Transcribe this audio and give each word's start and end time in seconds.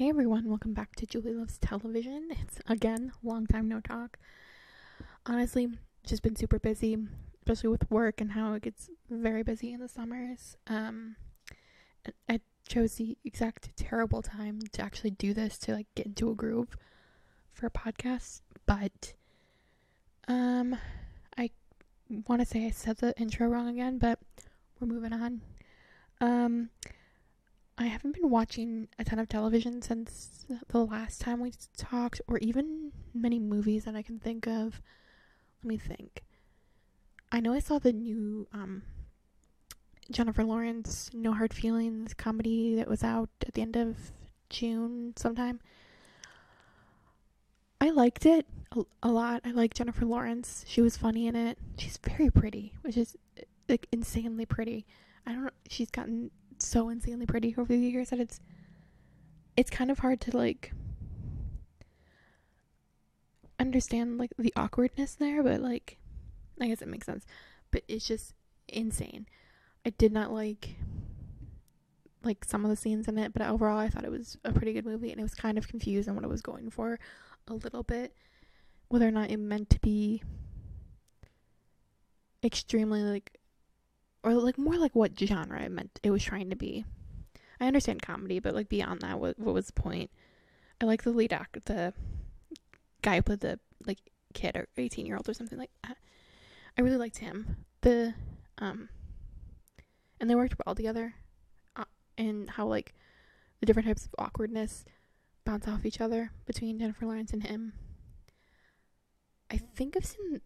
Hey 0.00 0.08
everyone, 0.08 0.48
welcome 0.48 0.72
back 0.72 0.96
to 0.96 1.04
Julie 1.04 1.34
Loves 1.34 1.58
Television. 1.58 2.28
It's 2.30 2.58
again 2.66 3.12
long 3.22 3.46
time 3.46 3.68
no 3.68 3.80
talk. 3.80 4.16
Honestly, 5.26 5.68
just 6.06 6.22
been 6.22 6.36
super 6.36 6.58
busy, 6.58 6.96
especially 7.42 7.68
with 7.68 7.90
work 7.90 8.18
and 8.18 8.32
how 8.32 8.54
it 8.54 8.62
gets 8.62 8.88
very 9.10 9.42
busy 9.42 9.74
in 9.74 9.80
the 9.80 9.88
summers. 9.90 10.56
Um, 10.66 11.16
I 12.30 12.40
chose 12.66 12.94
the 12.94 13.18
exact 13.26 13.76
terrible 13.76 14.22
time 14.22 14.60
to 14.72 14.80
actually 14.80 15.10
do 15.10 15.34
this 15.34 15.58
to 15.58 15.74
like 15.74 15.88
get 15.94 16.06
into 16.06 16.30
a 16.30 16.34
groove 16.34 16.78
for 17.52 17.66
a 17.66 17.70
podcast, 17.70 18.40
but 18.64 19.12
um, 20.28 20.78
I 21.36 21.50
want 22.26 22.40
to 22.40 22.46
say 22.46 22.64
I 22.64 22.70
said 22.70 22.96
the 22.96 23.12
intro 23.20 23.48
wrong 23.48 23.68
again, 23.68 23.98
but 23.98 24.18
we're 24.80 24.88
moving 24.88 25.12
on. 25.12 25.42
Um 26.22 26.70
I 27.80 27.86
haven't 27.86 28.14
been 28.14 28.28
watching 28.28 28.88
a 28.98 29.04
ton 29.04 29.18
of 29.18 29.30
television 29.30 29.80
since 29.80 30.44
the 30.68 30.84
last 30.84 31.18
time 31.22 31.40
we 31.40 31.54
talked, 31.78 32.20
or 32.28 32.36
even 32.38 32.92
many 33.14 33.38
movies 33.38 33.84
that 33.86 33.96
I 33.96 34.02
can 34.02 34.18
think 34.18 34.46
of. 34.46 34.82
Let 35.62 35.68
me 35.68 35.78
think. 35.78 36.22
I 37.32 37.40
know 37.40 37.54
I 37.54 37.58
saw 37.58 37.78
the 37.78 37.94
new 37.94 38.46
um, 38.52 38.82
Jennifer 40.10 40.44
Lawrence 40.44 41.10
No 41.14 41.32
Hard 41.32 41.54
Feelings 41.54 42.12
comedy 42.12 42.74
that 42.74 42.86
was 42.86 43.02
out 43.02 43.30
at 43.46 43.54
the 43.54 43.62
end 43.62 43.76
of 43.76 43.96
June 44.50 45.14
sometime. 45.16 45.58
I 47.80 47.88
liked 47.88 48.26
it 48.26 48.44
a, 48.76 48.82
a 49.02 49.08
lot. 49.08 49.40
I 49.42 49.52
like 49.52 49.72
Jennifer 49.72 50.04
Lawrence. 50.04 50.66
She 50.68 50.82
was 50.82 50.98
funny 50.98 51.26
in 51.26 51.34
it. 51.34 51.56
She's 51.78 51.98
very 52.06 52.28
pretty, 52.28 52.74
which 52.82 52.98
is 52.98 53.16
like 53.70 53.86
insanely 53.90 54.44
pretty. 54.44 54.84
I 55.26 55.32
don't 55.32 55.44
know. 55.44 55.50
She's 55.66 55.90
gotten 55.90 56.30
so 56.62 56.88
insanely 56.88 57.26
pretty 57.26 57.54
over 57.56 57.72
the 57.72 57.78
years 57.78 58.10
that 58.10 58.20
it's 58.20 58.40
it's 59.56 59.70
kind 59.70 59.90
of 59.90 59.98
hard 59.98 60.20
to 60.22 60.36
like 60.36 60.72
understand 63.58 64.18
like 64.18 64.32
the 64.38 64.52
awkwardness 64.56 65.14
there, 65.14 65.42
but 65.42 65.60
like 65.60 65.98
I 66.60 66.68
guess 66.68 66.82
it 66.82 66.88
makes 66.88 67.06
sense. 67.06 67.26
But 67.70 67.82
it's 67.88 68.06
just 68.06 68.34
insane. 68.68 69.26
I 69.84 69.90
did 69.90 70.12
not 70.12 70.32
like 70.32 70.76
like 72.22 72.44
some 72.44 72.64
of 72.64 72.70
the 72.70 72.76
scenes 72.76 73.08
in 73.08 73.18
it, 73.18 73.32
but 73.32 73.42
overall 73.42 73.78
I 73.78 73.88
thought 73.88 74.04
it 74.04 74.10
was 74.10 74.36
a 74.44 74.52
pretty 74.52 74.72
good 74.72 74.84
movie 74.84 75.10
and 75.10 75.20
it 75.20 75.22
was 75.22 75.34
kind 75.34 75.58
of 75.58 75.68
confused 75.68 76.08
on 76.08 76.14
what 76.14 76.24
it 76.24 76.30
was 76.30 76.42
going 76.42 76.70
for 76.70 76.98
a 77.48 77.54
little 77.54 77.82
bit. 77.82 78.14
Whether 78.88 79.08
or 79.08 79.12
not 79.12 79.30
it 79.30 79.38
meant 79.38 79.70
to 79.70 79.80
be 79.80 80.22
extremely 82.42 83.02
like 83.02 83.39
or 84.22 84.34
like 84.34 84.58
more 84.58 84.76
like 84.76 84.94
what 84.94 85.18
genre 85.18 85.62
it 85.62 85.72
meant 85.72 85.98
it 86.02 86.10
was 86.10 86.22
trying 86.22 86.50
to 86.50 86.56
be. 86.56 86.84
I 87.60 87.66
understand 87.66 88.02
comedy, 88.02 88.38
but 88.38 88.54
like 88.54 88.68
beyond 88.68 89.00
that, 89.02 89.20
what 89.20 89.38
what 89.38 89.54
was 89.54 89.66
the 89.66 89.72
point? 89.72 90.10
I 90.80 90.86
like 90.86 91.02
the 91.02 91.10
lead 91.10 91.32
actor, 91.32 91.60
the 91.64 91.92
guy 93.02 93.22
with 93.26 93.40
the 93.40 93.58
like 93.86 93.98
kid 94.34 94.56
or 94.56 94.68
eighteen 94.76 95.06
year 95.06 95.16
old 95.16 95.28
or 95.28 95.34
something 95.34 95.58
like 95.58 95.70
that. 95.84 95.96
I 96.78 96.82
really 96.82 96.96
liked 96.96 97.18
him. 97.18 97.64
The 97.82 98.14
um, 98.58 98.88
and 100.20 100.28
they 100.28 100.34
worked 100.34 100.54
well 100.64 100.74
together, 100.74 101.14
uh, 101.76 101.84
and 102.16 102.48
how 102.50 102.66
like 102.66 102.94
the 103.60 103.66
different 103.66 103.88
types 103.88 104.06
of 104.06 104.14
awkwardness 104.18 104.84
bounce 105.44 105.66
off 105.66 105.84
each 105.84 106.00
other 106.00 106.32
between 106.46 106.78
Jennifer 106.78 107.06
Lawrence 107.06 107.32
and 107.32 107.42
him. 107.42 107.72
I 109.50 109.56
think 109.56 109.96
I've 109.96 110.06
seen 110.06 110.40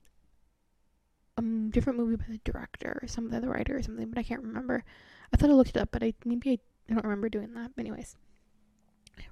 a 1.37 1.43
different 1.43 1.99
movie 1.99 2.17
by 2.17 2.25
the 2.29 2.41
director 2.45 2.99
or 3.03 3.09
some 3.09 3.33
of 3.33 3.43
the 3.43 3.49
writer 3.49 3.77
or 3.77 3.83
something, 3.83 4.09
but 4.09 4.19
I 4.19 4.23
can't 4.23 4.43
remember. 4.43 4.85
I 5.33 5.37
thought 5.37 5.51
I 5.51 5.55
looked 5.55 5.71
it 5.71 5.77
up, 5.77 5.91
but 5.91 6.03
I 6.03 6.15
maybe 6.25 6.51
I, 6.51 6.59
I 6.91 6.95
don't 6.95 7.05
remember 7.05 7.29
doing 7.29 7.55
that. 7.55 7.73
But 7.75 7.83
anyways, 7.87 8.17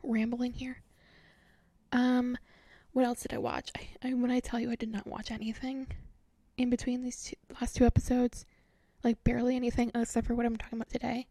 rambling 0.03 0.53
here. 0.53 0.83
Um, 1.93 2.37
what 2.93 3.05
else 3.05 3.23
did 3.23 3.35
I 3.35 3.39
watch? 3.39 3.71
I, 3.77 4.09
I 4.09 4.15
when 4.15 4.31
I 4.31 4.41
tell 4.41 4.59
you 4.59 4.71
I 4.71 4.77
did 4.77 4.91
not 4.91 5.07
watch 5.07 5.31
anything 5.31 5.87
in 6.57 6.71
between 6.71 7.03
these 7.03 7.25
two, 7.25 7.37
last 7.61 7.77
two 7.77 7.87
episodes, 7.87 8.45
like 9.05 9.23
barely 9.25 9.57
anything 9.57 9.91
except 9.95 10.27
for 10.27 10.35
what 10.35 10.47
I'm 10.47 10.57
talking 10.57 10.79
about 10.79 10.91
today. 10.91 11.27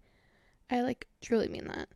I 0.70 0.82
like 0.82 1.08
truly 1.22 1.48
mean 1.48 1.68
that. 1.68 1.90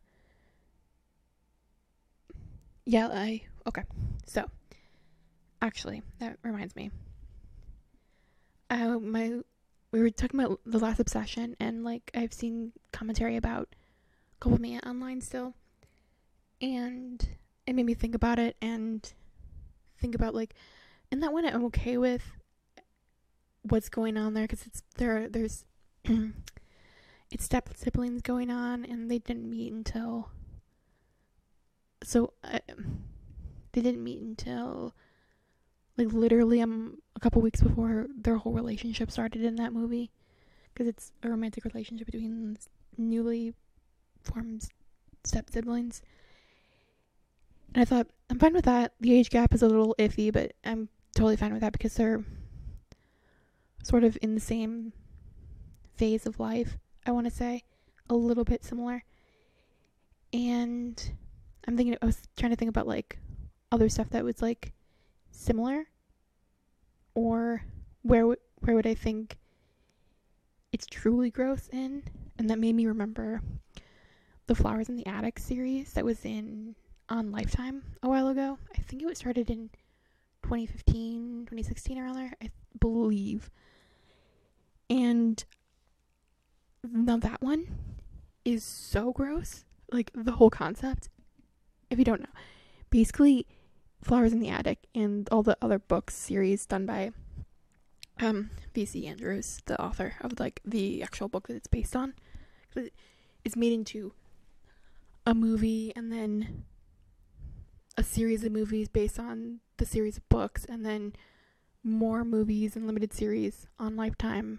Yeah, 2.84 3.08
I 3.08 3.42
okay. 3.66 3.82
So, 4.26 4.48
actually, 5.62 6.02
that 6.18 6.38
reminds 6.42 6.76
me 6.76 6.90
uh, 8.70 8.98
my 8.98 9.40
we 9.92 10.00
were 10.00 10.10
talking 10.10 10.40
about 10.40 10.60
the 10.66 10.78
last 10.78 11.00
obsession, 11.00 11.56
and 11.60 11.84
like 11.84 12.10
I've 12.14 12.32
seen 12.32 12.72
commentary 12.92 13.36
about 13.36 13.74
Culpa 14.40 14.58
Mía 14.58 14.84
online 14.86 15.20
still, 15.20 15.54
and 16.60 17.26
it 17.66 17.74
made 17.74 17.86
me 17.86 17.94
think 17.94 18.14
about 18.14 18.38
it 18.38 18.56
and 18.60 19.12
think 20.00 20.14
about 20.14 20.34
like, 20.34 20.54
in 21.10 21.20
that 21.20 21.32
one 21.32 21.46
I'm 21.46 21.64
okay 21.66 21.96
with 21.96 22.22
what's 23.62 23.88
going 23.88 24.16
on 24.16 24.34
there 24.34 24.44
because 24.44 24.66
it's 24.66 24.82
there. 24.96 25.28
There's 25.28 25.64
it's 26.04 27.44
step 27.44 27.70
siblings 27.74 28.22
going 28.22 28.50
on, 28.50 28.84
and 28.84 29.10
they 29.10 29.18
didn't 29.18 29.48
meet 29.48 29.72
until 29.72 30.30
so 32.02 32.32
uh, 32.44 32.58
they 33.72 33.80
didn't 33.80 34.04
meet 34.04 34.20
until 34.20 34.94
like 35.96 36.12
literally 36.12 36.60
um 36.60 36.98
a 37.14 37.20
couple 37.20 37.40
weeks 37.40 37.62
before 37.62 38.06
their 38.14 38.36
whole 38.36 38.52
relationship 38.52 39.10
started 39.10 39.42
in 39.42 39.56
that 39.56 39.72
movie. 39.72 40.10
Because 40.72 40.88
it's 40.88 41.12
a 41.22 41.30
romantic 41.30 41.64
relationship 41.64 42.06
between 42.06 42.58
newly 42.98 43.54
formed 44.22 44.68
step 45.24 45.48
siblings. 45.50 46.02
And 47.74 47.82
i 47.82 47.84
thought 47.84 48.08
i'm 48.30 48.38
fine 48.38 48.54
with 48.54 48.64
that. 48.66 48.92
The 49.00 49.14
age 49.14 49.30
gap 49.30 49.54
is 49.54 49.62
a 49.62 49.68
little 49.68 49.94
iffy 49.98 50.32
but 50.32 50.52
i'm 50.64 50.88
totally 51.14 51.36
fine 51.36 51.52
with 51.52 51.62
that 51.62 51.72
because 51.72 51.94
they're 51.94 52.24
sort 53.82 54.04
of 54.04 54.18
in 54.20 54.34
the 54.34 54.40
same 54.40 54.92
phase 55.96 56.26
of 56.26 56.38
life 56.38 56.76
i 57.06 57.10
want 57.10 57.26
to 57.26 57.30
say 57.30 57.62
a 58.10 58.14
little 58.14 58.44
bit 58.44 58.64
similar. 58.64 59.02
And 60.32 61.10
i'm 61.66 61.76
thinking 61.76 61.96
i 62.02 62.06
was 62.06 62.22
trying 62.36 62.50
to 62.50 62.56
think 62.56 62.68
about 62.68 62.86
like 62.86 63.18
other 63.72 63.88
stuff 63.88 64.10
that 64.10 64.24
was 64.24 64.42
like 64.42 64.72
similar? 65.36 65.86
Or 67.14 67.64
where 68.02 68.22
w- 68.22 68.40
where 68.60 68.74
would 68.74 68.86
I 68.86 68.94
think 68.94 69.36
it's 70.72 70.86
truly 70.86 71.30
gross 71.30 71.68
in? 71.72 72.02
And 72.38 72.50
that 72.50 72.58
made 72.58 72.74
me 72.74 72.86
remember 72.86 73.42
the 74.46 74.54
flowers 74.54 74.88
in 74.88 74.96
the 74.96 75.06
attic 75.06 75.38
series 75.38 75.92
that 75.94 76.04
was 76.04 76.24
in 76.24 76.74
on 77.08 77.30
lifetime 77.30 77.82
a 78.02 78.08
while 78.08 78.28
ago. 78.28 78.58
I 78.76 78.80
think 78.80 79.02
it 79.02 79.06
was 79.06 79.18
started 79.18 79.50
in 79.50 79.70
2015 80.42 81.46
2016 81.46 81.98
around 81.98 82.16
there 82.16 82.32
i 82.40 82.50
believe. 82.78 83.50
And 84.88 85.42
now 86.84 87.16
that 87.16 87.42
one 87.42 87.66
is 88.44 88.62
so 88.62 89.12
gross. 89.12 89.64
Like 89.90 90.10
the 90.14 90.32
whole 90.32 90.50
concept 90.50 91.08
if 91.90 91.98
you 91.98 92.04
don't 92.04 92.20
know 92.20 92.26
basically 92.90 93.46
Flowers 94.02 94.32
in 94.32 94.40
the 94.40 94.48
Attic 94.48 94.86
and 94.94 95.28
all 95.30 95.42
the 95.42 95.56
other 95.60 95.78
books 95.78 96.14
series 96.14 96.66
done 96.66 96.86
by 96.86 97.12
um 98.20 98.50
VC 98.74 99.06
Andrews, 99.06 99.60
the 99.66 99.80
author 99.80 100.14
of 100.20 100.38
like 100.38 100.60
the 100.64 101.02
actual 101.02 101.28
book 101.28 101.48
that 101.48 101.56
it's 101.56 101.66
based 101.66 101.96
on. 101.96 102.14
It's 103.44 103.56
made 103.56 103.72
into 103.72 104.12
a 105.24 105.34
movie 105.34 105.92
and 105.96 106.12
then 106.12 106.64
a 107.96 108.02
series 108.02 108.44
of 108.44 108.52
movies 108.52 108.88
based 108.88 109.18
on 109.18 109.60
the 109.78 109.86
series 109.86 110.16
of 110.16 110.28
books 110.28 110.64
and 110.64 110.84
then 110.84 111.14
more 111.82 112.24
movies 112.24 112.76
and 112.76 112.86
limited 112.86 113.12
series 113.12 113.66
on 113.78 113.96
Lifetime 113.96 114.58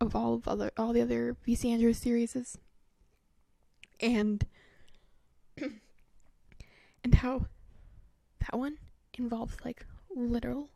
of 0.00 0.14
all 0.14 0.34
of 0.34 0.48
other 0.48 0.70
all 0.76 0.92
the 0.92 1.02
other 1.02 1.36
VC 1.46 1.72
Andrews 1.72 1.98
series 1.98 2.56
and 4.00 4.46
and 7.04 7.14
how 7.16 7.46
that 8.40 8.58
one 8.58 8.78
involves 9.14 9.56
like 9.64 9.86
literal 10.14 10.70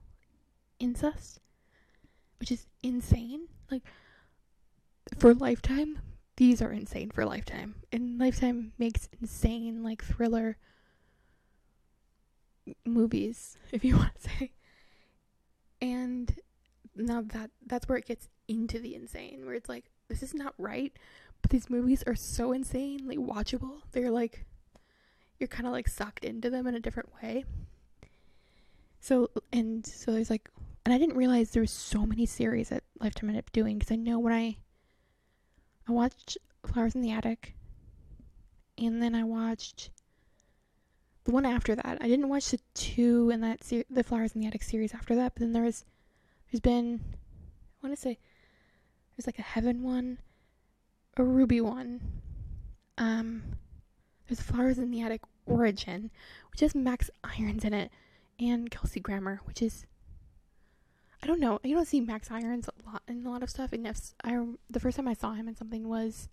incest, 0.79 1.41
which 2.41 2.51
is 2.51 2.67
insane. 2.83 3.49
Like 3.71 3.83
for 5.19 5.35
Lifetime, 5.35 5.99
these 6.37 6.61
are 6.61 6.73
insane 6.73 7.11
for 7.11 7.25
Lifetime. 7.25 7.77
And 7.93 8.19
Lifetime 8.19 8.73
makes 8.79 9.09
insane 9.21 9.83
like 9.83 10.03
thriller 10.05 10.57
movies, 12.85 13.57
if 13.73 13.85
you 13.85 13.97
want 13.97 14.15
to 14.15 14.29
say. 14.29 14.53
And 15.81 16.35
now 16.95 17.23
that 17.23 17.51
that's 17.67 17.89
where 17.89 17.99
it 17.99 18.07
gets 18.07 18.29
into 18.49 18.79
the 18.79 18.95
insane, 18.95 19.45
where 19.45 19.55
it's 19.55 19.69
like 19.69 19.87
this 20.09 20.23
is 20.23 20.35
not 20.35 20.55
right, 20.59 20.93
but 21.41 21.51
these 21.51 21.71
movies 21.71 22.05
are 22.07 22.15
so 22.15 22.53
insanely 22.53 23.17
watchable. 23.17 23.81
They're 23.93 24.11
like 24.11 24.45
you're 25.43 25.49
kind 25.49 25.67
of 25.67 25.73
like 25.73 25.89
sucked 25.89 26.25
into 26.25 26.49
them 26.49 26.67
in 26.67 26.75
a 26.75 26.81
different 26.81 27.11
way. 27.23 27.45
So 29.01 29.31
and 29.53 29.85
so 29.85 30.13
there's 30.13 30.31
like, 30.31 30.49
and 30.87 30.95
I 30.95 30.99
didn't 30.99 31.17
realize 31.17 31.51
there 31.51 31.61
was 31.61 31.73
so 31.73 32.07
many 32.07 32.25
series 32.25 32.69
that 32.69 32.85
Lifetime 33.01 33.29
ended 33.29 33.45
up 33.45 33.53
doing 33.53 33.79
because 33.79 33.93
I 33.93 33.97
know 33.97 34.21
when 34.21 34.33
I 34.33 34.57
I 35.89 35.93
watched 35.93 36.39
Flowers 36.65 36.95
in 36.95 37.03
the 37.03 37.11
Attic, 37.11 37.57
and 38.79 39.03
then 39.03 39.15
I 39.17 39.25
watched 39.25 39.91
the 41.25 41.33
one 41.33 41.45
after 41.45 41.75
that. 41.75 41.99
I 42.01 42.07
didn't 42.07 42.29
watch 42.29 42.53
the 42.53 42.61
two 42.75 43.31
in 43.31 43.41
that 43.41 43.65
ser- 43.65 43.85
the 43.91 44.05
Flowers 44.05 44.37
in 44.37 44.41
the 44.41 44.47
Attic 44.47 44.63
series 44.63 44.95
after 44.95 45.17
that, 45.17 45.35
but 45.35 45.41
then 45.41 45.53
there 45.53 45.65
was 45.65 45.85
there's 46.51 46.61
been 46.61 47.01
I 47.83 47.87
want 47.87 47.97
to 47.97 48.01
say 48.01 48.19
there's 49.17 49.27
like 49.27 49.41
a 49.41 49.43
Heaven 49.43 49.83
one, 49.83 50.19
a 51.17 51.25
Ruby 51.25 51.61
one. 51.61 52.01
Um 52.97 53.43
there's 54.29 54.41
Flowers 54.41 54.79
in 54.79 54.93
the 54.93 55.03
Attic 55.03 55.23
Origin, 55.47 56.11
which 56.51 56.61
has 56.61 56.75
Max 56.75 57.11
Irons 57.25 57.65
in 57.65 57.75
it 57.75 57.91
and 58.39 58.71
Kelsey 58.71 59.01
Grammer, 59.01 59.41
which 59.45 59.63
is 59.63 59.87
I 61.23 61.27
don't 61.27 61.41
know. 61.41 61.61
You 61.63 61.77
don't 61.77 61.87
see 61.87 62.01
Max 62.01 62.31
Irons 62.31 62.69
a 62.69 62.91
lot 62.91 63.03
in 63.07 63.25
a 63.25 63.31
lot 63.31 63.43
of 63.45 63.51
stuff. 63.51 63.73
And 63.73 63.87
if 63.87 64.13
I 64.25 64.45
the 64.69 64.81
first 64.81 64.97
time 64.97 65.07
I 65.07 65.15
saw 65.15 65.35
him 65.35 65.47
in 65.47 65.55
something 65.55 65.89
was 65.89 66.29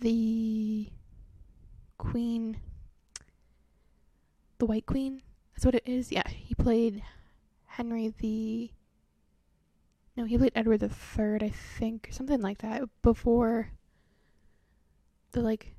the 0.00 0.88
Queen, 1.98 2.58
the 4.58 4.66
White 4.66 4.86
Queen. 4.86 5.22
That's 5.54 5.66
what 5.66 5.74
it 5.74 5.82
is. 5.86 6.10
Yeah, 6.10 6.28
he 6.28 6.54
played 6.54 7.02
Henry 7.66 8.14
the. 8.18 8.70
No, 10.16 10.24
he 10.24 10.38
played 10.38 10.52
Edward 10.54 10.80
the 10.80 10.88
Third, 10.88 11.42
I 11.42 11.50
think, 11.50 12.08
or 12.08 12.12
something 12.12 12.40
like 12.40 12.58
that. 12.58 12.84
Before 13.02 13.70
the 15.32 15.42
like 15.42 15.75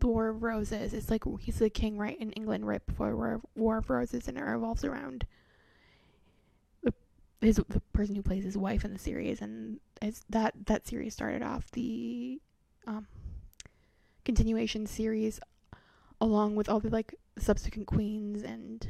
the 0.00 0.06
War 0.06 0.28
of 0.28 0.42
Roses. 0.42 0.92
It's 0.92 1.10
like 1.10 1.24
he's 1.40 1.58
the 1.58 1.70
king, 1.70 1.98
right, 1.98 2.18
in 2.18 2.30
England, 2.32 2.66
right 2.66 2.84
before 2.86 3.16
War, 3.16 3.40
War 3.54 3.78
of 3.78 3.90
Roses, 3.90 4.28
and 4.28 4.38
it 4.38 4.42
revolves 4.42 4.84
around 4.84 5.26
the 6.82 6.92
his 7.40 7.56
the 7.68 7.80
person 7.92 8.14
who 8.14 8.22
plays 8.22 8.44
his 8.44 8.56
wife 8.56 8.84
in 8.84 8.92
the 8.92 8.98
series, 8.98 9.40
and 9.40 9.80
as 10.00 10.24
that 10.30 10.54
that 10.66 10.86
series 10.86 11.14
started 11.14 11.42
off 11.42 11.70
the 11.72 12.40
um, 12.86 13.06
continuation 14.24 14.86
series, 14.86 15.40
along 16.20 16.54
with 16.54 16.68
all 16.68 16.80
the 16.80 16.90
like 16.90 17.14
subsequent 17.38 17.86
queens 17.86 18.42
and 18.42 18.88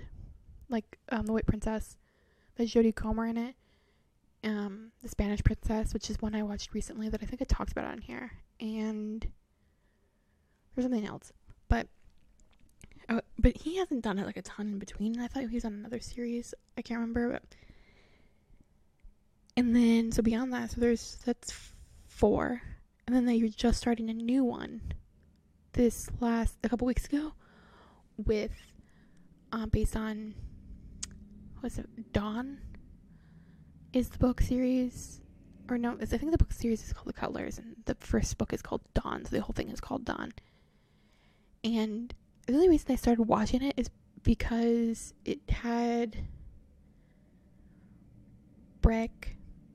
like 0.68 0.98
um, 1.10 1.26
the 1.26 1.32
White 1.32 1.46
Princess, 1.46 1.96
there's 2.56 2.72
Jodie 2.72 2.94
Comer 2.94 3.26
in 3.26 3.36
it. 3.36 3.54
Um, 4.44 4.92
the 5.02 5.08
Spanish 5.08 5.42
Princess, 5.42 5.92
which 5.92 6.10
is 6.10 6.22
one 6.22 6.34
I 6.34 6.44
watched 6.44 6.72
recently 6.72 7.08
that 7.08 7.22
I 7.22 7.26
think 7.26 7.42
I 7.42 7.44
talked 7.44 7.72
about 7.72 7.86
on 7.86 7.98
here, 7.98 8.32
and 8.60 9.26
there's 10.78 10.84
something 10.84 11.08
else, 11.08 11.32
but 11.68 11.88
uh, 13.08 13.20
but 13.36 13.56
he 13.56 13.78
hasn't 13.78 14.04
done 14.04 14.16
it 14.16 14.26
like 14.26 14.36
a 14.36 14.42
ton 14.42 14.68
in 14.68 14.78
between. 14.78 15.18
I 15.18 15.26
thought 15.26 15.48
he 15.48 15.56
was 15.56 15.64
on 15.64 15.72
another 15.72 15.98
series. 15.98 16.54
I 16.76 16.82
can't 16.82 17.00
remember, 17.00 17.32
but 17.32 17.42
and 19.56 19.74
then 19.74 20.12
so 20.12 20.22
beyond 20.22 20.52
that, 20.52 20.70
so 20.70 20.80
there's 20.80 21.18
that's 21.24 21.72
four, 22.06 22.62
and 23.06 23.16
then 23.16 23.24
they 23.24 23.42
are 23.42 23.48
just 23.48 23.78
starting 23.78 24.08
a 24.08 24.14
new 24.14 24.44
one 24.44 24.92
this 25.72 26.08
last 26.20 26.56
a 26.62 26.68
couple 26.68 26.86
weeks 26.86 27.06
ago 27.06 27.32
with 28.16 28.52
um 29.50 29.68
based 29.70 29.96
on 29.96 30.34
what's 31.60 31.78
it 31.78 32.12
Dawn 32.12 32.58
is 33.92 34.10
the 34.10 34.18
book 34.18 34.40
series 34.40 35.20
or 35.68 35.76
no, 35.76 35.96
I 36.00 36.04
think 36.06 36.30
the 36.30 36.38
book 36.38 36.52
series 36.52 36.82
is 36.84 36.92
called 36.92 37.08
The 37.08 37.12
Colors, 37.12 37.58
and 37.58 37.76
the 37.84 37.96
first 37.96 38.38
book 38.38 38.52
is 38.52 38.62
called 38.62 38.82
Dawn, 38.94 39.24
so 39.24 39.34
the 39.34 39.42
whole 39.42 39.52
thing 39.52 39.70
is 39.70 39.80
called 39.80 40.04
Dawn. 40.04 40.32
And 41.64 42.14
the 42.46 42.54
only 42.54 42.68
reason 42.68 42.92
I 42.92 42.96
started 42.96 43.22
watching 43.24 43.62
it 43.62 43.74
is 43.76 43.90
because 44.22 45.14
it 45.24 45.40
had 45.50 46.16
Brec 48.80 49.10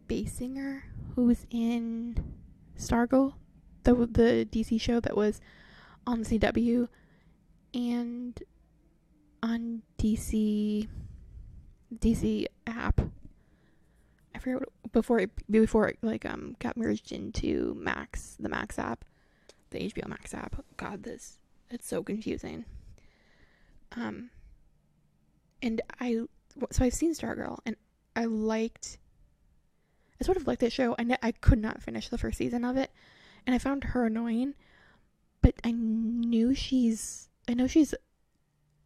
Bassinger, 0.08 0.84
who 1.16 1.26
was 1.26 1.46
in 1.50 2.34
Stargirl, 2.78 3.34
the 3.84 3.94
the 3.94 4.48
DC 4.52 4.80
show 4.80 5.00
that 5.00 5.16
was 5.16 5.42
on 6.08 6.24
CW, 6.24 6.88
and 7.74 8.42
on 9.42 9.82
DC 9.98 10.88
DC 11.94 12.46
app. 12.66 13.02
I 14.36 14.40
forget 14.40 14.62
what, 14.62 14.92
before 14.92 15.20
it 15.20 15.32
before 15.52 15.88
it 15.90 16.00
like 16.02 16.26
um 16.26 16.56
got 16.60 16.78
merged 16.78 17.12
into 17.12 17.76
Max, 17.78 18.36
the 18.40 18.50
Max 18.50 18.80
app, 18.80 19.06
the 19.70 19.80
HBO 19.80 20.08
Max 20.08 20.34
app. 20.34 20.64
God, 20.78 21.04
this 21.04 21.40
it's 21.74 21.88
so 21.88 22.04
confusing. 22.04 22.66
Um, 23.96 24.30
and 25.62 25.82
I 26.00 26.22
so 26.72 26.86
I've 26.86 26.94
seen 26.94 27.14
Stargirl, 27.14 27.60
and 27.66 27.76
I 28.16 28.26
liked. 28.26 28.98
I 30.22 30.26
sort 30.26 30.38
of 30.38 30.48
liked 30.48 30.62
that 30.62 30.72
show. 30.72 30.96
I 30.98 31.18
I 31.22 31.32
could 31.32 31.60
not 31.60 31.82
finish 31.82 32.10
the 32.10 32.18
first 32.18 32.38
season 32.38 32.64
of 32.64 32.78
it, 32.78 32.92
and 33.46 33.56
I 33.56 33.60
found 33.60 33.84
her 33.86 34.06
annoying. 34.06 34.54
But 35.42 35.56
I 35.64 35.72
knew 35.72 36.54
she's. 36.54 37.30
I 37.48 37.54
know 37.54 37.68
she's 37.68 37.94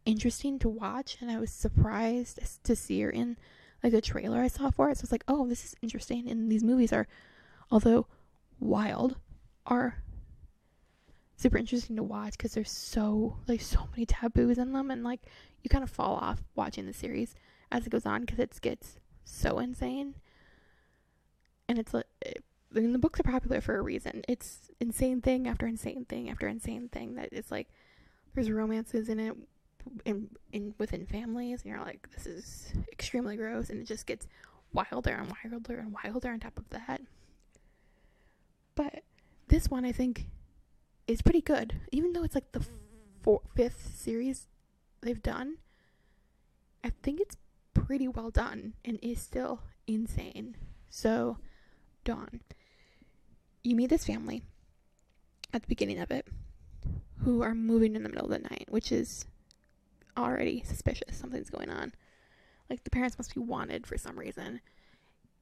interesting 0.04 0.58
to 0.60 0.68
watch, 0.68 1.18
and 1.20 1.30
I 1.30 1.38
was 1.38 1.50
surprised 1.50 2.40
to 2.64 2.74
see 2.74 3.00
her 3.02 3.10
in 3.10 3.36
like 3.82 3.92
the 3.92 4.00
trailer 4.00 4.40
I 4.40 4.48
saw 4.48 4.70
for 4.70 4.90
it. 4.90 4.96
So 4.96 5.02
I 5.02 5.04
was 5.04 5.12
like, 5.12 5.24
oh, 5.28 5.46
this 5.46 5.64
is 5.64 5.76
interesting. 5.82 6.28
And 6.28 6.50
these 6.50 6.64
movies 6.64 6.92
are, 6.92 7.06
although 7.70 8.06
wild, 8.58 9.16
are 9.66 10.02
super 11.38 11.56
interesting 11.56 11.94
to 11.94 12.02
watch 12.02 12.32
because 12.32 12.52
there's 12.52 12.70
so 12.70 13.36
like 13.46 13.60
so 13.60 13.88
many 13.92 14.04
taboos 14.04 14.58
in 14.58 14.72
them 14.72 14.90
and 14.90 15.04
like 15.04 15.20
you 15.62 15.70
kind 15.70 15.84
of 15.84 15.90
fall 15.90 16.16
off 16.16 16.42
watching 16.56 16.84
the 16.84 16.92
series 16.92 17.36
as 17.70 17.86
it 17.86 17.90
goes 17.90 18.04
on 18.04 18.22
because 18.22 18.40
it 18.40 18.60
gets 18.60 18.96
so 19.24 19.60
insane. 19.60 20.16
And 21.68 21.78
it's 21.78 21.94
like 21.94 22.06
I 22.26 22.80
mean, 22.80 22.92
the 22.92 22.98
books 22.98 23.20
are 23.20 23.22
popular 23.22 23.60
for 23.60 23.78
a 23.78 23.82
reason. 23.82 24.22
It's 24.28 24.70
insane 24.80 25.22
thing 25.22 25.46
after 25.46 25.66
insane 25.66 26.04
thing 26.06 26.28
after 26.28 26.48
insane 26.48 26.88
thing 26.88 27.14
that 27.14 27.28
it's 27.30 27.52
like 27.52 27.68
there's 28.34 28.50
romances 28.50 29.08
in 29.08 29.20
it 29.20 29.36
in, 30.04 30.28
in 30.52 30.74
within 30.78 31.06
families 31.06 31.62
and 31.62 31.70
you're 31.70 31.84
like 31.84 32.08
this 32.10 32.26
is 32.26 32.72
extremely 32.90 33.36
gross 33.36 33.70
and 33.70 33.80
it 33.80 33.86
just 33.86 34.06
gets 34.06 34.26
wilder 34.72 35.12
and 35.12 35.32
wilder 35.52 35.78
and 35.78 35.94
wilder 36.04 36.30
on 36.30 36.40
top 36.40 36.58
of 36.58 36.68
that. 36.70 37.00
But 38.74 39.04
this 39.46 39.70
one 39.70 39.86
i 39.86 39.92
think 39.92 40.26
is 41.08 41.22
pretty 41.22 41.40
good, 41.40 41.74
even 41.90 42.12
though 42.12 42.22
it's 42.22 42.34
like 42.34 42.52
the 42.52 42.64
four, 43.22 43.40
fifth 43.56 43.96
series 43.96 44.46
they've 45.00 45.22
done. 45.22 45.56
I 46.84 46.90
think 47.02 47.20
it's 47.20 47.36
pretty 47.74 48.06
well 48.06 48.30
done 48.30 48.74
and 48.84 48.98
is 49.02 49.20
still 49.20 49.62
insane. 49.86 50.56
So, 50.90 51.38
Dawn, 52.04 52.40
you 53.64 53.74
meet 53.74 53.90
this 53.90 54.04
family 54.04 54.42
at 55.52 55.62
the 55.62 55.68
beginning 55.68 55.98
of 55.98 56.10
it 56.10 56.28
who 57.24 57.42
are 57.42 57.54
moving 57.54 57.96
in 57.96 58.02
the 58.02 58.08
middle 58.08 58.26
of 58.26 58.30
the 58.30 58.48
night, 58.50 58.66
which 58.68 58.92
is 58.92 59.24
already 60.16 60.62
suspicious. 60.64 61.16
Something's 61.16 61.50
going 61.50 61.70
on. 61.70 61.92
Like 62.68 62.84
the 62.84 62.90
parents 62.90 63.18
must 63.18 63.34
be 63.34 63.40
wanted 63.40 63.86
for 63.86 63.96
some 63.96 64.18
reason. 64.18 64.60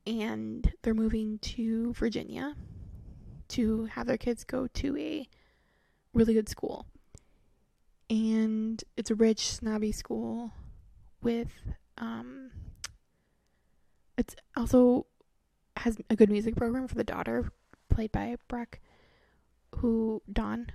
And 0.06 0.72
they're 0.82 0.94
moving 0.94 1.38
to 1.40 1.92
Virginia 1.94 2.54
to 3.48 3.86
have 3.86 4.06
their 4.06 4.16
kids 4.16 4.44
go 4.44 4.68
to 4.68 4.96
a 4.96 5.28
really 6.16 6.34
good 6.34 6.48
school. 6.48 6.86
And 8.08 8.82
it's 8.96 9.10
a 9.10 9.14
rich, 9.14 9.48
snobby 9.48 9.92
school 9.92 10.52
with 11.22 11.50
um 11.98 12.50
it's 14.18 14.36
also 14.56 15.06
has 15.76 15.98
a 16.08 16.16
good 16.16 16.30
music 16.30 16.56
program 16.56 16.86
for 16.88 16.94
the 16.94 17.04
daughter 17.04 17.50
played 17.88 18.12
by 18.12 18.36
Brec 18.48 18.78
who 19.76 20.22
Dawn 20.32 20.70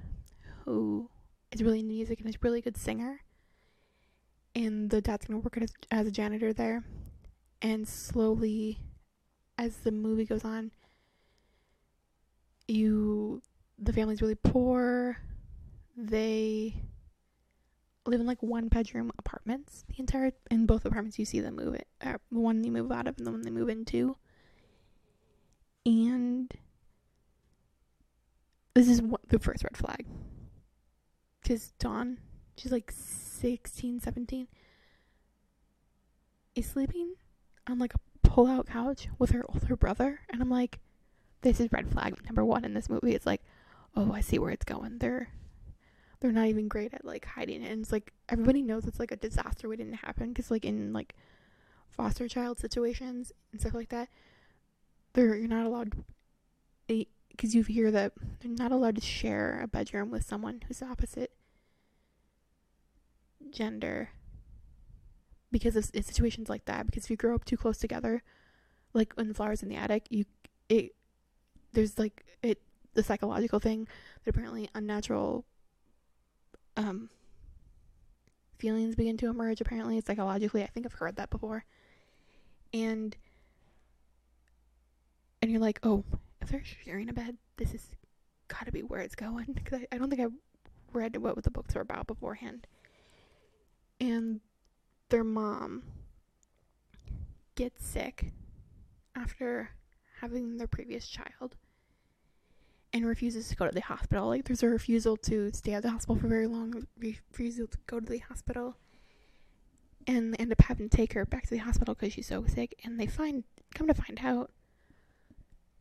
who 0.65 1.09
is 1.51 1.63
really 1.63 1.79
into 1.79 1.93
music 1.93 2.19
and 2.19 2.29
is 2.29 2.35
a 2.35 2.39
really 2.41 2.61
good 2.61 2.77
singer. 2.77 3.21
And 4.53 4.89
the 4.89 5.01
dad's 5.01 5.25
gonna 5.25 5.39
work 5.39 5.57
as, 5.57 5.73
as 5.89 6.07
a 6.07 6.11
janitor 6.11 6.53
there. 6.53 6.83
And 7.61 7.87
slowly 7.87 8.79
as 9.57 9.77
the 9.77 9.91
movie 9.91 10.25
goes 10.25 10.43
on, 10.43 10.71
you 12.67 13.41
the 13.79 13.93
family's 13.93 14.21
really 14.21 14.35
poor 14.35 15.17
they 15.95 16.81
live 18.05 18.19
in 18.19 18.25
like 18.25 18.41
one 18.41 18.67
bedroom 18.67 19.11
apartments 19.19 19.85
the 19.87 19.99
entire 19.99 20.31
in 20.49 20.65
both 20.65 20.85
apartments 20.85 21.19
you 21.19 21.25
see 21.25 21.39
them 21.39 21.55
move 21.55 21.75
it 21.75 21.87
uh, 22.03 22.17
the 22.31 22.39
one 22.39 22.63
you 22.63 22.71
move 22.71 22.91
out 22.91 23.07
of 23.07 23.17
and 23.17 23.27
the 23.27 23.31
one 23.31 23.41
they 23.41 23.51
move 23.51 23.69
into. 23.69 24.17
And 25.85 26.51
this 28.73 28.87
is 28.87 29.01
what 29.01 29.21
the 29.29 29.39
first 29.39 29.63
red 29.63 29.77
flag. 29.77 30.05
Because 31.41 31.71
dawn 31.79 32.17
she's 32.55 32.71
like 32.71 32.91
16 32.91 33.99
17 33.99 34.47
is 36.55 36.65
sleeping 36.65 37.15
on 37.67 37.79
like 37.79 37.93
a 37.93 38.27
pull-out 38.27 38.67
couch 38.67 39.07
with 39.17 39.31
her 39.31 39.43
older 39.49 39.75
brother. 39.75 40.21
And 40.29 40.41
i'm 40.41 40.49
like 40.49 40.79
this 41.41 41.59
is 41.59 41.71
red 41.71 41.89
flag 41.89 42.23
number 42.25 42.45
one 42.45 42.63
in 42.65 42.73
this 42.73 42.89
movie. 42.89 43.15
It's 43.15 43.25
like 43.25 43.41
oh 43.95 44.11
i 44.11 44.21
see 44.21 44.39
where 44.39 44.51
it's 44.51 44.65
going. 44.65 44.99
They're 44.99 45.29
they're 46.21 46.31
not 46.31 46.47
even 46.47 46.67
great 46.67 46.93
at 46.93 47.03
like 47.03 47.25
hiding 47.25 47.63
it 47.63 47.71
and 47.71 47.81
it's 47.81 47.91
like 47.91 48.13
everybody 48.29 48.61
knows 48.61 48.85
it's 48.85 48.99
like 48.99 49.11
a 49.11 49.17
disaster 49.17 49.67
waiting 49.67 49.89
to 49.91 49.97
happen 49.97 50.29
because 50.29 50.49
like 50.49 50.63
in 50.63 50.93
like 50.93 51.15
foster 51.89 52.27
child 52.27 52.57
situations 52.57 53.33
and 53.51 53.59
stuff 53.59 53.73
like 53.73 53.89
that 53.89 54.07
they're 55.13 55.35
you're 55.35 55.47
not 55.47 55.65
allowed 55.65 55.91
because 56.87 57.55
you 57.55 57.63
hear 57.63 57.91
that 57.91 58.13
they're 58.39 58.51
not 58.51 58.71
allowed 58.71 58.95
to 58.95 59.01
share 59.01 59.59
a 59.61 59.67
bedroom 59.67 60.09
with 60.11 60.23
someone 60.23 60.61
who's 60.67 60.81
opposite 60.81 61.31
gender 63.49 64.09
because 65.51 65.75
of 65.75 65.83
situations 65.85 66.47
like 66.49 66.65
that 66.65 66.85
because 66.85 67.05
if 67.05 67.09
you 67.09 67.17
grow 67.17 67.35
up 67.35 67.43
too 67.43 67.57
close 67.57 67.77
together 67.77 68.23
like 68.93 69.11
when 69.13 69.33
flowers 69.33 69.63
in 69.63 69.69
the 69.69 69.75
attic 69.75 70.05
you 70.09 70.23
it 70.69 70.93
there's 71.73 71.97
like 71.97 72.23
it 72.41 72.61
the 72.93 73.03
psychological 73.03 73.59
thing 73.59 73.87
that 74.23 74.29
apparently 74.29 74.69
unnatural 74.75 75.45
um 76.77 77.09
feelings 78.57 78.95
begin 78.95 79.17
to 79.17 79.27
emerge 79.27 79.61
apparently 79.61 79.99
psychologically. 80.01 80.63
I 80.63 80.67
think 80.67 80.85
i've 80.85 80.93
heard 80.93 81.15
that 81.17 81.29
before. 81.29 81.65
And 82.73 83.15
and 85.41 85.51
you're 85.51 85.59
like 85.61 85.79
oh 85.83 86.03
if 86.41 86.49
they're 86.49 86.63
sharing 86.85 87.09
a 87.09 87.13
bed 87.13 87.37
this 87.57 87.73
is 87.73 87.85
gotta 88.47 88.71
be 88.71 88.83
where 88.83 89.01
it's 89.01 89.15
going. 89.15 89.47
Because 89.53 89.81
I, 89.81 89.95
I 89.95 89.97
don't 89.97 90.09
think 90.09 90.21
i 90.21 90.27
read 90.93 91.15
what 91.17 91.41
the 91.43 91.51
books 91.51 91.73
were 91.73 91.81
about 91.81 92.07
beforehand. 92.07 92.67
And 93.99 94.41
their 95.09 95.23
mom 95.23 95.83
gets 97.55 97.85
sick 97.85 98.33
after 99.15 99.69
having 100.19 100.57
their 100.57 100.67
previous 100.67 101.07
child 101.07 101.55
and 102.93 103.05
refuses 103.05 103.49
to 103.49 103.55
go 103.55 103.67
to 103.67 103.73
the 103.73 103.81
hospital. 103.81 104.27
Like 104.27 104.45
there's 104.45 104.63
a 104.63 104.67
refusal 104.67 105.17
to 105.17 105.51
stay 105.53 105.73
at 105.73 105.83
the 105.83 105.91
hospital 105.91 106.15
for 106.15 106.27
very 106.27 106.47
long, 106.47 106.87
refusal 106.97 107.67
to 107.67 107.77
go 107.87 107.99
to 107.99 108.05
the 108.05 108.19
hospital. 108.19 108.77
And 110.07 110.33
they 110.33 110.37
end 110.37 110.51
up 110.51 110.61
having 110.61 110.89
to 110.89 110.97
take 110.97 111.13
her 111.13 111.25
back 111.25 111.43
to 111.43 111.51
the 111.51 111.57
hospital 111.57 111.93
because 111.93 112.13
she's 112.13 112.27
so 112.27 112.45
sick. 112.45 112.75
And 112.83 112.99
they 112.99 113.07
find, 113.07 113.43
come 113.73 113.87
to 113.87 113.93
find 113.93 114.19
out, 114.23 114.51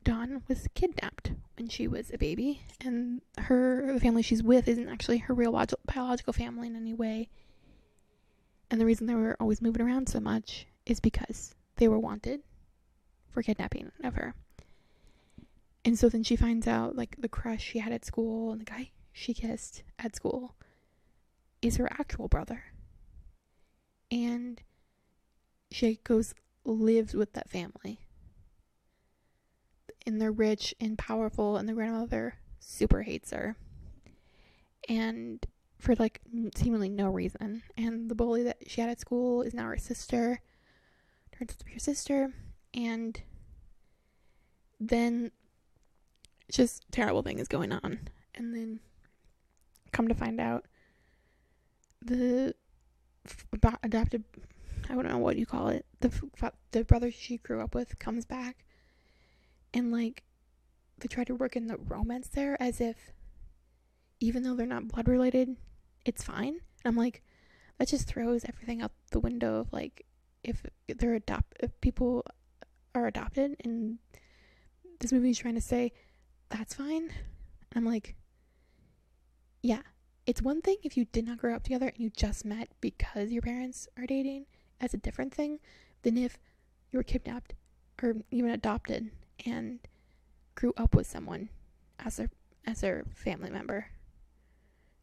Dawn 0.03 0.43
was 0.49 0.67
kidnapped 0.75 1.33
when 1.57 1.69
she 1.69 1.87
was 1.87 2.11
a 2.11 2.17
baby, 2.19 2.63
and 2.81 3.21
her 3.37 3.93
the 3.93 4.01
family 4.01 4.23
she's 4.23 4.43
with 4.43 4.67
isn't 4.67 4.89
actually 4.89 5.19
her 5.19 5.35
real 5.35 5.53
biological 5.85 6.33
family 6.33 6.69
in 6.69 6.77
any 6.77 6.95
way. 6.95 7.29
And 8.71 8.81
the 8.81 8.87
reason 8.87 9.07
they 9.07 9.15
were 9.15 9.37
always 9.39 9.61
moving 9.61 9.83
around 9.83 10.09
so 10.09 10.21
much 10.21 10.67
is 10.87 11.01
because 11.01 11.55
they 11.77 11.89
were 11.89 11.99
wanted 11.99 12.41
for 13.31 13.43
kidnapping 13.43 13.91
of 14.03 14.15
her. 14.15 14.35
And 15.85 15.99
so 15.99 16.09
then 16.09 16.23
she 16.23 16.37
finds 16.37 16.67
out 16.67 16.97
like 16.97 17.17
the 17.19 17.29
crush 17.29 17.63
she 17.63 17.79
had 17.79 17.93
at 17.93 18.05
school 18.05 18.53
and 18.53 18.61
the 18.61 18.65
guy 18.67 18.91
she 19.13 19.35
kissed 19.35 19.83
at 19.99 20.15
school 20.15 20.55
is 21.63 21.77
her 21.77 21.89
actual 21.91 22.29
brother. 22.29 22.65
And 24.11 24.61
she 25.71 26.01
goes 26.05 26.35
lives 26.65 27.15
with 27.15 27.33
that 27.33 27.49
family. 27.49 28.01
And 30.07 30.21
they're 30.21 30.33
rich 30.33 30.75
and 30.81 30.99
powerful 30.99 31.57
and 31.57 31.69
the 31.69 31.75
grandmother 31.75 32.37
super 32.59 33.03
hates 33.03 33.31
her. 33.31 33.57
And 34.89 35.45
for 35.79 35.95
like 35.97 36.21
seemingly 36.57 36.89
no 36.89 37.09
reason. 37.09 37.63
And 37.77 38.11
the 38.11 38.15
bully 38.15 38.43
that 38.43 38.59
she 38.67 38.81
had 38.81 38.91
at 38.91 39.01
school 39.01 39.43
is 39.43 39.55
now 39.55 39.65
her 39.65 39.79
sister. 39.79 40.41
Turns 41.33 41.53
out 41.53 41.59
to 41.59 41.65
be 41.65 41.73
her 41.73 41.79
sister. 41.79 42.33
And 42.75 43.21
then 44.79 45.33
just 46.51 46.85
terrible 46.91 47.23
thing 47.23 47.39
is 47.39 47.49
going 47.49 47.73
on. 47.73 48.01
And 48.35 48.55
then 48.55 48.81
come 49.93 50.09
to 50.09 50.15
find 50.15 50.41
out 50.41 50.65
the 52.03 52.55
adopted 53.83 54.25
I 54.89 54.95
don't 54.95 55.07
know 55.07 55.19
what 55.19 55.37
you 55.37 55.47
call 55.47 55.69
it. 55.69 55.87
The 56.01 56.11
the 56.73 56.85
brother 56.85 57.11
she 57.11 57.39
grew 57.39 57.61
up 57.61 57.75
with 57.75 57.99
comes 57.99 58.25
back 58.25 58.65
and 59.73 59.93
like 59.93 60.25
they 60.99 61.09
try 61.09 61.25
to 61.25 61.35
work 61.35 61.57
in 61.57 61.67
the 61.67 61.77
romance 61.77 62.29
there 62.29 62.61
as 62.61 62.81
if 62.81 63.13
even 64.21 64.43
though 64.43 64.55
they're 64.55 64.67
not 64.67 64.89
blood 64.89 65.09
related, 65.09 65.57
it's 66.05 66.23
fine. 66.23 66.61
And 66.85 66.87
I'm 66.87 66.97
like, 66.97 67.23
that 67.79 67.89
just 67.89 68.07
throws 68.07 68.45
everything 68.45 68.83
out 68.83 68.93
the 69.11 69.21
window 69.21 69.61
of 69.61 69.73
like 69.73 70.05
if 70.43 70.65
they're 70.89 71.15
adopt 71.15 71.57
if 71.61 71.79
people 71.81 72.25
are 72.95 73.07
adopted 73.07 73.57
and 73.63 73.99
this 75.01 75.13
movie 75.13 75.31
is 75.31 75.39
trying 75.39 75.55
to 75.55 75.61
say 75.61 75.93
that's 76.51 76.75
fine. 76.75 77.11
I'm 77.75 77.85
like, 77.85 78.17
yeah, 79.63 79.83
it's 80.27 80.43
one 80.43 80.61
thing 80.61 80.77
if 80.83 80.97
you 80.97 81.07
did 81.07 81.27
not 81.27 81.39
grow 81.39 81.55
up 81.55 81.63
together 81.63 81.87
and 81.89 81.99
you 81.99 82.11
just 82.11 82.45
met 82.45 82.69
because 82.81 83.31
your 83.31 83.43
parents 83.43 83.89
are 83.97 84.07
dating. 84.07 84.47
That's 84.81 84.95
a 84.95 84.99
different 84.99 85.35
thing 85.35 85.61
than 86.03 86.17
if 86.17 86.39
you 86.91 86.99
were 86.99 87.05
kidnapped 87.05 87.55
or 88.03 88.17
even 88.31 88.51
adopted 88.51 89.11
and 89.47 89.81
grew 90.55 90.73
up 90.77 90.95
with 90.95 91.07
someone 91.07 91.49
as 91.99 92.17
their 92.17 92.31
as 92.67 92.83
their 92.83 93.05
family 93.15 93.51
member, 93.51 93.87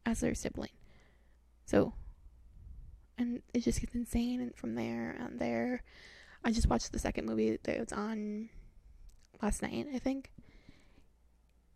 as 0.06 0.20
their 0.20 0.34
sibling. 0.34 0.70
So, 1.66 1.92
and 3.16 3.42
it 3.52 3.60
just 3.60 3.80
gets 3.80 3.94
insane. 3.94 4.40
And 4.40 4.54
from 4.54 4.74
there 4.74 5.16
and 5.18 5.38
there, 5.38 5.82
I 6.44 6.52
just 6.52 6.68
watched 6.68 6.92
the 6.92 6.98
second 6.98 7.26
movie 7.26 7.58
that 7.62 7.80
was 7.80 7.92
on 7.92 8.48
last 9.42 9.62
night, 9.62 9.88
I 9.94 9.98
think. 9.98 10.30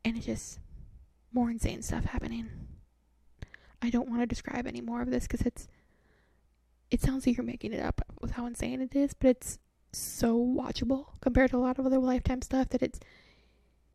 And 0.04 0.16
it's 0.16 0.26
just 0.26 0.58
more 1.32 1.50
insane 1.50 1.82
stuff 1.82 2.04
happening. 2.04 2.48
I 3.80 3.90
don't 3.90 4.08
want 4.08 4.20
to 4.20 4.26
describe 4.26 4.66
any 4.66 4.80
more 4.80 5.02
of 5.02 5.10
this 5.10 5.26
because 5.26 5.46
it's. 5.46 5.68
It 6.90 7.00
sounds 7.00 7.26
like 7.26 7.36
you're 7.36 7.44
making 7.46 7.72
it 7.72 7.82
up 7.82 8.02
with 8.20 8.32
how 8.32 8.46
insane 8.46 8.82
it 8.82 8.94
is, 8.94 9.14
but 9.14 9.28
it's 9.28 9.58
so 9.92 10.36
watchable 10.38 11.06
compared 11.20 11.50
to 11.50 11.56
a 11.56 11.58
lot 11.58 11.78
of 11.78 11.86
other 11.86 11.98
Lifetime 11.98 12.42
stuff 12.42 12.68
that 12.70 12.82
it's. 12.82 13.00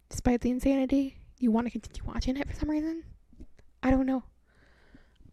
Despite 0.10 0.42
the 0.42 0.50
insanity, 0.50 1.18
you 1.38 1.52
want 1.52 1.68
to 1.68 1.72
continue 1.72 2.02
watching 2.06 2.38
it 2.38 2.48
for 2.48 2.56
some 2.56 2.70
reason. 2.70 3.04
I 3.84 3.92
don't 3.92 4.06
know. 4.06 4.24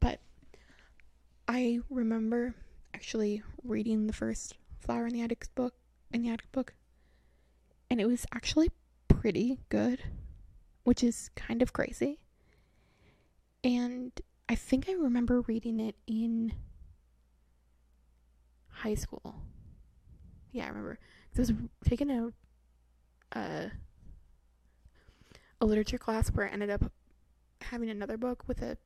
But 0.01 0.21
I 1.47 1.79
remember 1.89 2.55
actually 2.93 3.43
reading 3.63 4.07
the 4.07 4.13
first 4.13 4.55
Flower 4.81 5.07
in 5.07 5.15
the 5.15 5.23
Attic 5.23 5.47
book 5.55 5.75
in 6.13 6.23
the 6.23 6.31
Attic 6.31 6.51
book, 6.53 6.75
and 7.91 8.01
it 8.01 8.07
was 8.07 8.25
actually 8.33 8.71
pretty 9.09 9.59
good, 9.69 10.01
which 10.85 11.03
is 11.03 11.31
kind 11.35 11.61
of 11.63 11.73
crazy. 11.73 12.21
And 13.63 14.13
I 14.49 14.55
think 14.55 14.89
I 14.89 14.93
remember 14.93 15.41
reading 15.43 15.81
it 15.81 15.97
in 16.07 16.53
high 18.69 18.95
school. 18.95 19.37
Yeah, 20.53 20.67
I 20.67 20.69
remember. 20.69 20.99
I 21.37 21.41
was 21.41 21.53
taking 21.85 22.11
a 22.11 22.33
uh, 23.37 23.69
a 25.61 25.67
literature 25.67 25.99
class 25.99 26.29
where 26.29 26.47
I 26.47 26.51
ended 26.53 26.71
up 26.71 26.93
having 27.63 27.89
another 27.91 28.17
book 28.17 28.45
with 28.47 28.63
a 28.63 28.77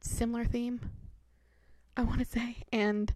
similar 0.00 0.44
theme, 0.44 0.90
I 1.96 2.02
want 2.02 2.20
to 2.20 2.24
say, 2.24 2.58
and 2.70 3.12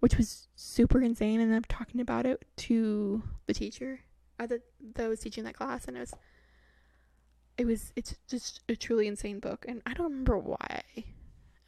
which 0.00 0.16
was 0.16 0.48
super 0.56 1.00
insane. 1.00 1.40
And 1.40 1.54
I'm 1.54 1.64
talking 1.64 2.00
about 2.00 2.26
it 2.26 2.44
to 2.56 3.22
the 3.46 3.54
teacher 3.54 4.00
uh, 4.38 4.46
that, 4.46 4.62
that 4.94 5.08
was 5.08 5.20
teaching 5.20 5.44
that 5.44 5.54
class, 5.54 5.86
and 5.86 5.96
it 5.96 6.00
was, 6.00 6.14
it 7.60 7.66
was, 7.66 7.92
it's 7.94 8.16
just 8.26 8.60
a 8.70 8.74
truly 8.74 9.06
insane 9.06 9.38
book. 9.38 9.66
And 9.68 9.82
I 9.84 9.92
don't 9.92 10.10
remember 10.10 10.38
why 10.38 10.56
I 10.96 11.04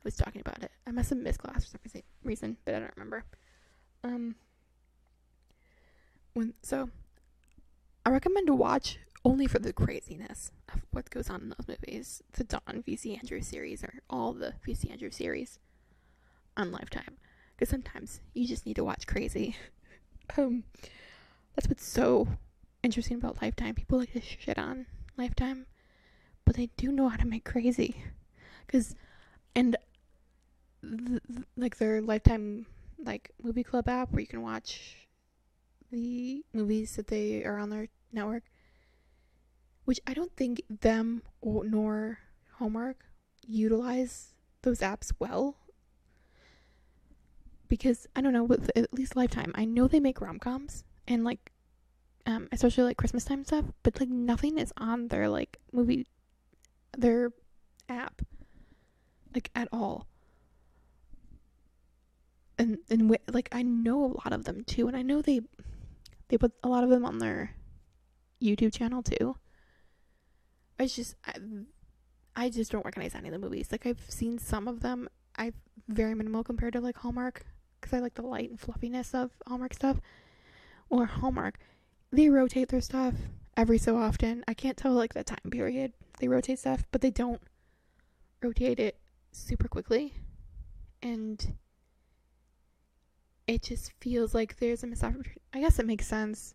was 0.04 0.16
talking 0.16 0.40
about 0.40 0.62
it. 0.62 0.70
I 0.86 0.90
must 0.90 1.10
have 1.10 1.18
missed 1.18 1.40
class 1.40 1.66
for 1.66 1.78
some 1.86 2.02
reason, 2.24 2.56
but 2.64 2.74
I 2.74 2.78
don't 2.78 2.96
remember. 2.96 3.24
Um, 4.02 4.36
when 6.32 6.54
so, 6.62 6.88
I 8.06 8.10
recommend 8.10 8.46
to 8.46 8.54
watch 8.54 9.00
only 9.22 9.46
for 9.46 9.58
the 9.58 9.74
craziness 9.74 10.50
of 10.72 10.80
what 10.92 11.10
goes 11.10 11.28
on 11.28 11.42
in 11.42 11.48
those 11.50 11.68
movies. 11.68 12.22
The 12.32 12.44
Dawn 12.44 12.82
VC 12.88 13.18
Andrews 13.18 13.46
series 13.46 13.84
or 13.84 13.92
all 14.08 14.32
the 14.32 14.54
VC 14.66 14.90
Andrews 14.90 15.16
series 15.16 15.58
on 16.56 16.72
Lifetime. 16.72 17.18
Because 17.54 17.68
sometimes 17.68 18.22
you 18.32 18.48
just 18.48 18.64
need 18.64 18.76
to 18.76 18.84
watch 18.84 19.06
crazy. 19.06 19.56
um, 20.38 20.64
that's 21.54 21.68
what's 21.68 21.86
so 21.86 22.28
interesting 22.82 23.18
about 23.18 23.42
Lifetime. 23.42 23.74
People 23.74 23.98
like 23.98 24.14
to 24.14 24.22
shit 24.22 24.58
on 24.58 24.86
Lifetime, 25.18 25.66
but 26.44 26.56
they 26.56 26.70
do 26.76 26.92
know 26.92 27.08
how 27.08 27.16
to 27.16 27.26
make 27.26 27.44
crazy. 27.44 27.96
Because, 28.66 28.94
and 29.54 29.76
like 31.56 31.78
their 31.78 32.00
Lifetime 32.00 32.66
like 33.04 33.30
movie 33.42 33.64
club 33.64 33.88
app 33.88 34.12
where 34.12 34.20
you 34.20 34.26
can 34.26 34.42
watch 34.42 35.08
the 35.90 36.44
movies 36.52 36.96
that 36.96 37.08
they 37.08 37.44
are 37.44 37.58
on 37.58 37.70
their 37.70 37.88
network 38.12 38.44
which 39.84 40.00
I 40.06 40.14
don't 40.14 40.34
think 40.36 40.62
them 40.68 41.22
or 41.40 41.64
nor 41.64 42.18
Hallmark 42.54 43.04
utilize 43.46 44.34
those 44.62 44.80
apps 44.80 45.12
well. 45.18 45.56
Because 47.68 48.06
I 48.14 48.20
don't 48.20 48.32
know, 48.32 48.44
with 48.44 48.70
at 48.76 48.92
least 48.92 49.16
Lifetime, 49.16 49.52
I 49.54 49.64
know 49.64 49.88
they 49.88 50.00
make 50.00 50.20
rom 50.20 50.38
coms 50.38 50.84
and 51.08 51.24
like, 51.24 51.52
um, 52.26 52.48
especially 52.52 52.84
like 52.84 52.96
Christmas 52.96 53.24
time 53.24 53.44
stuff, 53.44 53.64
but 53.82 53.98
like 53.98 54.10
nothing 54.10 54.58
is 54.58 54.72
on 54.76 55.08
their 55.08 55.28
like 55.28 55.58
movie, 55.72 56.06
their 56.96 57.32
app, 57.88 58.22
like 59.34 59.50
at 59.54 59.68
all. 59.72 60.06
And 62.58 62.78
and 62.90 63.16
like 63.32 63.48
I 63.52 63.62
know 63.62 64.04
a 64.04 64.14
lot 64.24 64.32
of 64.32 64.44
them 64.44 64.64
too, 64.64 64.86
and 64.88 64.96
I 64.96 65.02
know 65.02 65.22
they 65.22 65.40
they 66.28 66.38
put 66.38 66.52
a 66.62 66.68
lot 66.68 66.84
of 66.84 66.90
them 66.90 67.04
on 67.04 67.18
their 67.18 67.54
YouTube 68.40 68.74
channel 68.74 69.02
too. 69.02 69.36
It's 70.78 70.96
just 70.96 71.16
I, 71.24 71.34
I 72.36 72.50
just 72.50 72.72
don't 72.72 72.84
recognize 72.84 73.14
any 73.14 73.28
of 73.28 73.32
the 73.32 73.38
movies. 73.38 73.68
Like 73.72 73.86
I've 73.86 74.04
seen 74.08 74.38
some 74.38 74.68
of 74.68 74.80
them 74.80 75.08
I 75.36 75.52
very 75.88 76.14
minimal 76.14 76.44
compared 76.44 76.74
to 76.74 76.80
like 76.80 76.98
Hallmark 76.98 77.44
because 77.80 77.96
I 77.96 78.00
like 78.00 78.14
the 78.14 78.22
light 78.22 78.50
and 78.50 78.60
fluffiness 78.60 79.14
of 79.14 79.30
Hallmark 79.46 79.74
stuff. 79.74 80.00
Or 80.88 81.06
Hallmark, 81.06 81.58
they 82.10 82.28
rotate 82.28 82.68
their 82.68 82.82
stuff 82.82 83.14
every 83.56 83.78
so 83.78 83.96
often. 83.96 84.44
I 84.46 84.54
can't 84.54 84.76
tell 84.76 84.92
like 84.92 85.14
the 85.14 85.24
time 85.24 85.50
period 85.50 85.92
they 86.18 86.28
rotate 86.28 86.58
stuff, 86.58 86.84
but 86.92 87.00
they 87.00 87.10
don't 87.10 87.40
rotate 88.42 88.78
it 88.78 88.98
super 89.32 89.68
quickly. 89.68 90.14
And 91.02 91.56
it 93.46 93.62
just 93.62 93.92
feels 94.00 94.34
like 94.34 94.56
there's 94.58 94.82
a 94.82 94.86
missed 94.86 95.04
opportunity. 95.04 95.40
I 95.52 95.60
guess 95.60 95.78
it 95.78 95.86
makes 95.86 96.06
sense 96.06 96.54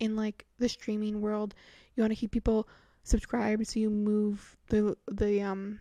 in 0.00 0.16
like 0.16 0.44
the 0.58 0.68
streaming 0.68 1.20
world. 1.20 1.54
You 1.94 2.02
want 2.02 2.12
to 2.12 2.18
keep 2.18 2.30
people 2.30 2.68
subscribed, 3.02 3.66
so 3.66 3.80
you 3.80 3.90
move 3.90 4.56
the 4.68 4.96
the 5.10 5.42
um 5.42 5.80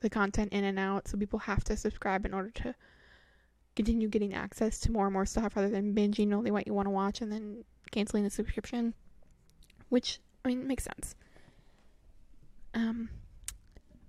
the 0.00 0.10
content 0.10 0.52
in 0.52 0.64
and 0.64 0.78
out, 0.78 1.08
so 1.08 1.16
people 1.16 1.38
have 1.40 1.64
to 1.64 1.76
subscribe 1.76 2.26
in 2.26 2.34
order 2.34 2.50
to 2.50 2.74
continue 3.74 4.08
getting 4.08 4.34
access 4.34 4.78
to 4.80 4.92
more 4.92 5.06
and 5.06 5.12
more 5.12 5.26
stuff 5.26 5.56
rather 5.56 5.68
than 5.68 5.94
binging 5.94 6.32
only 6.32 6.50
what 6.50 6.66
you 6.66 6.72
want 6.72 6.86
to 6.86 6.90
watch 6.90 7.20
and 7.20 7.30
then 7.30 7.64
canceling 7.90 8.24
the 8.24 8.30
subscription, 8.30 8.94
which 9.88 10.20
I 10.44 10.48
mean 10.48 10.66
makes 10.66 10.84
sense. 10.84 11.14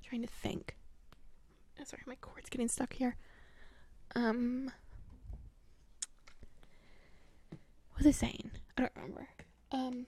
Trying 0.07 0.21
to 0.21 0.27
think. 0.27 0.75
Oh, 1.79 1.83
sorry, 1.83 2.03
my 2.07 2.15
cord's 2.15 2.49
getting 2.49 2.69
stuck 2.69 2.93
here. 2.93 3.17
Um, 4.15 4.71
what 7.91 7.97
was 7.97 8.07
I 8.07 8.11
saying? 8.11 8.51
I 8.77 8.81
don't 8.81 8.91
remember. 8.95 9.27
Um, 9.71 10.05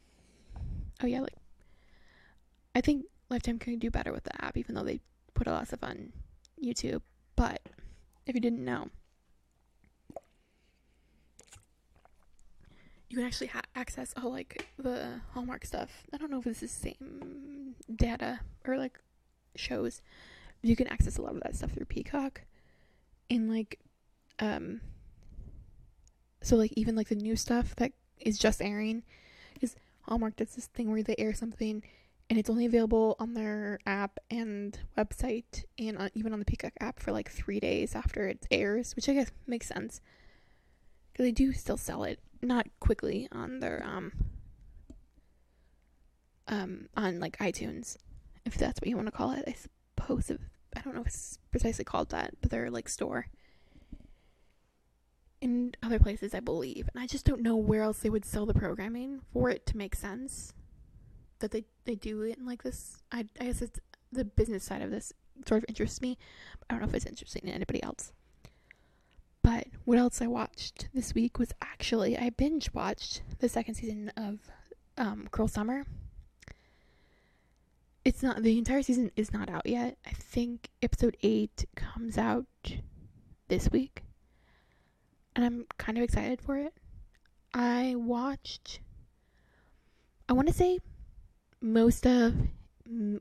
oh 1.03 1.05
yeah, 1.05 1.19
like 1.19 1.35
I 2.73 2.81
think 2.81 3.05
Lifetime 3.29 3.59
could 3.59 3.79
do 3.79 3.91
better 3.91 4.13
with 4.13 4.23
the 4.23 4.43
app, 4.43 4.55
even 4.55 4.75
though 4.75 4.83
they 4.83 5.01
put 5.33 5.47
a 5.47 5.51
lot 5.51 5.63
of 5.63 5.67
stuff 5.67 5.83
on 5.83 6.13
YouTube. 6.63 7.01
But 7.35 7.61
if 8.25 8.35
you 8.35 8.41
didn't 8.41 8.63
know, 8.63 8.87
you 13.09 13.17
can 13.17 13.25
actually 13.25 13.47
ha- 13.47 13.61
access 13.75 14.13
all 14.15 14.31
like 14.31 14.65
the 14.77 15.21
Hallmark 15.33 15.65
stuff. 15.65 16.03
I 16.13 16.17
don't 16.17 16.31
know 16.31 16.39
if 16.39 16.47
it's 16.47 16.61
the 16.61 16.69
same 16.69 17.75
data 17.93 18.39
or 18.65 18.77
like 18.77 18.99
shows. 19.59 20.01
You 20.61 20.75
can 20.75 20.87
access 20.87 21.17
a 21.17 21.21
lot 21.21 21.35
of 21.35 21.41
that 21.41 21.55
stuff 21.55 21.71
through 21.71 21.85
Peacock, 21.85 22.41
and 23.29 23.49
like, 23.49 23.79
um, 24.39 24.81
so 26.41 26.55
like 26.55 26.73
even 26.75 26.95
like 26.95 27.09
the 27.09 27.15
new 27.15 27.35
stuff 27.35 27.75
that 27.77 27.93
is 28.19 28.37
just 28.37 28.61
airing, 28.61 29.03
is 29.61 29.75
Hallmark 30.01 30.35
does 30.35 30.55
this 30.55 30.67
thing 30.67 30.91
where 30.91 31.03
they 31.03 31.15
air 31.17 31.33
something, 31.33 31.83
and 32.29 32.39
it's 32.39 32.49
only 32.49 32.65
available 32.65 33.15
on 33.19 33.33
their 33.33 33.79
app 33.85 34.19
and 34.29 34.77
website, 34.97 35.63
and 35.77 35.97
on, 35.97 36.09
even 36.13 36.33
on 36.33 36.39
the 36.39 36.45
Peacock 36.45 36.73
app 36.81 36.99
for 36.99 37.11
like 37.11 37.29
three 37.29 37.59
days 37.59 37.95
after 37.95 38.27
it 38.27 38.45
airs, 38.51 38.95
which 38.95 39.07
I 39.07 39.13
guess 39.13 39.31
makes 39.47 39.67
sense 39.67 40.01
because 41.19 41.25
they 41.27 41.31
do 41.33 41.51
still 41.51 41.75
sell 41.75 42.03
it 42.05 42.19
not 42.41 42.65
quickly 42.79 43.27
on 43.33 43.59
their 43.59 43.83
um 43.85 44.13
um 46.47 46.87
on 46.95 47.19
like 47.19 47.37
iTunes, 47.39 47.97
if 48.49 48.57
that's 48.57 48.81
what 48.81 48.87
you 48.87 48.95
want 48.95 49.07
to 49.07 49.11
call 49.11 49.31
it. 49.31 49.43
I 49.47 49.53
suppose 49.53 50.29
if 50.29 50.39
I 50.75 50.81
don't 50.81 50.95
know 50.95 51.01
if 51.01 51.07
it's 51.07 51.39
precisely 51.51 51.85
called 51.85 52.09
that, 52.09 52.35
but 52.41 52.51
they're 52.51 52.69
like 52.69 52.89
store. 52.89 53.27
In 55.41 55.73
other 55.81 55.99
places, 55.99 56.33
I 56.33 56.41
believe, 56.41 56.89
and 56.93 57.01
I 57.01 57.07
just 57.07 57.25
don't 57.25 57.41
know 57.41 57.55
where 57.55 57.81
else 57.81 57.99
they 57.99 58.09
would 58.09 58.25
sell 58.25 58.45
the 58.45 58.53
programming 58.53 59.21
for 59.31 59.49
it 59.49 59.65
to 59.67 59.77
make 59.77 59.95
sense. 59.95 60.53
That 61.39 61.51
they 61.51 61.63
they 61.85 61.95
do 61.95 62.21
it 62.23 62.37
in 62.37 62.45
like 62.45 62.63
this. 62.63 62.97
I 63.11 63.25
I 63.39 63.45
guess 63.45 63.61
it's 63.61 63.79
the 64.11 64.25
business 64.25 64.63
side 64.63 64.81
of 64.81 64.91
this 64.91 65.13
sort 65.47 65.63
of 65.63 65.69
interests 65.69 66.01
me. 66.01 66.17
I 66.69 66.73
don't 66.73 66.81
know 66.81 66.87
if 66.87 66.93
it's 66.93 67.05
interesting 67.05 67.43
to 67.43 67.51
anybody 67.51 67.81
else. 67.81 68.11
But 69.41 69.67
what 69.85 69.97
else 69.97 70.21
I 70.21 70.27
watched 70.27 70.89
this 70.93 71.13
week 71.13 71.39
was 71.39 71.53
actually 71.61 72.17
I 72.17 72.31
binge 72.31 72.73
watched 72.73 73.21
the 73.39 73.47
second 73.47 73.75
season 73.75 74.11
of 74.17 74.39
um, 74.97 75.27
Cruel 75.31 75.47
Summer. 75.47 75.85
It's 78.09 78.23
not 78.23 78.41
the 78.41 78.57
entire 78.57 78.81
season 78.81 79.11
is 79.15 79.31
not 79.31 79.51
out 79.51 79.67
yet. 79.67 79.95
I 80.03 80.09
think 80.09 80.69
episode 80.81 81.15
eight 81.21 81.65
comes 81.75 82.17
out 82.17 82.47
this 83.49 83.69
week, 83.69 84.01
and 85.35 85.45
I'm 85.45 85.67
kind 85.77 85.95
of 85.95 86.03
excited 86.03 86.41
for 86.41 86.57
it. 86.57 86.73
I 87.53 87.93
watched. 87.95 88.79
I 90.27 90.33
want 90.33 90.47
to 90.47 90.53
say 90.55 90.79
most 91.61 92.07
of 92.07 92.33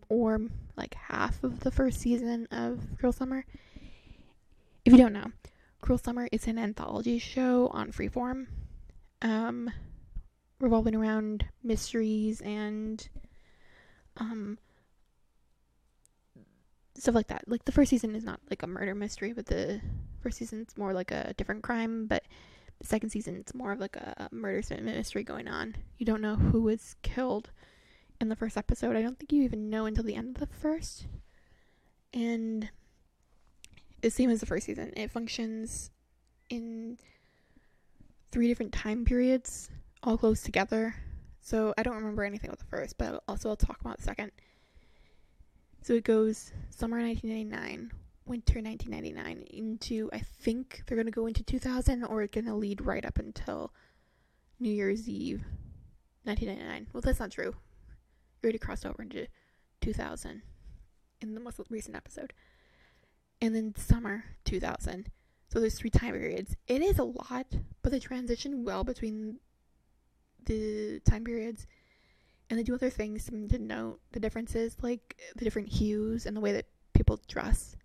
or 0.09 0.41
like 0.75 0.95
half 0.95 1.45
of 1.45 1.61
the 1.61 1.71
first 1.71 2.01
season 2.01 2.49
of 2.51 2.81
Cruel 2.99 3.13
Summer. 3.13 3.45
If 4.87 4.95
you 4.95 4.99
don't 4.99 5.13
know, 5.13 5.33
Cruel 5.83 5.99
Summer 5.99 6.31
is 6.33 6.47
an 6.47 6.59
anthology 6.59 7.19
show 7.19 7.67
on 7.75 7.93
Freeform, 7.93 8.47
um, 9.21 9.71
revolving 10.59 10.95
around 10.95 11.45
mysteries 11.63 12.41
and 12.41 13.07
um, 14.17 14.57
stuff 16.97 17.15
like 17.15 17.29
that. 17.29 17.45
Like 17.47 17.65
the 17.65 17.73
first 17.73 17.91
season 17.91 18.15
is 18.15 18.25
not 18.25 18.41
like 18.51 18.63
a 18.63 18.67
murder 18.67 18.95
mystery, 18.95 19.33
but 19.33 19.47
the 19.47 19.81
first 20.21 20.39
season's 20.39 20.77
more 20.77 20.93
like 20.93 21.11
a 21.11 21.35
different 21.37 21.63
crime. 21.63 22.07
But 22.07 22.25
the 22.81 22.87
second 22.87 23.11
season 23.11 23.37
it's 23.37 23.55
more 23.55 23.73
of 23.73 23.81
like 23.81 23.97
a 23.97 24.29
murder 24.31 24.63
mystery 24.81 25.25
going 25.25 25.49
on. 25.49 25.77
You 25.99 26.07
don't 26.07 26.21
know 26.21 26.37
who 26.37 26.63
was 26.63 26.97
killed 27.03 27.51
in 28.21 28.29
the 28.29 28.37
first 28.37 28.57
episode. 28.57 28.97
I 28.97 29.03
don't 29.03 29.19
think 29.19 29.33
you 29.33 29.43
even 29.43 29.71
know 29.71 29.87
until 29.87 30.05
the 30.05 30.15
end 30.15 30.37
of 30.37 30.41
the 30.41 30.55
first. 30.55 31.07
And 32.13 32.71
the 34.01 34.11
same 34.11 34.31
as 34.31 34.41
the 34.41 34.47
first 34.47 34.67
season. 34.67 34.93
It 34.97 35.11
functions 35.11 35.91
in 36.51 36.99
three 38.31 38.49
different 38.49 38.73
time 38.73 39.05
periods, 39.05 39.71
all 40.03 40.19
close 40.19 40.43
together. 40.43 40.95
So 41.41 41.75
I 41.79 41.83
don't 41.83 41.97
remember 41.97 42.25
anything 42.25 42.51
about 42.51 42.59
the 42.59 42.67
first, 42.67 42.99
but 42.99 43.23
also 43.27 43.49
I'll 43.49 43.57
talk 43.57 43.81
about 43.81 43.99
the 43.99 44.05
second. 44.05 44.33
So 45.83 45.95
it 45.95 46.05
goes 46.05 46.53
summer 46.71 47.01
1999, 47.01 47.93
winter 48.27 48.61
1999 48.61 49.47
into 49.51 50.11
I 50.13 50.19
think 50.19 50.83
they're 50.87 50.99
gonna 50.99 51.11
go 51.11 51.27
into 51.27 51.43
2000 51.43 52.05
or 52.05 52.23
it's 52.23 52.35
gonna 52.35 52.57
lead 52.57 52.81
right 52.81 53.05
up 53.05 53.19
until 53.19 53.73
New 54.61 54.71
Year's 54.71 55.09
Eve 55.09 55.45
1999. 56.25 56.89
Well, 56.93 57.01
that's 57.01 57.21
not 57.21 57.31
true. 57.31 57.55
It 58.43 58.45
already 58.45 58.59
crossed 58.59 58.87
over 58.87 59.03
into 59.03 59.27
2000 59.81 60.43
in 61.21 61.35
the 61.35 61.41
most 61.41 61.61
recent 61.71 61.97
episode 61.97 62.33
and 63.41 63.55
then 63.55 63.75
summer 63.77 64.25
2000. 64.45 65.11
So 65.51 65.61
there's 65.61 65.79
three 65.79 65.91
time 65.91 66.13
periods. 66.13 66.57
It 66.67 66.83
is 66.83 66.99
a 66.99 67.05
lot, 67.05 67.47
but 67.83 67.93
they 67.93 67.99
transition 67.99 68.65
well 68.65 68.85
between 68.85 69.39
the 70.45 71.01
time 71.01 71.25
periods. 71.25 71.67
And 72.51 72.59
they 72.59 72.63
do 72.63 72.75
other 72.75 72.91
things 72.91 73.27
to 73.27 73.59
note 73.59 74.01
the 74.13 74.21
differences, 74.21 74.77
like 74.81 75.21
the 75.37 75.45
different 75.45 75.69
hues 75.69 76.25
and 76.25 76.37
the 76.37 76.41
way 76.41 76.53
that 76.53 76.67
people 76.95 77.21
dress. 77.29 77.77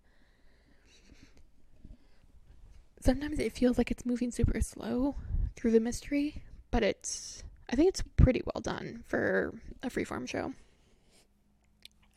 Sometimes 3.02 3.39
it 3.39 3.52
feels 3.52 3.78
like 3.78 3.91
it's 3.91 4.06
moving 4.06 4.32
super 4.32 4.62
slow 4.62 5.15
through 5.58 5.71
the 5.71 5.82
mystery, 5.82 6.41
but 6.71 6.84
it's 6.84 7.43
I 7.69 7.76
think 7.76 7.89
it's 7.89 8.04
pretty 8.15 8.41
well 8.45 8.62
done 8.62 9.04
for 9.06 9.54
a 9.82 9.89
freeform 9.89 10.28
show. 10.28 10.54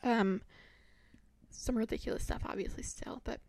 Um 0.04 0.42
some 1.50 1.76
ridiculous 1.76 2.22
stuff 2.22 2.42
obviously 2.46 2.84
still, 2.84 3.20
but 3.24 3.40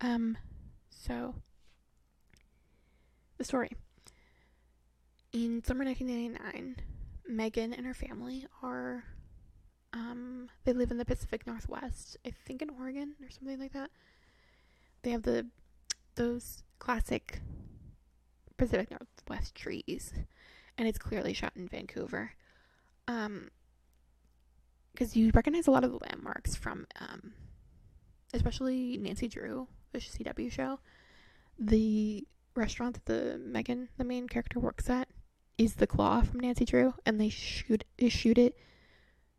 um 0.00 0.38
so 0.88 1.34
the 3.36 3.44
story. 3.44 3.72
In 5.32 5.62
summer 5.62 5.84
1999, 5.84 6.76
Megan 7.28 7.72
and 7.72 7.86
her 7.86 7.94
family 7.94 8.46
are 8.62 9.04
um 9.92 10.48
they 10.64 10.72
live 10.72 10.90
in 10.90 10.98
the 10.98 11.04
Pacific 11.04 11.46
Northwest, 11.46 12.16
I 12.26 12.30
think 12.30 12.62
in 12.62 12.70
Oregon 12.70 13.14
or 13.22 13.30
something 13.30 13.58
like 13.58 13.72
that. 13.72 13.90
They 15.02 15.10
have 15.10 15.22
the 15.22 15.46
those 16.16 16.62
classic 16.78 17.40
Pacific 18.56 18.90
Northwest 18.90 19.54
trees 19.54 20.12
and 20.76 20.88
it's 20.88 20.98
clearly 20.98 21.32
shot 21.32 21.52
in 21.56 21.68
Vancouver. 21.68 22.32
Um 23.06 23.50
because 24.92 25.16
you 25.16 25.30
recognize 25.32 25.66
a 25.66 25.70
lot 25.70 25.84
of 25.84 25.92
the 25.92 25.98
landmarks 25.98 26.54
from, 26.56 26.86
um, 27.00 27.32
especially 28.34 28.98
Nancy 28.98 29.28
Drew, 29.28 29.68
the 29.92 29.98
CW 29.98 30.50
show. 30.50 30.80
The 31.58 32.26
restaurant 32.54 32.94
that 32.94 33.04
the 33.06 33.38
Megan, 33.38 33.88
the 33.96 34.04
main 34.04 34.28
character, 34.28 34.58
works 34.58 34.90
at, 34.90 35.08
is 35.60 35.74
the 35.74 35.86
Claw 35.86 36.22
from 36.22 36.40
Nancy 36.40 36.64
Drew, 36.64 36.94
and 37.04 37.20
they 37.20 37.28
shoot 37.28 37.84
they 37.98 38.08
shoot 38.08 38.38
it 38.38 38.56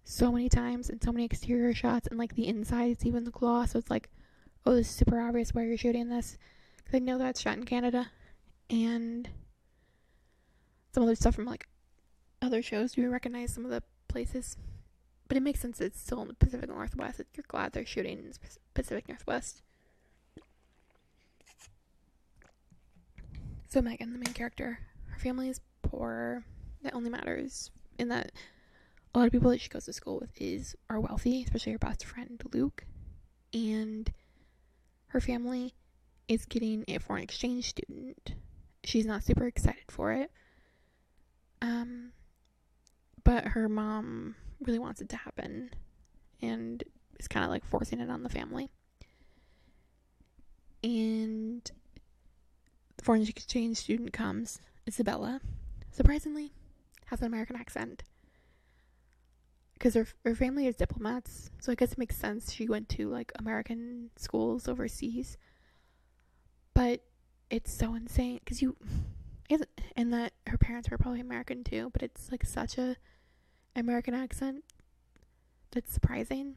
so 0.04 0.32
many 0.32 0.50
times 0.50 0.88
and 0.90 1.02
so 1.02 1.12
many 1.12 1.26
exterior 1.26 1.74
shots, 1.74 2.08
and 2.08 2.20
like 2.20 2.36
the 2.36 2.48
inside 2.48 2.92
is 2.92 3.06
even 3.06 3.24
the 3.24 3.32
Claw, 3.32 3.66
so 3.66 3.80
it's 3.80 3.90
like, 3.90 4.10
oh, 4.66 4.76
this 4.76 4.88
is 4.88 4.96
super 4.96 5.20
obvious 5.20 5.54
why 5.54 5.64
you're 5.64 5.78
shooting 5.78 6.10
this. 6.10 6.38
Because 6.78 6.96
I 6.96 7.00
know 7.00 7.18
that's 7.18 7.42
shot 7.42 7.58
in 7.58 7.64
Canada, 7.64 8.12
and 8.70 9.30
some 10.94 11.04
other 11.04 11.16
stuff 11.16 11.34
from 11.34 11.46
like 11.46 11.68
other 12.40 12.62
shows. 12.62 12.92
Do 12.94 13.02
you 13.02 13.10
recognize 13.10 13.52
some 13.54 13.66
of 13.66 13.72
the 13.72 13.82
places? 14.08 14.58
but 15.28 15.38
it 15.38 15.44
makes 15.44 15.62
sense 15.62 15.80
it's 15.80 16.02
still 16.02 16.22
in 16.22 16.28
the 16.28 16.34
Pacific 16.34 16.68
Northwest. 16.68 17.22
You're 17.34 17.46
glad 17.48 17.72
they're 17.72 17.86
shooting 17.86 18.20
in 18.20 18.30
the 18.30 18.38
Pacific 18.74 19.08
Northwest. 19.08 19.62
So 23.70 23.82
Megan, 23.82 24.12
the 24.12 24.20
main 24.20 24.34
character, 24.34 24.80
her 25.08 25.20
family 25.20 25.48
is 25.48 25.62
poor. 25.82 26.44
That 26.84 26.96
only 26.96 27.10
matters 27.10 27.70
in 28.00 28.10
that 28.10 28.32
a 29.14 29.20
lot 29.20 29.26
of 29.26 29.32
people 29.32 29.52
that 29.52 29.62
she 29.62 29.70
goes 29.70 29.86
to 29.86 29.94
school 29.94 30.20
with 30.20 30.32
is 30.36 30.76
are 30.90 31.00
wealthy, 31.00 31.44
especially 31.44 31.74
her 31.74 31.78
best 31.78 32.06
friend 32.06 32.42
Luke, 32.54 32.86
and 33.54 34.12
her 35.08 35.20
family 35.20 35.74
is 36.28 36.46
getting 36.46 36.86
a 36.88 36.98
foreign 36.98 37.24
exchange 37.24 37.70
student. 37.70 38.36
She's 38.84 39.06
not 39.06 39.24
super 39.24 39.46
excited 39.46 39.84
for 39.90 40.14
it. 40.14 40.32
Um, 41.62 42.14
but 43.24 43.46
her 43.46 43.70
mom 43.70 44.36
really 44.62 44.80
wants 44.80 45.02
it 45.02 45.10
to 45.10 45.18
happen 45.18 45.72
and 46.42 46.84
is 47.20 47.28
kind 47.28 47.44
of 47.44 47.52
like 47.52 47.66
forcing 47.66 48.00
it 48.00 48.10
on 48.10 48.24
the 48.24 48.30
family. 48.30 48.70
And 50.84 51.70
the 52.98 53.04
foreign 53.04 53.22
exchange 53.22 53.78
student 53.78 54.14
comes, 54.14 54.60
Isabella, 54.88 55.42
surprisingly, 55.92 56.54
has 57.06 57.22
an 57.22 57.28
American 57.28 57.56
accent. 57.56 58.04
Because 59.74 59.96
her, 59.96 60.08
her 60.26 60.36
family 60.36 60.68
is 60.68 60.76
diplomats, 60.76 61.50
so 61.60 61.72
I 61.72 61.76
guess 61.76 61.94
it 61.94 61.98
makes 61.98 62.16
sense 62.16 62.52
she 62.52 62.68
went 62.68 62.88
to 62.90 63.10
like 63.10 63.32
American 63.40 64.12
schools 64.16 64.68
overseas. 64.68 65.38
But 66.74 67.02
it's 67.50 67.74
so 67.74 67.96
insane 67.96 68.40
because 68.44 68.62
you, 68.62 68.78
and 69.96 70.14
that 70.14 70.34
her 70.48 70.58
parents 70.58 70.90
were 70.90 70.98
probably 70.98 71.20
American 71.20 71.64
too, 71.64 71.90
but 71.92 72.04
it's 72.04 72.32
like 72.32 72.46
such 72.46 72.78
a 72.78 72.96
American 73.76 74.14
accent 74.14 74.64
that's 75.72 75.92
surprising. 75.92 76.56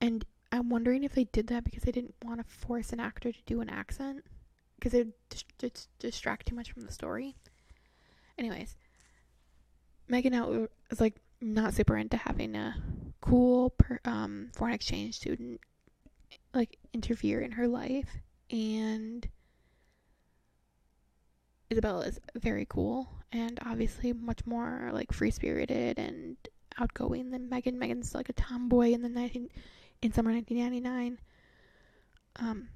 And 0.00 0.24
I'm 0.50 0.70
wondering 0.70 1.04
if 1.04 1.14
they 1.14 1.24
did 1.24 1.48
that 1.48 1.64
because 1.64 1.82
they 1.82 1.92
didn't 1.92 2.14
want 2.24 2.40
to 2.40 2.44
force 2.44 2.92
an 2.92 3.00
actor 3.00 3.30
to 3.30 3.38
do 3.46 3.60
an 3.60 3.68
accent 3.68 4.24
because 4.76 4.94
it 4.94 5.06
would 5.06 5.14
just 5.58 5.88
distract 5.98 6.46
too 6.46 6.54
much 6.54 6.72
from 6.72 6.84
the 6.84 6.92
story. 6.92 7.36
Anyways, 8.38 8.76
Megan 10.08 10.34
out 10.34 10.70
is 10.90 11.00
like 11.00 11.16
not 11.40 11.74
super 11.74 11.96
into 11.96 12.16
having 12.16 12.54
a 12.54 12.74
cool 13.20 13.70
per, 13.70 14.00
um, 14.04 14.50
foreign 14.54 14.74
exchange 14.74 15.16
student 15.16 15.60
like 16.54 16.78
interfere 16.92 17.40
in 17.40 17.52
her 17.52 17.66
life, 17.68 18.16
and 18.50 19.28
Isabella 21.70 22.06
is 22.06 22.20
very 22.34 22.66
cool 22.68 23.08
and 23.32 23.58
obviously 23.66 24.12
much 24.12 24.46
more 24.46 24.90
like 24.92 25.12
free 25.12 25.30
spirited 25.30 25.98
and 25.98 26.36
outgoing 26.78 27.30
than 27.30 27.48
Megan. 27.48 27.78
Megan's 27.78 28.14
like 28.14 28.28
a 28.28 28.34
tomboy 28.34 28.92
in 28.92 29.02
the 29.02 29.08
19 29.08 29.48
in 30.02 30.12
summer 30.12 30.32
1999. 30.32 31.18
Um, 32.36 32.68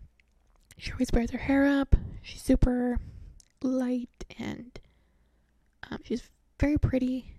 she 0.77 0.93
always 0.93 1.11
wears 1.13 1.31
her 1.31 1.39
hair 1.39 1.67
up. 1.67 1.95
She's 2.21 2.43
super 2.43 2.99
light 3.63 4.25
and 4.39 4.79
um, 5.93 5.99
she's 6.05 6.23
very 6.59 6.79
pretty 6.79 7.35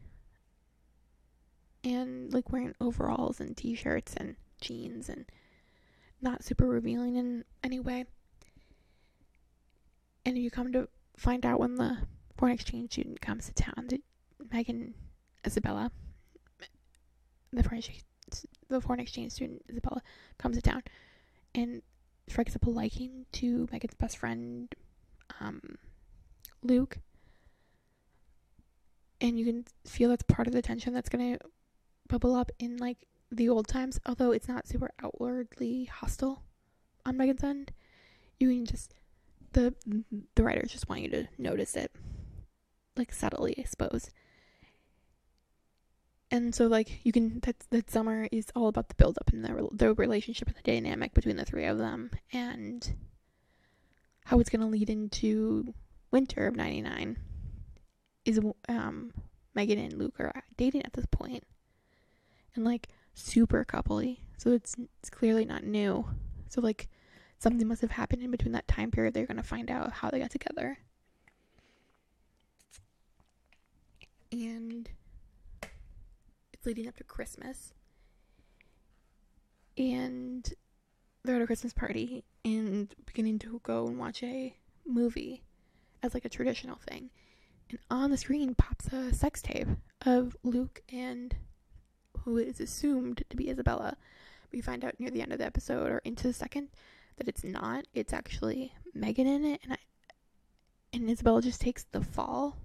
and 1.84 2.34
like 2.34 2.52
wearing 2.52 2.76
overalls 2.80 3.39
and 3.39 3.58
t-shirts 3.58 4.13
and 4.16 4.36
jeans 4.62 5.10
and 5.10 5.26
not 6.22 6.44
super 6.44 6.68
revealing 6.68 7.16
in 7.16 7.44
any 7.63 7.80
way. 7.80 8.06
And 10.26 10.38
you 10.38 10.50
come 10.50 10.72
to 10.72 10.88
find 11.18 11.46
out 11.46 11.60
when 11.60 11.76
the 11.76 11.98
foreign 12.38 12.54
exchange 12.54 12.94
student 12.94 13.20
comes 13.22 13.48
to 13.48 13.54
town 13.54 13.88
that 13.88 14.02
Megan 14.52 14.94
Isabella, 15.46 15.92
the 17.52 17.63
foreign 17.63 17.80
exchange, 17.80 18.04
the 18.70 18.80
foreign 18.80 19.02
exchange 19.02 19.34
student 19.34 19.63
Isabella 19.70 20.02
comes 20.38 20.56
to 20.56 20.62
town 20.62 20.84
and 21.54 21.82
strikes 22.30 22.56
up 22.56 22.66
a 22.66 22.70
liking 22.70 23.26
to 23.34 23.68
Megan's 23.72 23.96
best 23.96 24.18
friend, 24.18 24.74
um, 25.42 25.78
Luke. 26.62 27.00
And 29.24 29.40
you 29.40 29.46
can 29.46 29.66
feel 29.88 30.10
that's 30.10 30.24
part 30.24 30.48
of 30.48 30.54
the 30.54 30.62
tension 30.62 30.94
that's 30.94 31.10
gonna 31.10 31.40
bubble 32.08 32.36
up 32.36 32.52
in 32.60 32.78
like 32.78 33.08
the 33.32 33.50
old 33.50 33.68
times, 33.68 34.00
although 34.06 34.32
it's 34.32 34.48
not 34.48 34.68
super 34.68 34.92
outwardly 35.02 35.86
hostile 35.86 36.44
on 37.06 37.18
Megan's 37.18 37.44
end. 37.44 37.72
You 38.40 38.50
can 38.50 38.66
just 38.66 38.94
the 39.54 39.74
the 40.36 40.44
writers 40.44 40.72
just 40.72 40.90
want 40.90 41.02
you 41.02 41.10
to 41.10 41.28
notice 41.38 41.76
it 41.76 41.92
like 42.98 43.14
subtly 43.14 43.56
i 43.58 43.64
suppose 43.64 44.10
and 46.30 46.54
so 46.54 46.68
like 46.68 47.06
you 47.06 47.12
can 47.12 47.40
that 47.42 47.56
that 47.70 47.90
summer 47.90 48.28
is 48.32 48.48
all 48.56 48.68
about 48.68 48.90
the 48.90 48.96
build 48.96 49.18
up 49.20 49.32
and 49.32 49.46
the 49.46 49.70
the 49.72 49.94
relationship 49.94 50.48
and 50.48 50.58
the 50.58 50.72
dynamic 50.72 51.14
between 51.14 51.38
the 51.38 51.46
three 51.46 51.66
of 51.66 51.78
them 51.78 52.12
and 52.32 52.96
how 54.26 54.40
it's 54.40 54.50
going 54.50 54.62
to 54.62 54.68
lead 54.68 54.90
into 54.90 55.74
winter 56.12 56.48
of 56.48 56.56
99 56.56 57.18
is 58.26 58.40
um 58.70 59.14
Megan 59.56 59.80
and 59.80 59.94
Luke 59.94 60.20
are 60.20 60.44
dating 60.58 60.84
at 60.84 60.94
this 60.94 61.06
point 61.12 61.44
and 62.56 62.66
like 62.66 62.90
super 63.14 63.64
coupley 63.64 64.20
so 64.38 64.52
it's 64.52 64.76
it's 65.00 65.10
clearly 65.10 65.46
not 65.46 65.64
new 65.64 66.06
so 66.50 66.62
like 66.62 66.88
something 67.44 67.68
must 67.68 67.82
have 67.82 67.92
happened 67.92 68.24
in 68.24 68.32
between 68.32 68.54
that 68.54 68.68
time 68.70 68.90
period. 68.90 69.14
They're 69.14 69.28
to 69.28 69.44
find 69.44 69.70
out 69.70 69.92
how 69.92 70.10
they 70.10 70.20
got 70.20 70.32
together. 70.32 70.78
And 74.32 74.90
it's 76.54 76.66
leading 76.66 76.88
up 76.88 76.96
to 76.98 77.04
Christmas. 77.04 77.74
And 79.78 80.52
they're 81.24 81.36
at 81.36 81.42
a 81.42 81.46
Christmas 81.46 81.74
party 81.74 82.24
and 82.46 82.94
beginning 83.06 83.40
to 83.40 83.60
go 83.64 83.88
and 83.88 84.00
watch 84.00 84.24
a 84.24 84.56
movie 84.86 85.44
as 86.02 86.14
like 86.14 86.26
a 86.26 86.30
traditional 86.30 86.78
thing. 86.78 87.10
And 87.69 87.80
on 87.89 88.12
the 88.12 88.17
screen 88.17 88.56
pops 88.56 88.88
a 88.88 89.13
sex 89.13 89.41
tape 89.41 89.67
of 90.06 90.36
Luke 90.43 90.82
and 90.91 91.36
who 92.23 92.38
is 92.38 92.60
assumed 92.60 93.23
to 93.30 93.38
be 93.38 93.49
Isabella. 93.49 93.97
We 94.52 94.62
find 94.62 94.86
out 94.86 94.99
near 94.99 95.10
the 95.10 95.21
end 95.21 95.34
of 95.34 95.39
the 95.39 95.45
episode 95.45 95.91
or 95.91 95.99
into 95.99 96.28
the 96.28 96.34
second 96.34 96.69
that 97.17 97.28
it's 97.28 97.43
not. 97.43 97.86
It's 97.93 98.13
actually 98.13 98.73
Megan 98.93 99.28
in 99.28 99.45
it, 99.45 99.62
and 99.63 99.73
I 99.73 99.78
and 100.93 101.10
Isabella 101.10 101.41
just 101.41 101.60
takes 101.60 101.86
the 101.86 102.02
fall 102.02 102.58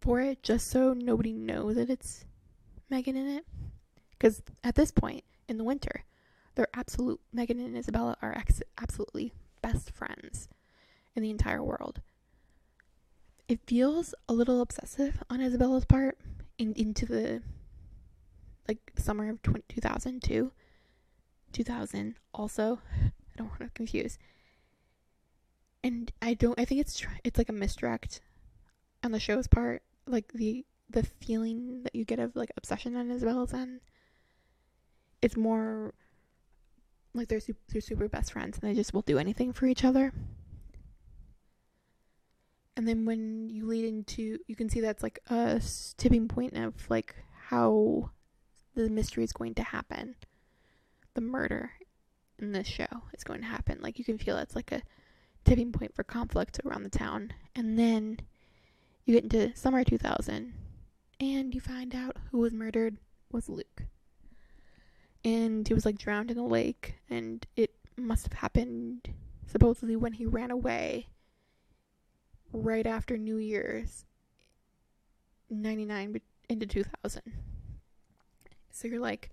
for 0.00 0.20
it 0.20 0.42
just 0.42 0.68
so 0.68 0.92
nobody 0.92 1.32
knows 1.32 1.76
that 1.76 1.90
it's 1.90 2.24
Megan 2.90 3.16
in 3.16 3.28
it. 3.28 3.44
Because 4.10 4.42
at 4.64 4.74
this 4.74 4.90
point 4.90 5.22
in 5.48 5.58
the 5.58 5.64
winter, 5.64 6.04
they're 6.54 6.68
absolute 6.74 7.20
Megan 7.32 7.60
and 7.60 7.76
Isabella 7.76 8.16
are 8.20 8.36
ex- 8.36 8.62
absolutely 8.80 9.32
best 9.62 9.92
friends 9.92 10.48
in 11.14 11.22
the 11.22 11.30
entire 11.30 11.62
world. 11.62 12.00
It 13.48 13.60
feels 13.66 14.14
a 14.28 14.34
little 14.34 14.60
obsessive 14.60 15.22
on 15.30 15.40
Isabella's 15.40 15.86
part 15.86 16.18
in, 16.58 16.74
into 16.74 17.06
the 17.06 17.42
like 18.68 18.92
summer 18.96 19.30
of 19.30 19.42
20, 19.42 19.64
2002 19.68 20.52
2000 21.52 22.14
also. 22.34 22.78
I 22.94 23.10
don't 23.36 23.48
want 23.48 23.60
to 23.60 23.70
confuse. 23.70 24.18
And 25.82 26.12
I 26.20 26.34
don't 26.34 26.58
I 26.58 26.64
think 26.64 26.80
it's 26.80 27.02
it's 27.24 27.38
like 27.38 27.48
a 27.48 27.52
misdirect 27.52 28.20
on 29.02 29.12
the 29.12 29.20
show's 29.20 29.46
part, 29.46 29.82
like 30.06 30.32
the 30.32 30.66
the 30.90 31.02
feeling 31.02 31.82
that 31.84 31.94
you 31.94 32.04
get 32.04 32.18
of 32.18 32.34
like 32.34 32.50
obsession 32.56 32.96
on 32.96 33.10
Isabella's 33.10 33.54
end. 33.54 33.80
It's 35.22 35.36
more 35.36 35.94
like 37.14 37.28
they're 37.28 37.40
super, 37.40 37.60
they're 37.68 37.80
super 37.80 38.08
best 38.08 38.32
friends 38.32 38.58
and 38.60 38.70
they 38.70 38.74
just 38.74 38.92
will 38.92 39.02
do 39.02 39.18
anything 39.18 39.52
for 39.52 39.66
each 39.66 39.84
other. 39.84 40.12
And 42.78 42.86
then 42.86 43.04
when 43.04 43.50
you 43.50 43.66
lead 43.66 43.84
into, 43.84 44.38
you 44.46 44.54
can 44.54 44.70
see 44.70 44.80
that's 44.80 45.02
like 45.02 45.18
a 45.28 45.60
tipping 45.96 46.28
point 46.28 46.56
of 46.56 46.74
like 46.88 47.16
how 47.48 48.10
the 48.76 48.88
mystery 48.88 49.24
is 49.24 49.32
going 49.32 49.54
to 49.56 49.64
happen 49.64 50.14
the 51.14 51.20
murder 51.20 51.72
in 52.38 52.52
this 52.52 52.68
show 52.68 52.86
is 53.12 53.24
going 53.24 53.40
to 53.40 53.46
happen. 53.48 53.80
Like 53.82 53.98
you 53.98 54.04
can 54.04 54.16
feel 54.16 54.36
that's 54.36 54.54
like 54.54 54.70
a 54.70 54.82
tipping 55.44 55.72
point 55.72 55.92
for 55.92 56.04
conflict 56.04 56.60
around 56.64 56.84
the 56.84 56.88
town. 56.88 57.32
And 57.56 57.76
then 57.76 58.20
you 59.04 59.14
get 59.14 59.24
into 59.24 59.56
summer 59.56 59.82
2000 59.82 60.54
and 61.18 61.52
you 61.52 61.60
find 61.60 61.96
out 61.96 62.16
who 62.30 62.38
was 62.38 62.52
murdered 62.52 62.98
was 63.32 63.48
Luke. 63.48 63.82
And 65.24 65.66
he 65.66 65.74
was 65.74 65.84
like 65.84 65.98
drowned 65.98 66.30
in 66.30 66.38
a 66.38 66.46
lake 66.46 66.94
and 67.10 67.44
it 67.56 67.74
must 67.96 68.22
have 68.22 68.34
happened 68.34 69.08
supposedly 69.48 69.96
when 69.96 70.12
he 70.12 70.26
ran 70.26 70.52
away 70.52 71.08
right 72.52 72.86
after 72.86 73.16
New 73.16 73.36
Year's 73.36 74.04
99 75.50 76.20
into 76.48 76.66
2000. 76.66 77.22
So 78.70 78.88
you're 78.88 79.00
like, 79.00 79.30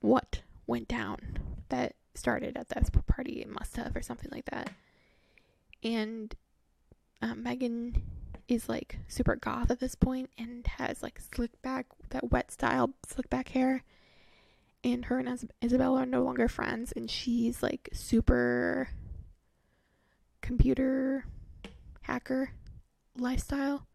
what 0.00 0.42
went 0.66 0.88
down 0.88 1.38
that 1.68 1.94
started 2.16 2.56
at 2.56 2.68
this 2.68 2.90
party. 3.06 3.40
It 3.40 3.48
must 3.48 3.76
have, 3.76 3.94
or 3.94 4.02
something 4.02 4.30
like 4.32 4.46
that. 4.46 4.70
And 5.82 6.34
um, 7.22 7.42
Megan 7.42 8.02
is 8.48 8.68
like 8.68 8.98
super 9.08 9.36
goth 9.36 9.70
at 9.70 9.80
this 9.80 9.94
point 9.94 10.30
and 10.38 10.66
has 10.66 11.02
like 11.02 11.20
slick 11.34 11.60
back, 11.62 11.86
that 12.10 12.30
wet 12.30 12.50
style 12.50 12.94
slick 13.06 13.28
back 13.30 13.48
hair. 13.50 13.84
And 14.84 15.06
her 15.06 15.18
and 15.18 15.50
Isabella 15.64 16.02
are 16.02 16.06
no 16.06 16.22
longer 16.22 16.46
friends, 16.46 16.92
and 16.92 17.10
she's 17.10 17.60
like 17.60 17.88
super 17.92 18.90
computer 20.42 21.24
hacker 22.06 22.50
lifestyle 23.18 23.86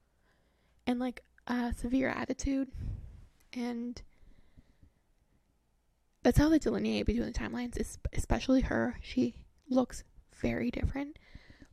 and 0.85 0.99
like 0.99 1.23
a 1.47 1.73
severe 1.77 2.09
attitude. 2.09 2.69
And 3.53 4.01
that's 6.23 6.37
how 6.37 6.49
they 6.49 6.59
delineate 6.59 7.05
between 7.05 7.25
the 7.25 7.31
timelines, 7.31 7.77
especially 8.13 8.61
her. 8.61 8.97
She 9.01 9.35
looks 9.69 10.03
very 10.41 10.71
different. 10.71 11.17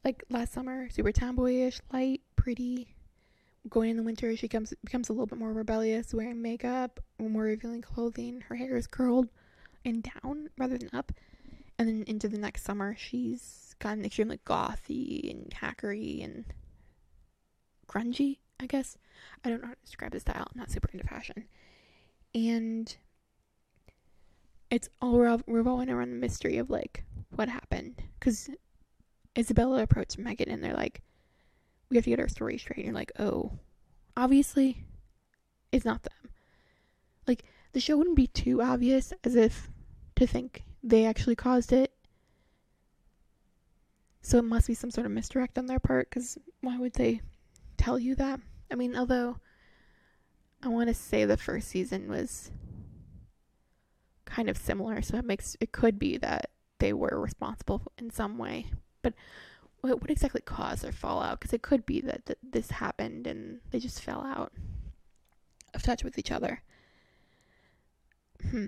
Like 0.04 0.24
last 0.30 0.52
summer, 0.52 0.88
super 0.90 1.12
tomboyish, 1.12 1.80
light, 1.92 2.22
pretty. 2.36 2.94
Going 3.68 3.90
in 3.90 3.96
the 3.96 4.02
winter, 4.02 4.34
she 4.36 4.48
comes 4.48 4.72
becomes 4.84 5.08
a 5.08 5.12
little 5.12 5.26
bit 5.26 5.38
more 5.38 5.52
rebellious, 5.52 6.14
wearing 6.14 6.40
makeup, 6.40 7.00
more 7.18 7.42
revealing 7.42 7.82
clothing. 7.82 8.42
Her 8.48 8.54
hair 8.54 8.76
is 8.76 8.86
curled 8.86 9.28
and 9.84 10.08
down 10.22 10.48
rather 10.56 10.78
than 10.78 10.90
up. 10.92 11.12
And 11.78 11.88
then 11.88 12.04
into 12.06 12.28
the 12.28 12.38
next 12.38 12.64
summer, 12.64 12.94
she's 12.96 13.67
gotten 13.78 14.04
extremely 14.04 14.40
gothy 14.46 15.30
and 15.30 15.50
hackery 15.50 16.24
and 16.24 16.44
grungy, 17.88 18.38
I 18.60 18.66
guess. 18.66 18.98
I 19.44 19.48
don't 19.48 19.60
know 19.60 19.68
how 19.68 19.74
to 19.74 19.80
describe 19.84 20.12
the 20.12 20.20
style. 20.20 20.46
I'm 20.52 20.58
not 20.58 20.70
super 20.70 20.88
into 20.92 21.06
fashion. 21.06 21.44
And 22.34 22.94
it's 24.70 24.88
all 25.00 25.18
revolving 25.46 25.90
around 25.90 26.10
the 26.10 26.16
mystery 26.16 26.58
of 26.58 26.70
like 26.70 27.04
what 27.30 27.48
happened. 27.48 28.02
Because 28.18 28.50
Isabella 29.36 29.82
approached 29.82 30.18
Megan 30.18 30.50
and 30.50 30.62
they're 30.62 30.74
like, 30.74 31.02
we 31.88 31.96
have 31.96 32.04
to 32.04 32.10
get 32.10 32.20
our 32.20 32.28
story 32.28 32.58
straight. 32.58 32.78
And 32.78 32.86
you're 32.86 32.94
like, 32.94 33.12
oh, 33.18 33.52
obviously, 34.16 34.84
it's 35.72 35.84
not 35.84 36.02
them. 36.02 36.30
Like, 37.26 37.44
the 37.72 37.80
show 37.80 37.96
wouldn't 37.96 38.16
be 38.16 38.26
too 38.26 38.62
obvious 38.62 39.12
as 39.24 39.34
if 39.34 39.70
to 40.16 40.26
think 40.26 40.64
they 40.82 41.04
actually 41.04 41.36
caused 41.36 41.72
it. 41.72 41.92
So 44.28 44.36
it 44.36 44.44
must 44.44 44.66
be 44.66 44.74
some 44.74 44.90
sort 44.90 45.06
of 45.06 45.12
misdirect 45.12 45.56
on 45.56 45.64
their 45.64 45.78
part, 45.78 46.10
because 46.10 46.36
why 46.60 46.76
would 46.76 46.92
they 46.92 47.22
tell 47.78 47.98
you 47.98 48.14
that? 48.16 48.38
I 48.70 48.74
mean, 48.74 48.94
although 48.94 49.38
I 50.62 50.68
want 50.68 50.88
to 50.88 50.94
say 50.94 51.24
the 51.24 51.38
first 51.38 51.68
season 51.68 52.10
was 52.10 52.50
kind 54.26 54.50
of 54.50 54.58
similar, 54.58 55.00
so 55.00 55.16
it 55.16 55.24
makes 55.24 55.56
it 55.60 55.72
could 55.72 55.98
be 55.98 56.18
that 56.18 56.50
they 56.78 56.92
were 56.92 57.18
responsible 57.18 57.90
in 57.96 58.10
some 58.10 58.36
way. 58.36 58.66
But 59.00 59.14
what, 59.80 60.02
what 60.02 60.10
exactly 60.10 60.42
caused 60.42 60.82
their 60.82 60.92
fallout? 60.92 61.40
Because 61.40 61.54
it 61.54 61.62
could 61.62 61.86
be 61.86 62.02
that, 62.02 62.26
that 62.26 62.36
this 62.42 62.70
happened 62.70 63.26
and 63.26 63.60
they 63.70 63.78
just 63.78 64.02
fell 64.02 64.20
out 64.26 64.52
of 65.72 65.82
touch 65.82 66.04
with 66.04 66.18
each 66.18 66.30
other. 66.30 66.60
Hmm. 68.50 68.66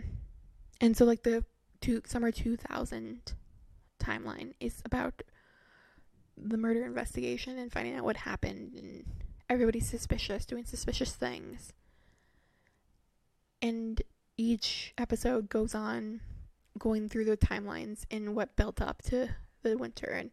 And 0.80 0.96
so, 0.96 1.04
like 1.04 1.22
the 1.22 1.44
two 1.82 2.00
summer 2.06 2.32
two 2.32 2.56
thousand 2.56 3.34
timeline 4.02 4.54
is 4.58 4.80
about 4.86 5.22
the 6.36 6.56
murder 6.56 6.84
investigation 6.84 7.58
and 7.58 7.72
finding 7.72 7.94
out 7.94 8.04
what 8.04 8.18
happened 8.18 8.74
and 8.74 9.04
everybody's 9.48 9.88
suspicious, 9.88 10.46
doing 10.46 10.64
suspicious 10.64 11.12
things. 11.12 11.72
And 13.60 14.00
each 14.36 14.94
episode 14.96 15.48
goes 15.50 15.74
on 15.74 16.20
going 16.78 17.08
through 17.08 17.26
the 17.26 17.36
timelines 17.36 18.04
and 18.10 18.34
what 18.34 18.56
built 18.56 18.80
up 18.80 19.02
to 19.02 19.28
the 19.62 19.76
winter 19.76 20.06
and 20.06 20.30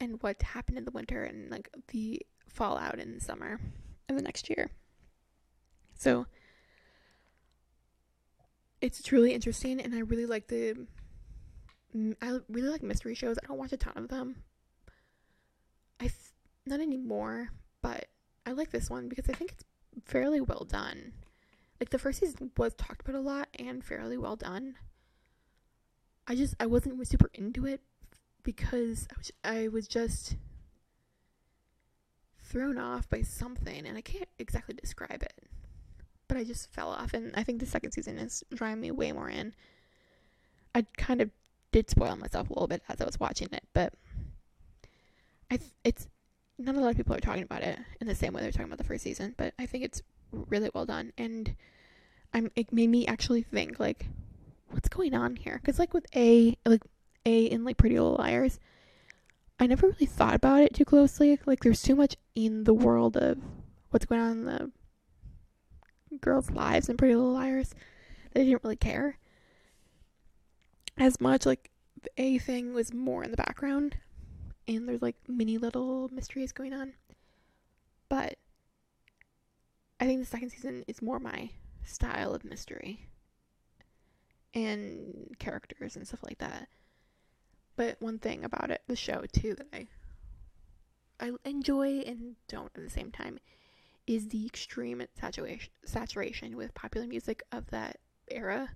and 0.00 0.20
what 0.22 0.42
happened 0.42 0.78
in 0.78 0.84
the 0.84 0.90
winter 0.90 1.22
and 1.22 1.50
like 1.50 1.68
the 1.88 2.20
fallout 2.48 2.98
in 2.98 3.14
the 3.14 3.20
summer 3.20 3.60
of 4.08 4.16
the 4.16 4.22
next 4.22 4.48
year. 4.48 4.70
So 5.96 6.26
it's 8.80 9.02
truly 9.02 9.32
interesting 9.32 9.80
and 9.80 9.94
I 9.94 10.00
really 10.00 10.26
like 10.26 10.48
the 10.48 10.86
I 12.22 12.38
really 12.48 12.68
like 12.68 12.82
mystery 12.82 13.14
shows. 13.14 13.36
I 13.42 13.46
don't 13.46 13.58
watch 13.58 13.72
a 13.72 13.76
ton 13.76 13.92
of 13.96 14.08
them. 14.08 14.36
I 16.02 16.06
th- 16.06 16.34
not 16.66 16.80
anymore, 16.80 17.50
but 17.80 18.08
I 18.44 18.50
like 18.50 18.72
this 18.72 18.90
one 18.90 19.08
because 19.08 19.28
I 19.28 19.34
think 19.34 19.52
it's 19.52 19.64
fairly 20.04 20.40
well 20.40 20.66
done. 20.68 21.12
Like 21.78 21.90
the 21.90 21.98
first 21.98 22.18
season 22.18 22.50
was 22.56 22.74
talked 22.74 23.02
about 23.02 23.14
a 23.14 23.20
lot 23.20 23.46
and 23.56 23.84
fairly 23.84 24.16
well 24.16 24.34
done. 24.34 24.74
I 26.26 26.34
just 26.34 26.56
I 26.58 26.66
wasn't 26.66 27.06
super 27.06 27.30
into 27.34 27.66
it 27.66 27.82
because 28.42 29.06
I 29.12 29.14
was 29.16 29.30
I 29.44 29.68
was 29.68 29.86
just 29.86 30.34
thrown 32.42 32.78
off 32.78 33.08
by 33.08 33.22
something 33.22 33.86
and 33.86 33.96
I 33.96 34.00
can't 34.00 34.28
exactly 34.40 34.74
describe 34.74 35.22
it. 35.22 35.34
But 36.26 36.36
I 36.36 36.42
just 36.42 36.72
fell 36.72 36.88
off 36.88 37.14
and 37.14 37.30
I 37.36 37.44
think 37.44 37.60
the 37.60 37.66
second 37.66 37.92
season 37.92 38.18
is 38.18 38.42
drawing 38.52 38.80
me 38.80 38.90
way 38.90 39.12
more 39.12 39.30
in. 39.30 39.54
I 40.74 40.84
kind 40.96 41.20
of 41.20 41.30
did 41.70 41.90
spoil 41.90 42.16
myself 42.16 42.50
a 42.50 42.52
little 42.54 42.66
bit 42.66 42.82
as 42.88 43.00
I 43.00 43.04
was 43.04 43.20
watching 43.20 43.50
it, 43.52 43.62
but 43.72 43.94
I 45.52 45.58
th- 45.58 45.70
it's 45.84 46.08
not 46.58 46.76
a 46.76 46.80
lot 46.80 46.92
of 46.92 46.96
people 46.96 47.14
are 47.14 47.20
talking 47.20 47.42
about 47.42 47.62
it 47.62 47.78
in 48.00 48.06
the 48.06 48.14
same 48.14 48.32
way 48.32 48.40
they're 48.40 48.52
talking 48.52 48.68
about 48.68 48.78
the 48.78 48.84
first 48.84 49.04
season, 49.04 49.34
but 49.36 49.52
I 49.58 49.66
think 49.66 49.84
it's 49.84 50.00
really 50.30 50.70
well 50.72 50.86
done 50.86 51.12
and 51.18 51.54
I'm 52.32 52.50
it 52.56 52.72
made 52.72 52.88
me 52.88 53.06
actually 53.06 53.42
think 53.42 53.78
like 53.78 54.06
what's 54.70 54.88
going 54.88 55.12
on 55.12 55.36
here? 55.36 55.60
Cuz 55.62 55.78
like 55.78 55.92
with 55.92 56.06
A 56.16 56.56
like 56.64 56.80
A 57.26 57.44
in 57.44 57.64
like 57.64 57.76
Pretty 57.76 58.00
Little 58.00 58.16
Liars, 58.16 58.60
I 59.60 59.66
never 59.66 59.88
really 59.88 60.06
thought 60.06 60.34
about 60.34 60.62
it 60.62 60.72
too 60.72 60.86
closely. 60.86 61.38
Like 61.44 61.60
there's 61.60 61.82
too 61.82 61.96
much 61.96 62.16
in 62.34 62.64
the 62.64 62.72
world 62.72 63.18
of 63.18 63.38
what's 63.90 64.06
going 64.06 64.22
on 64.22 64.30
in 64.30 64.44
the 64.46 64.72
girls' 66.18 66.50
lives 66.50 66.88
in 66.88 66.96
Pretty 66.96 67.14
Little 67.14 67.34
Liars 67.34 67.74
that 68.32 68.40
I 68.40 68.44
didn't 68.44 68.64
really 68.64 68.76
care 68.76 69.18
as 70.96 71.20
much. 71.20 71.44
Like 71.44 71.70
the 72.00 72.08
A 72.16 72.38
thing 72.38 72.72
was 72.72 72.94
more 72.94 73.22
in 73.22 73.30
the 73.30 73.36
background 73.36 73.96
and 74.68 74.88
there's 74.88 75.02
like 75.02 75.16
many 75.28 75.58
little 75.58 76.08
mysteries 76.12 76.52
going 76.52 76.72
on. 76.72 76.92
But 78.08 78.36
I 80.00 80.06
think 80.06 80.20
the 80.20 80.26
second 80.26 80.50
season 80.50 80.84
is 80.86 81.00
more 81.00 81.18
my 81.18 81.50
style 81.84 82.34
of 82.34 82.44
mystery 82.44 83.06
and 84.54 85.34
characters 85.38 85.96
and 85.96 86.06
stuff 86.06 86.22
like 86.22 86.38
that. 86.38 86.68
But 87.76 87.96
one 88.00 88.18
thing 88.18 88.44
about 88.44 88.70
it, 88.70 88.82
the 88.86 88.96
show 88.96 89.24
too, 89.32 89.54
that 89.54 89.68
I 89.72 89.86
I 91.20 91.32
enjoy 91.44 92.00
and 92.00 92.34
don't 92.48 92.72
at 92.74 92.82
the 92.82 92.90
same 92.90 93.12
time, 93.12 93.38
is 94.06 94.28
the 94.28 94.44
extreme 94.44 95.02
saturation 95.18 95.72
saturation 95.84 96.56
with 96.56 96.74
popular 96.74 97.06
music 97.06 97.42
of 97.52 97.70
that 97.70 97.98
era. 98.28 98.70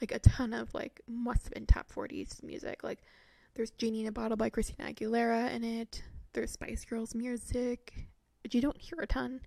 Like 0.00 0.12
a 0.12 0.18
ton 0.18 0.52
of 0.52 0.74
like 0.74 1.00
must 1.06 1.44
have 1.44 1.54
been 1.54 1.66
top 1.66 1.90
40s 1.90 2.42
music. 2.42 2.82
Like 2.82 3.00
there's 3.54 3.70
Genie 3.70 4.00
in 4.00 4.06
a 4.08 4.12
Bottle 4.12 4.36
by 4.36 4.50
Christina 4.50 4.92
Aguilera 4.92 5.52
in 5.52 5.62
it. 5.62 6.02
There's 6.32 6.50
Spice 6.50 6.84
Girls 6.84 7.14
music, 7.14 8.08
which 8.42 8.54
you 8.54 8.60
don't 8.60 8.76
hear 8.76 8.98
a 9.00 9.06
ton 9.06 9.40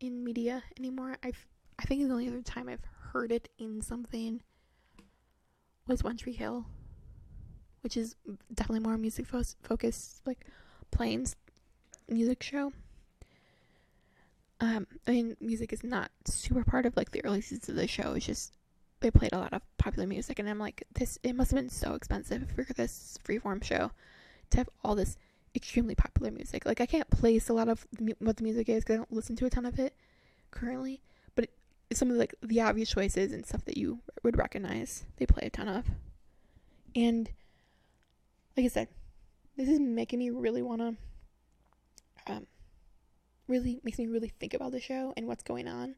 in 0.00 0.24
media 0.24 0.62
anymore. 0.78 1.18
I've 1.22 1.46
I 1.78 1.84
think 1.84 2.06
the 2.06 2.12
only 2.12 2.28
other 2.28 2.42
time 2.42 2.68
I've 2.68 2.84
heard 3.12 3.30
it 3.30 3.48
in 3.58 3.82
something 3.82 4.42
was 5.86 6.02
One 6.02 6.16
Tree 6.16 6.32
Hill, 6.32 6.66
which 7.82 7.96
is 7.96 8.16
definitely 8.52 8.80
more 8.80 8.98
music 8.98 9.26
fo- 9.26 9.42
focused, 9.62 10.26
like 10.26 10.46
planes 10.90 11.36
music 12.08 12.42
show. 12.42 12.72
Um, 14.60 14.86
I 15.06 15.12
mean, 15.12 15.36
music 15.40 15.72
is 15.72 15.84
not 15.84 16.10
super 16.24 16.64
part 16.64 16.84
of 16.84 16.96
like 16.96 17.12
the 17.12 17.24
early 17.24 17.42
seasons 17.42 17.68
of 17.68 17.76
the 17.76 17.86
show. 17.86 18.14
It's 18.14 18.26
just 18.26 18.54
they 19.00 19.10
played 19.10 19.32
a 19.32 19.38
lot 19.38 19.52
of 19.52 19.62
popular 19.76 20.06
music, 20.06 20.38
and 20.38 20.48
I'm 20.48 20.58
like, 20.58 20.84
this. 20.94 21.18
It 21.22 21.34
must 21.34 21.50
have 21.50 21.60
been 21.60 21.70
so 21.70 21.94
expensive 21.94 22.50
for 22.50 22.64
this 22.74 23.18
freeform 23.24 23.62
show 23.62 23.92
to 24.50 24.58
have 24.58 24.68
all 24.84 24.94
this 24.94 25.16
extremely 25.54 25.94
popular 25.94 26.30
music. 26.30 26.66
Like, 26.66 26.80
I 26.80 26.86
can't 26.86 27.08
place 27.10 27.48
a 27.48 27.52
lot 27.52 27.68
of 27.68 27.86
the, 27.92 28.14
what 28.18 28.36
the 28.36 28.44
music 28.44 28.68
is 28.68 28.84
because 28.84 28.94
I 28.94 28.96
don't 28.98 29.12
listen 29.12 29.36
to 29.36 29.46
a 29.46 29.50
ton 29.50 29.66
of 29.66 29.78
it 29.78 29.94
currently. 30.50 31.00
But 31.34 31.44
it, 31.90 31.96
some 31.96 32.08
of 32.08 32.14
the, 32.14 32.20
like 32.20 32.34
the 32.42 32.60
obvious 32.60 32.90
choices 32.90 33.32
and 33.32 33.46
stuff 33.46 33.64
that 33.66 33.76
you 33.76 34.00
would 34.22 34.36
recognize, 34.36 35.04
they 35.16 35.26
play 35.26 35.46
a 35.46 35.50
ton 35.50 35.68
of. 35.68 35.86
And 36.94 37.30
like 38.56 38.66
I 38.66 38.68
said, 38.68 38.88
this 39.56 39.68
is 39.68 39.78
making 39.78 40.18
me 40.18 40.30
really 40.30 40.62
want 40.62 40.80
to. 40.80 40.96
Um, 42.30 42.46
really 43.46 43.80
makes 43.82 43.98
me 43.98 44.06
really 44.06 44.32
think 44.38 44.52
about 44.52 44.72
the 44.72 44.80
show 44.80 45.14
and 45.16 45.26
what's 45.26 45.42
going 45.42 45.66
on 45.66 45.94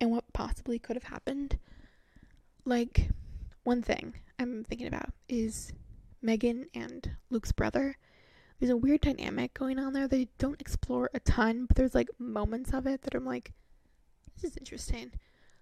and 0.00 0.10
what 0.10 0.32
possibly 0.32 0.78
could 0.78 0.96
have 0.96 1.04
happened 1.04 1.58
like, 2.70 3.10
one 3.64 3.82
thing 3.82 4.14
I'm 4.38 4.64
thinking 4.64 4.86
about 4.86 5.12
is 5.28 5.72
Megan 6.22 6.66
and 6.74 7.10
Luke's 7.28 7.52
brother. 7.52 7.98
There's 8.58 8.70
a 8.70 8.76
weird 8.76 9.02
dynamic 9.02 9.54
going 9.54 9.78
on 9.78 9.92
there. 9.92 10.08
They 10.08 10.28
don't 10.38 10.60
explore 10.60 11.10
a 11.14 11.20
ton, 11.20 11.66
but 11.66 11.76
there's 11.76 11.94
like 11.94 12.08
moments 12.18 12.72
of 12.72 12.86
it 12.86 13.02
that 13.02 13.14
I'm 13.14 13.24
like, 13.24 13.52
this 14.34 14.50
is 14.50 14.56
interesting. 14.56 15.12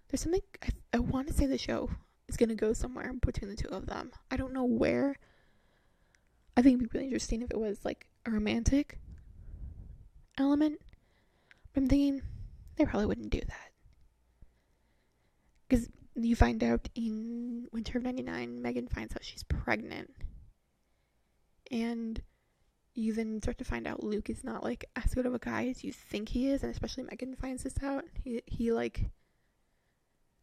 There's 0.08 0.20
something 0.20 0.42
I, 0.62 0.68
I 0.94 0.98
want 0.98 1.28
to 1.28 1.34
say 1.34 1.46
the 1.46 1.58
show 1.58 1.90
is 2.28 2.36
going 2.36 2.48
to 2.48 2.54
go 2.54 2.72
somewhere 2.72 3.12
between 3.24 3.50
the 3.50 3.56
two 3.56 3.68
of 3.68 3.86
them. 3.86 4.10
I 4.30 4.36
don't 4.36 4.52
know 4.52 4.64
where. 4.64 5.16
I 6.56 6.62
think 6.62 6.78
it'd 6.78 6.90
be 6.90 6.98
really 6.98 7.06
interesting 7.06 7.42
if 7.42 7.50
it 7.50 7.58
was 7.58 7.84
like 7.84 8.08
a 8.26 8.30
romantic 8.30 9.00
element. 10.38 10.80
But 11.72 11.82
I'm 11.82 11.88
thinking 11.88 12.22
they 12.76 12.84
probably 12.84 13.06
wouldn't 13.06 13.30
do 13.30 13.40
that. 13.40 13.72
Because 15.68 15.88
you 16.24 16.36
find 16.36 16.62
out 16.64 16.88
in 16.94 17.68
Winter 17.72 17.98
of 17.98 18.04
99, 18.04 18.62
Megan 18.62 18.88
finds 18.88 19.14
out 19.14 19.24
she's 19.24 19.42
pregnant. 19.44 20.10
And 21.70 22.20
you 22.94 23.12
then 23.12 23.40
start 23.40 23.58
to 23.58 23.64
find 23.64 23.86
out 23.86 24.02
Luke 24.02 24.28
is 24.28 24.42
not 24.42 24.64
like 24.64 24.84
as 24.96 25.14
good 25.14 25.26
of 25.26 25.34
a 25.34 25.38
guy 25.38 25.68
as 25.68 25.84
you 25.84 25.92
think 25.92 26.30
he 26.30 26.50
is, 26.50 26.62
and 26.62 26.72
especially 26.72 27.04
Megan 27.04 27.36
finds 27.36 27.62
this 27.62 27.80
out. 27.82 28.04
He 28.24 28.42
he 28.46 28.72
like 28.72 29.10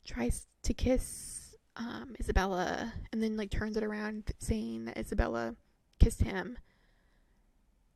tries 0.06 0.48
to 0.64 0.74
kiss 0.74 1.56
um, 1.76 2.16
Isabella 2.20 2.94
and 3.12 3.22
then 3.22 3.36
like 3.36 3.50
turns 3.50 3.76
it 3.76 3.84
around 3.84 4.32
saying 4.40 4.86
that 4.86 4.98
Isabella 4.98 5.56
kissed 6.00 6.22
him 6.22 6.58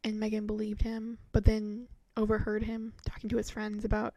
and 0.03 0.19
Megan 0.19 0.47
believed 0.47 0.81
him, 0.81 1.19
but 1.31 1.45
then 1.45 1.87
overheard 2.17 2.63
him 2.63 2.93
talking 3.05 3.29
to 3.29 3.37
his 3.37 3.49
friends 3.49 3.85
about 3.85 4.13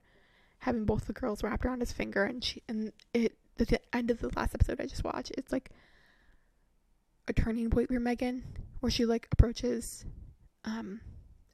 having 0.58 0.84
both 0.84 1.06
the 1.06 1.12
girls 1.12 1.42
wrapped 1.42 1.64
around 1.64 1.80
his 1.80 1.92
finger 1.92 2.24
and 2.24 2.42
she 2.42 2.62
and 2.68 2.92
it 3.12 3.36
the 3.56 3.80
end 3.92 4.10
of 4.10 4.20
the 4.20 4.30
last 4.36 4.54
episode 4.54 4.80
I 4.80 4.86
just 4.86 5.04
watched 5.04 5.32
it's 5.36 5.52
like 5.52 5.70
a 7.28 7.32
turning 7.32 7.70
point 7.70 7.88
for 7.88 8.00
Megan 8.00 8.42
where 8.80 8.90
she 8.90 9.04
like 9.04 9.28
approaches 9.32 10.04
um 10.64 11.00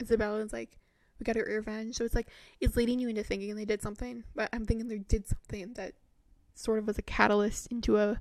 Isabella 0.00 0.38
is 0.38 0.52
like 0.52 0.78
we 1.18 1.24
got 1.24 1.36
her 1.36 1.44
revenge. 1.44 1.96
So 1.96 2.04
it's 2.04 2.14
like 2.14 2.28
it's 2.60 2.76
leading 2.76 3.00
you 3.00 3.08
into 3.08 3.24
thinking 3.24 3.54
they 3.56 3.64
did 3.64 3.82
something 3.82 4.24
but 4.34 4.48
I'm 4.52 4.64
thinking 4.64 4.88
they 4.88 4.98
did 4.98 5.26
something 5.26 5.74
that 5.74 5.94
sort 6.54 6.78
of 6.78 6.86
was 6.86 6.98
a 6.98 7.02
catalyst 7.02 7.66
into 7.68 7.98
a 7.98 8.20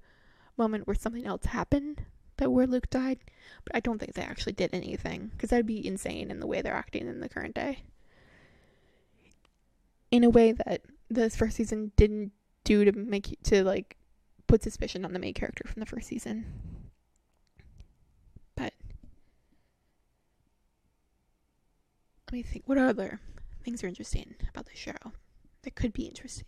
moment 0.57 0.87
where 0.87 0.95
something 0.95 1.25
else 1.25 1.45
happened 1.45 2.05
that 2.37 2.51
where 2.51 2.67
Luke 2.67 2.89
died 2.89 3.19
but 3.63 3.75
I 3.75 3.79
don't 3.79 3.99
think 3.99 4.13
they 4.13 4.23
actually 4.23 4.53
did 4.53 4.71
anything 4.73 5.31
because 5.33 5.49
that'd 5.49 5.65
be 5.65 5.85
insane 5.85 6.31
in 6.31 6.39
the 6.39 6.47
way 6.47 6.61
they're 6.61 6.73
acting 6.73 7.07
in 7.07 7.19
the 7.19 7.29
current 7.29 7.55
day. 7.55 7.83
In 10.09 10.23
a 10.23 10.29
way 10.29 10.53
that 10.53 10.81
this 11.09 11.35
first 11.35 11.57
season 11.57 11.91
didn't 11.95 12.31
do 12.67 12.83
to 12.83 12.91
make 12.91 13.31
you, 13.31 13.37
to 13.43 13.63
like 13.63 13.97
put 14.45 14.61
suspicion 14.61 15.05
on 15.05 15.13
the 15.13 15.19
main 15.19 15.33
character 15.33 15.63
from 15.65 15.79
the 15.79 15.85
first 15.85 16.07
season. 16.07 16.45
But 18.55 18.73
let 22.27 22.33
me 22.33 22.43
think. 22.43 22.63
What 22.67 22.77
other 22.77 23.21
things 23.63 23.83
are 23.83 23.87
interesting 23.87 24.35
about 24.49 24.65
the 24.65 24.75
show 24.75 25.13
that 25.63 25.75
could 25.75 25.93
be 25.93 26.03
interesting? 26.03 26.45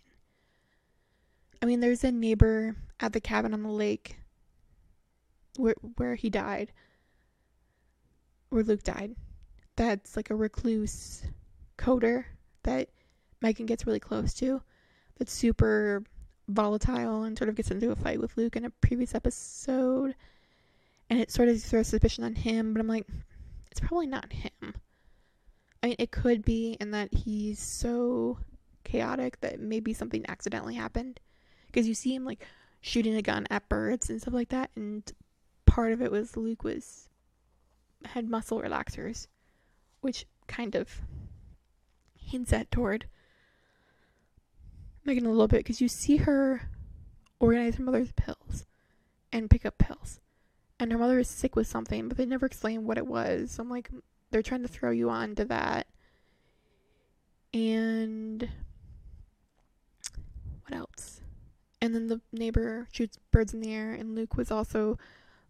I 1.62 1.66
mean, 1.66 1.80
there's 1.80 2.04
a 2.04 2.12
neighbor 2.12 2.76
at 3.00 3.14
the 3.14 3.22
cabin 3.22 3.54
on 3.54 3.64
the 3.64 3.70
lake 3.70 4.18
where 5.58 5.76
where 5.96 6.16
he 6.16 6.30
died, 6.30 6.74
where 8.50 8.64
Luke 8.64 8.84
died. 8.84 9.16
That's 9.78 10.18
like 10.18 10.30
a 10.30 10.36
recluse 10.36 11.24
coder 11.78 12.26
that 12.64 12.90
Megan 13.42 13.66
gets 13.66 13.88
really 13.88 14.02
close 14.02 14.34
to. 14.36 14.62
That's 15.20 15.32
super 15.32 16.04
volatile 16.48 17.24
and 17.24 17.38
sort 17.38 17.50
of 17.50 17.56
gets 17.56 17.70
into 17.70 17.92
a 17.92 17.96
fight 17.96 18.20
with 18.20 18.36
Luke 18.38 18.56
in 18.56 18.66
a 18.66 18.70
previous 18.70 19.14
episode. 19.14 20.16
And 21.10 21.20
it 21.20 21.32
sort 21.32 21.50
of 21.50 21.62
throws 21.62 21.88
suspicion 21.88 22.24
on 22.24 22.36
him, 22.36 22.74
but 22.74 22.80
I'm 22.80 22.88
like, 22.88 23.06
it's 23.70 23.80
probably 23.80 24.08
not 24.08 24.32
him. 24.32 24.76
I 25.84 25.88
mean, 25.88 25.96
it 26.00 26.12
could 26.12 26.44
be 26.44 26.78
in 26.80 26.92
that 26.92 27.14
he's 27.14 27.60
so 27.60 28.40
chaotic 28.84 29.40
that 29.42 29.60
maybe 29.60 29.94
something 29.94 30.26
accidentally 30.28 30.76
happened. 30.76 31.20
Because 31.68 31.88
you 31.88 31.94
see 31.94 32.16
him 32.16 32.26
like 32.26 32.46
shooting 32.82 33.16
a 33.16 33.22
gun 33.22 33.46
at 33.50 33.70
birds 33.70 34.10
and 34.10 34.22
stuff 34.22 34.34
like 34.34 34.50
that, 34.50 34.72
and 34.76 35.12
part 35.66 35.92
of 35.92 36.02
it 36.02 36.12
was 36.12 36.36
Luke 36.38 36.64
was 36.64 37.10
had 38.06 38.30
muscle 38.30 38.62
relaxers, 38.62 39.28
which 40.02 40.26
kind 40.48 40.76
of 40.76 41.02
hints 42.18 42.54
at 42.54 42.72
toward 42.72 43.06
Megan 45.10 45.26
a 45.26 45.32
little 45.32 45.48
bit 45.48 45.60
because 45.60 45.82
you 45.82 45.88
see 45.88 46.18
her 46.18 46.70
organize 47.40 47.76
her 47.76 47.84
mother's 47.84 48.12
pills 48.12 48.66
and 49.34 49.50
pick 49.50 49.66
up 49.66 49.80
pills. 49.80 50.20
And 50.80 50.92
her 50.92 51.00
mother 51.00 51.18
is 51.20 51.28
sick 51.28 51.56
with 51.56 51.68
something, 51.68 52.08
but 52.08 52.16
they 52.16 52.26
never 52.26 52.46
explain 52.46 52.86
what 52.86 52.98
it 52.98 53.08
was. 53.08 53.52
So 53.52 53.64
I'm 53.64 53.70
like, 53.70 53.90
they're 54.30 54.44
trying 54.44 54.62
to 54.62 54.68
throw 54.68 54.92
you 54.92 55.10
on 55.10 55.34
to 55.36 55.46
that. 55.46 55.88
And 57.54 58.48
what 60.62 60.78
else? 60.78 61.22
And 61.82 61.96
then 61.96 62.08
the 62.08 62.22
neighbor 62.32 62.88
shoots 62.92 63.18
birds 63.32 63.54
in 63.54 63.62
the 63.62 63.74
air, 63.74 63.92
and 63.92 64.16
Luke 64.16 64.38
was 64.38 64.52
also 64.52 65.00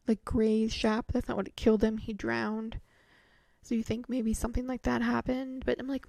like 0.08 0.24
Gray's 0.24 0.74
shop. 0.74 1.12
That's 1.12 1.28
not 1.28 1.36
what 1.36 1.56
killed 1.58 1.84
him. 1.84 1.98
He 1.98 2.14
drowned. 2.14 2.80
So 3.62 3.76
you 3.76 3.84
think 3.84 4.08
maybe 4.08 4.34
something 4.34 4.66
like 4.66 4.84
that 4.84 5.02
happened, 5.02 5.64
but 5.66 5.80
I'm 5.80 5.88
like, 5.88 6.08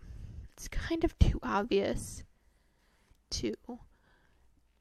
it's 0.53 0.69
kind 0.69 1.03
of 1.03 1.19
too 1.19 1.41
obvious 1.43 2.23
too. 3.31 3.55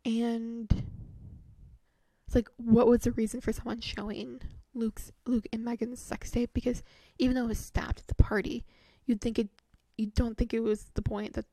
And 0.05 0.71
it's 2.25 2.35
like 2.35 2.49
what 2.57 2.87
was 2.87 3.01
the 3.01 3.11
reason 3.11 3.41
for 3.41 3.53
someone 3.53 3.81
showing 3.81 4.41
Luke's 4.73 5.11
Luke 5.25 5.47
and 5.51 5.63
Megan's 5.63 5.99
sex 5.99 6.31
tape? 6.31 6.51
Because 6.53 6.83
even 7.17 7.35
though 7.35 7.45
it 7.45 7.49
was 7.49 7.59
stopped 7.59 7.99
at 7.99 8.07
the 8.07 8.15
party, 8.15 8.65
you'd 9.05 9.21
think 9.21 9.39
it 9.39 9.49
you 9.97 10.07
don't 10.07 10.37
think 10.37 10.53
it 10.53 10.61
was 10.61 10.91
the 10.93 11.01
point 11.01 11.33
that 11.33 11.45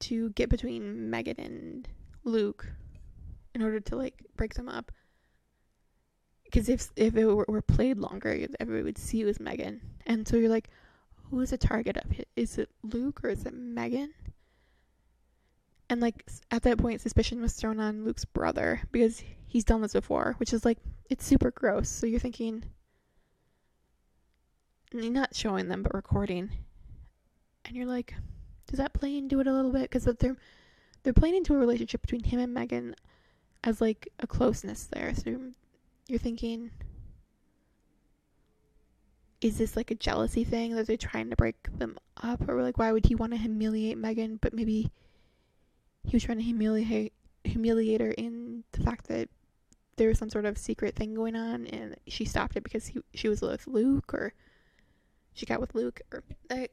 to 0.00 0.30
get 0.30 0.48
between 0.48 1.10
Megan 1.10 1.38
and 1.38 1.88
Luke 2.24 2.66
in 3.54 3.62
order 3.62 3.80
to 3.80 3.96
like 3.96 4.24
break 4.36 4.54
them 4.54 4.68
up. 4.68 4.92
Because 6.44 6.68
if 6.68 6.90
if 6.96 7.16
it 7.16 7.26
were, 7.26 7.44
were, 7.48 7.62
played 7.62 7.98
longer, 7.98 8.46
everybody 8.58 8.82
would 8.82 8.98
see 8.98 9.20
it 9.20 9.24
was 9.24 9.38
Megan, 9.38 9.80
and 10.04 10.26
so 10.26 10.36
you're 10.36 10.48
like, 10.48 10.68
who 11.30 11.40
is 11.40 11.50
the 11.50 11.58
target 11.58 11.96
of 11.96 12.10
it? 12.18 12.28
Is 12.34 12.58
it 12.58 12.68
Luke 12.82 13.20
or 13.22 13.30
is 13.30 13.46
it 13.46 13.54
Megan? 13.54 14.12
And 15.90 16.00
like 16.00 16.24
at 16.52 16.62
that 16.62 16.78
point 16.78 17.00
suspicion 17.00 17.42
was 17.42 17.52
thrown 17.52 17.80
on 17.80 18.04
Luke's 18.04 18.24
brother 18.24 18.80
because 18.92 19.22
he's 19.48 19.64
done 19.64 19.82
this 19.82 19.92
before, 19.92 20.34
which 20.38 20.52
is 20.52 20.64
like 20.64 20.78
it's 21.10 21.26
super 21.26 21.50
gross. 21.50 21.88
So 21.88 22.06
you're 22.06 22.20
thinking 22.20 22.64
you're 24.92 25.12
not 25.12 25.34
showing 25.34 25.68
them 25.68 25.82
but 25.82 25.92
recording. 25.92 26.50
And 27.64 27.76
you're 27.76 27.86
like, 27.86 28.14
does 28.68 28.78
that 28.78 28.94
play 28.94 29.16
into 29.16 29.40
it 29.40 29.48
a 29.48 29.52
little 29.52 29.72
bit 29.72 29.90
cuz 29.90 30.04
they're 30.04 30.36
they're 31.02 31.12
playing 31.12 31.34
into 31.34 31.54
a 31.54 31.58
relationship 31.58 32.02
between 32.02 32.22
him 32.22 32.38
and 32.38 32.54
Megan 32.54 32.94
as 33.64 33.80
like 33.80 34.08
a 34.20 34.26
closeness 34.26 34.84
there. 34.84 35.12
So 35.14 35.30
you're, 35.30 35.50
you're 36.06 36.18
thinking 36.20 36.70
is 39.40 39.58
this 39.58 39.74
like 39.74 39.90
a 39.90 39.94
jealousy 39.96 40.44
thing 40.44 40.76
that 40.76 40.86
they're 40.86 40.96
trying 40.96 41.30
to 41.30 41.36
break 41.36 41.56
them 41.78 41.98
up 42.22 42.46
or 42.48 42.62
like 42.62 42.78
why 42.78 42.92
would 42.92 43.06
he 43.06 43.14
want 43.16 43.32
to 43.32 43.38
humiliate 43.38 43.96
Megan 43.96 44.36
but 44.36 44.52
maybe 44.52 44.92
he 46.10 46.16
was 46.16 46.24
trying 46.24 46.38
to 46.38 46.44
humiliate 46.44 47.12
humiliate 47.44 48.00
her 48.00 48.10
in 48.10 48.64
the 48.72 48.82
fact 48.82 49.06
that 49.06 49.28
there 49.96 50.08
was 50.08 50.18
some 50.18 50.28
sort 50.28 50.44
of 50.44 50.58
secret 50.58 50.96
thing 50.96 51.14
going 51.14 51.36
on 51.36 51.68
and 51.68 51.94
she 52.08 52.24
stopped 52.24 52.56
it 52.56 52.64
because 52.64 52.88
he, 52.88 53.00
she 53.14 53.28
was 53.28 53.40
with 53.40 53.64
Luke 53.68 54.12
or 54.12 54.32
she 55.34 55.46
got 55.46 55.60
with 55.60 55.72
Luke 55.72 56.00
or 56.12 56.24
uh, 56.50 56.54
I 56.54 56.68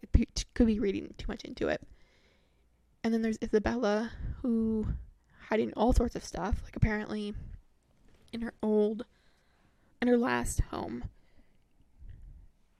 could 0.55 0.65
be 0.65 0.79
reading 0.79 1.13
too 1.19 1.27
much 1.27 1.43
into 1.43 1.67
it. 1.67 1.81
And 3.03 3.13
then 3.13 3.21
there's 3.21 3.37
Isabella 3.43 4.11
who 4.41 4.87
hiding 5.49 5.71
all 5.73 5.93
sorts 5.93 6.15
of 6.15 6.25
stuff 6.25 6.55
like 6.63 6.75
apparently 6.75 7.35
in 8.33 8.41
her 8.41 8.55
old 8.63 9.05
in 10.01 10.07
her 10.07 10.17
last 10.17 10.61
home 10.71 11.03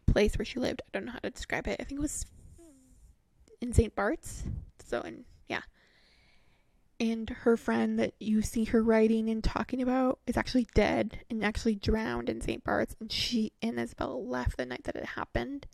place 0.08 0.39
where 0.39 0.46
she 0.46 0.60
lived. 0.60 0.82
I 0.88 0.89
don't 0.91 1.06
know 1.06 1.12
how 1.12 1.20
to 1.20 1.30
describe 1.30 1.67
it. 1.67 1.78
I 1.80 1.84
think 1.84 2.00
it 2.00 2.02
was 2.02 2.26
in 3.62 3.74
St. 3.74 3.93
Bart's. 3.93 4.41
So 4.84 5.02
in 5.02 5.24
and 7.00 7.30
her 7.30 7.56
friend 7.56 8.00
that 8.00 8.14
you 8.20 8.42
see 8.42 8.66
her 8.66 8.82
writing 8.82 9.30
and 9.30 9.44
talking 9.44 9.82
about 9.82 10.20
is 10.26 10.38
actually 10.38 10.68
dead 10.74 11.20
and 11.30 11.44
actually 11.44 11.76
drowned 11.76 12.30
in 12.30 12.42
St. 12.42 12.64
Bart's 12.64 12.96
and 13.00 13.12
she 13.12 13.52
and 13.62 13.80
Isabel 13.80 14.28
left 14.28 14.58
the 14.58 14.65
night 14.65 14.84
that 14.86 14.96
it 14.96 15.06
happened. 15.06 15.67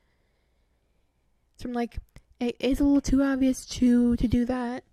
So 1.57 1.69
I'm 1.69 1.73
like, 1.73 1.99
it 2.39 2.57
is 2.59 2.79
a 2.79 2.83
little 2.83 3.01
too 3.01 3.23
obvious 3.23 3.65
to 3.67 4.17
to 4.17 4.27
do 4.27 4.45
that. 4.45 4.83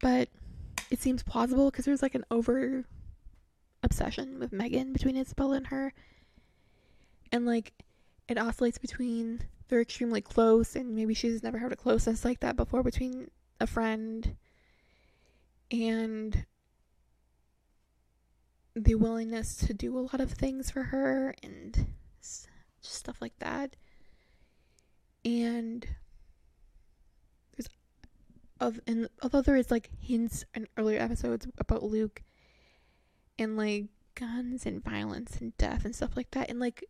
But 0.00 0.28
it 0.90 1.00
seems 1.00 1.22
plausible 1.22 1.70
because 1.70 1.84
there's 1.84 2.02
like 2.02 2.14
an 2.14 2.24
over 2.30 2.84
obsession 3.82 4.38
with 4.38 4.52
Megan 4.52 4.92
between 4.92 5.16
Isabel 5.16 5.52
and 5.52 5.66
her. 5.66 5.92
And 7.30 7.44
like 7.44 7.72
it 8.28 8.38
oscillates 8.38 8.78
between 8.78 9.42
they're 9.68 9.80
extremely 9.80 10.20
close 10.20 10.74
and 10.74 10.94
maybe 10.94 11.14
she's 11.14 11.42
never 11.42 11.58
had 11.58 11.72
a 11.72 11.76
closeness 11.76 12.24
like 12.24 12.40
that 12.40 12.56
before 12.56 12.82
between 12.82 13.30
a 13.60 13.66
friend 13.66 14.36
and 15.70 16.46
the 18.74 18.94
willingness 18.94 19.56
to 19.56 19.74
do 19.74 19.98
a 19.98 20.00
lot 20.00 20.20
of 20.20 20.32
things 20.32 20.70
for 20.70 20.84
her 20.84 21.34
and 21.42 21.86
stuff 22.80 23.20
like 23.20 23.38
that 23.40 23.76
and 25.24 25.86
there's 27.56 27.68
of 28.60 28.80
and 28.86 29.08
although 29.22 29.42
there 29.42 29.56
is 29.56 29.70
like 29.70 29.90
hints 30.00 30.44
in 30.54 30.66
earlier 30.76 31.00
episodes 31.00 31.46
about 31.58 31.82
Luke 31.82 32.22
and 33.38 33.56
like 33.56 33.86
guns 34.14 34.64
and 34.64 34.82
violence 34.82 35.38
and 35.40 35.56
death 35.58 35.84
and 35.84 35.94
stuff 35.94 36.16
like 36.16 36.30
that 36.32 36.48
and 36.48 36.58
like 36.58 36.84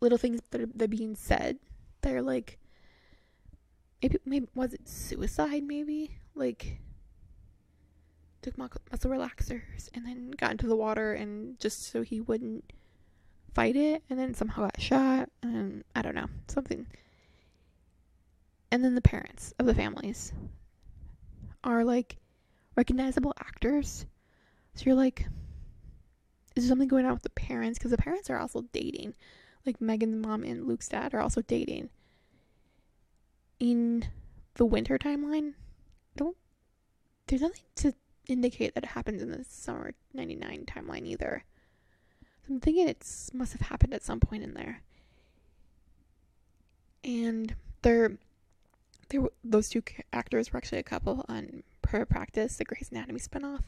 little 0.00 0.18
things 0.18 0.40
that 0.50 0.60
are, 0.60 0.66
that 0.74 0.84
are 0.84 0.88
being 0.88 1.14
said. 1.14 1.58
They're 2.02 2.22
like, 2.22 2.58
maybe, 4.02 4.18
maybe 4.24 4.48
was 4.54 4.72
it 4.74 4.88
suicide? 4.88 5.62
Maybe 5.64 6.18
like 6.34 6.78
took 8.42 8.56
muscle 8.56 9.10
relaxers 9.10 9.88
and 9.94 10.06
then 10.06 10.30
got 10.30 10.52
into 10.52 10.66
the 10.66 10.76
water 10.76 11.12
and 11.12 11.58
just 11.58 11.90
so 11.90 12.02
he 12.02 12.20
wouldn't 12.20 12.72
fight 13.54 13.76
it 13.76 14.02
and 14.08 14.18
then 14.18 14.34
somehow 14.34 14.62
got 14.62 14.80
shot 14.80 15.28
and 15.42 15.82
I 15.94 16.02
don't 16.02 16.14
know 16.14 16.28
something. 16.46 16.86
And 18.70 18.84
then 18.84 18.94
the 18.94 19.00
parents 19.00 19.54
of 19.58 19.66
the 19.66 19.74
families 19.74 20.32
are 21.64 21.84
like 21.84 22.16
recognizable 22.76 23.34
actors. 23.40 24.06
So 24.74 24.84
you're 24.86 24.94
like, 24.94 25.26
is 26.54 26.64
there 26.64 26.68
something 26.68 26.88
going 26.88 27.06
on 27.06 27.14
with 27.14 27.22
the 27.22 27.30
parents? 27.30 27.78
Because 27.78 27.90
the 27.90 27.98
parents 27.98 28.30
are 28.30 28.38
also 28.38 28.62
dating. 28.72 29.14
Like 29.68 29.82
Megan's 29.82 30.16
mom 30.16 30.44
and 30.44 30.66
Luke's 30.66 30.88
dad 30.88 31.12
are 31.12 31.20
also 31.20 31.42
dating. 31.42 31.90
In 33.60 34.06
the 34.54 34.64
winter 34.64 34.96
timeline, 34.96 35.52
don't 36.16 36.38
there's 37.26 37.42
nothing 37.42 37.64
to 37.76 37.92
indicate 38.28 38.74
that 38.74 38.84
it 38.84 38.90
happens 38.90 39.20
in 39.20 39.30
the 39.30 39.44
summer 39.46 39.92
99 40.14 40.64
timeline 40.64 41.04
either. 41.04 41.44
So 42.22 42.54
I'm 42.54 42.60
thinking 42.60 42.88
it 42.88 43.04
must 43.34 43.52
have 43.52 43.60
happened 43.60 43.92
at 43.92 44.02
some 44.02 44.20
point 44.20 44.42
in 44.42 44.54
there. 44.54 44.80
And 47.04 47.54
they're 47.82 48.12
they 49.10 49.18
were, 49.18 49.34
those 49.44 49.68
two 49.68 49.82
actors 50.14 50.50
were 50.50 50.56
actually 50.56 50.78
a 50.78 50.82
couple 50.82 51.26
on 51.28 51.62
Private 51.82 52.08
Practice, 52.08 52.56
the 52.56 52.64
Grey's 52.64 52.88
Anatomy 52.90 53.20
spinoff. 53.20 53.64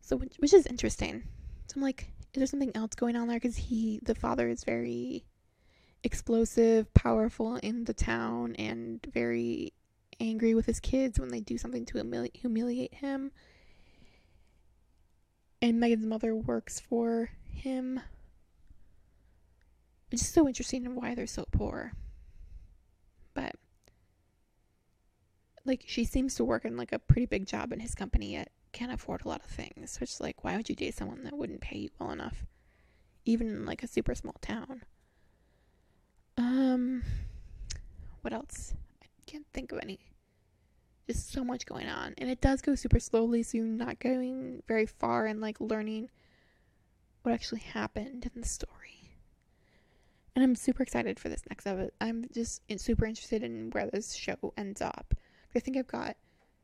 So, 0.00 0.16
which, 0.16 0.34
which 0.38 0.52
is 0.52 0.66
interesting. 0.66 1.22
So 1.68 1.74
I'm 1.76 1.82
like, 1.82 2.10
is 2.34 2.40
there 2.40 2.46
something 2.46 2.72
else 2.74 2.94
going 2.94 3.16
on 3.16 3.28
there? 3.28 3.36
Because 3.36 3.56
he, 3.56 4.00
the 4.02 4.14
father, 4.14 4.48
is 4.48 4.64
very 4.64 5.24
explosive, 6.04 6.92
powerful 6.94 7.56
in 7.56 7.84
the 7.84 7.94
town, 7.94 8.54
and 8.56 9.06
very 9.12 9.72
angry 10.20 10.54
with 10.54 10.66
his 10.66 10.80
kids 10.80 11.18
when 11.18 11.30
they 11.30 11.40
do 11.40 11.56
something 11.56 11.86
to 11.86 11.94
humili- 11.94 12.36
humiliate 12.36 12.94
him. 12.94 13.32
And 15.62 15.80
Megan's 15.80 16.06
mother 16.06 16.34
works 16.34 16.78
for 16.78 17.30
him. 17.48 18.00
It's 20.10 20.22
just 20.22 20.34
so 20.34 20.46
interesting 20.46 20.94
why 20.94 21.14
they're 21.14 21.26
so 21.26 21.46
poor. 21.50 21.92
But 23.34 23.56
like 25.64 25.84
she 25.86 26.04
seems 26.04 26.34
to 26.36 26.44
work 26.44 26.64
in 26.64 26.76
like 26.76 26.92
a 26.92 26.98
pretty 26.98 27.26
big 27.26 27.46
job 27.46 27.72
in 27.72 27.80
his 27.80 27.94
company 27.94 28.32
yet 28.32 28.50
can't 28.72 28.92
afford 28.92 29.24
a 29.24 29.28
lot 29.28 29.44
of 29.44 29.50
things. 29.50 29.98
Which 30.00 30.10
is 30.10 30.20
like 30.20 30.44
why 30.44 30.56
would 30.56 30.68
you 30.68 30.74
date 30.74 30.94
someone 30.94 31.24
that 31.24 31.36
wouldn't 31.36 31.60
pay 31.60 31.78
you 31.78 31.90
well 31.98 32.10
enough? 32.10 32.44
Even 33.24 33.48
in 33.48 33.66
like 33.66 33.82
a 33.82 33.88
super 33.88 34.14
small 34.14 34.36
town. 34.40 34.82
Um 36.36 37.02
what 38.22 38.32
else? 38.32 38.74
I 39.02 39.06
can't 39.26 39.46
think 39.52 39.72
of 39.72 39.78
any. 39.82 40.00
Just 41.06 41.32
so 41.32 41.42
much 41.42 41.64
going 41.66 41.88
on. 41.88 42.14
And 42.18 42.28
it 42.28 42.40
does 42.40 42.60
go 42.60 42.74
super 42.74 43.00
slowly, 43.00 43.42
so 43.42 43.58
you're 43.58 43.66
not 43.66 43.98
going 43.98 44.62
very 44.68 44.86
far 44.86 45.26
and 45.26 45.40
like 45.40 45.60
learning 45.60 46.10
what 47.22 47.32
actually 47.32 47.60
happened 47.60 48.30
in 48.32 48.40
the 48.40 48.46
story. 48.46 48.74
And 50.34 50.44
I'm 50.44 50.54
super 50.54 50.82
excited 50.82 51.18
for 51.18 51.28
this 51.28 51.42
next 51.48 51.66
episode. 51.66 51.92
I'm 52.00 52.26
just 52.32 52.62
super 52.76 53.06
interested 53.06 53.42
in 53.42 53.70
where 53.70 53.88
this 53.90 54.14
show 54.14 54.52
ends 54.56 54.80
up. 54.80 55.14
I 55.54 55.60
think 55.60 55.76
I've 55.76 55.86
got 55.86 56.16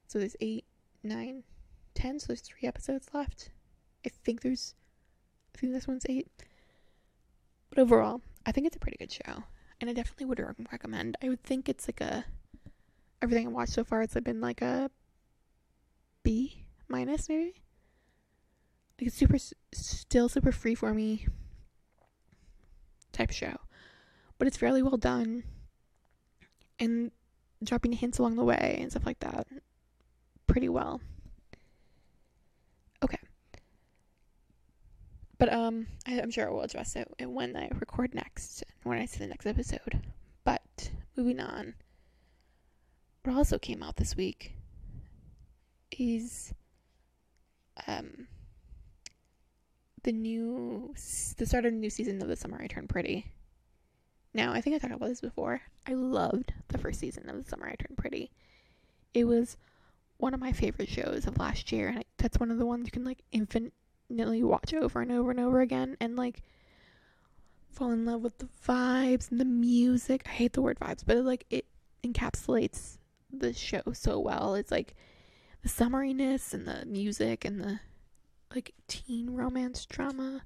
so 0.06 0.18
there's 0.18 0.36
eight, 0.40 0.64
nine, 1.02 1.42
ten, 1.94 2.18
so 2.18 2.28
there's 2.28 2.40
three 2.40 2.66
episodes 2.66 3.08
left. 3.12 3.50
I 4.04 4.10
think 4.24 4.42
there's 4.42 4.74
I 5.54 5.58
think 5.58 5.72
this 5.72 5.88
one's 5.88 6.06
eight. 6.08 6.28
But 7.70 7.78
overall, 7.78 8.20
I 8.44 8.52
think 8.52 8.66
it's 8.66 8.76
a 8.76 8.80
pretty 8.80 8.98
good 8.98 9.12
show. 9.12 9.44
And 9.80 9.90
I 9.90 9.92
definitely 9.92 10.26
would 10.26 10.44
recommend. 10.70 11.16
I 11.22 11.28
would 11.28 11.42
think 11.42 11.68
it's 11.68 11.88
like 11.88 12.00
a 12.00 12.24
everything 13.22 13.46
I 13.46 13.50
watched 13.50 13.72
so 13.72 13.84
far, 13.84 14.02
it's 14.02 14.14
been 14.14 14.40
like 14.40 14.62
a 14.62 14.90
B 16.22 16.66
minus 16.88 17.28
maybe. 17.28 17.54
Like 19.00 19.08
it's 19.08 19.16
super 19.16 19.38
still 19.72 20.28
super 20.28 20.52
free 20.52 20.74
for 20.74 20.94
me 20.94 21.26
type 23.12 23.30
show. 23.30 23.56
But 24.38 24.48
it's 24.48 24.56
fairly 24.56 24.82
well 24.82 24.96
done. 24.96 25.44
And 26.78 27.12
dropping 27.62 27.92
hints 27.92 28.18
along 28.18 28.36
the 28.36 28.44
way 28.44 28.78
and 28.80 28.90
stuff 28.90 29.06
like 29.06 29.20
that 29.20 29.46
pretty 30.46 30.68
well. 30.68 31.00
Okay. 33.02 33.18
But 35.44 35.52
um 35.52 35.88
I, 36.06 36.12
am 36.12 36.30
sure 36.30 36.48
I 36.48 36.50
will 36.50 36.62
address 36.62 36.96
it 36.96 37.06
when 37.20 37.54
I 37.54 37.68
record 37.78 38.14
next, 38.14 38.64
when 38.82 38.98
I 38.98 39.04
see 39.04 39.18
the 39.18 39.26
next 39.26 39.44
episode. 39.44 40.00
But 40.42 40.90
moving 41.16 41.38
on. 41.38 41.74
What 43.24 43.36
also 43.36 43.58
came 43.58 43.82
out 43.82 43.96
this 43.96 44.16
week 44.16 44.54
is 45.90 46.54
um 47.86 48.26
the 50.02 50.12
new 50.12 50.94
the 51.36 51.44
start 51.44 51.66
of 51.66 51.72
the 51.72 51.78
new 51.78 51.90
season 51.90 52.22
of 52.22 52.28
the 52.28 52.36
Summer 52.36 52.58
I 52.62 52.66
Turned 52.66 52.88
Pretty. 52.88 53.30
Now, 54.32 54.54
I 54.54 54.62
think 54.62 54.76
I 54.76 54.78
talked 54.78 54.94
about 54.94 55.10
this 55.10 55.20
before. 55.20 55.60
I 55.86 55.92
loved 55.92 56.54
the 56.68 56.78
first 56.78 57.00
season 57.00 57.28
of 57.28 57.36
The 57.36 57.50
Summer 57.50 57.66
I 57.66 57.74
Turned 57.74 57.98
Pretty. 57.98 58.30
It 59.12 59.24
was 59.24 59.58
one 60.16 60.32
of 60.32 60.40
my 60.40 60.52
favorite 60.52 60.88
shows 60.88 61.26
of 61.26 61.36
last 61.36 61.70
year, 61.70 61.88
and 61.88 62.04
that's 62.16 62.40
one 62.40 62.50
of 62.50 62.56
the 62.56 62.64
ones 62.64 62.86
you 62.86 62.92
can 62.92 63.04
like 63.04 63.22
infinitely 64.10 64.42
watch 64.42 64.72
over 64.74 65.00
and 65.00 65.12
over 65.12 65.30
and 65.30 65.40
over 65.40 65.60
again, 65.60 65.96
and 66.00 66.16
like 66.16 66.42
fall 67.70 67.90
in 67.90 68.04
love 68.04 68.22
with 68.22 68.38
the 68.38 68.48
vibes 68.66 69.30
and 69.30 69.40
the 69.40 69.44
music. 69.44 70.22
I 70.26 70.30
hate 70.30 70.52
the 70.52 70.62
word 70.62 70.78
vibes, 70.78 71.02
but 71.06 71.16
it, 71.16 71.22
like 71.24 71.46
it 71.50 71.66
encapsulates 72.04 72.98
the 73.32 73.52
show 73.52 73.82
so 73.92 74.18
well. 74.20 74.54
It's 74.54 74.70
like 74.70 74.94
the 75.62 75.68
summeriness 75.68 76.52
and 76.52 76.66
the 76.66 76.84
music 76.84 77.44
and 77.44 77.60
the 77.60 77.80
like 78.54 78.74
teen 78.86 79.30
romance 79.30 79.84
drama 79.86 80.42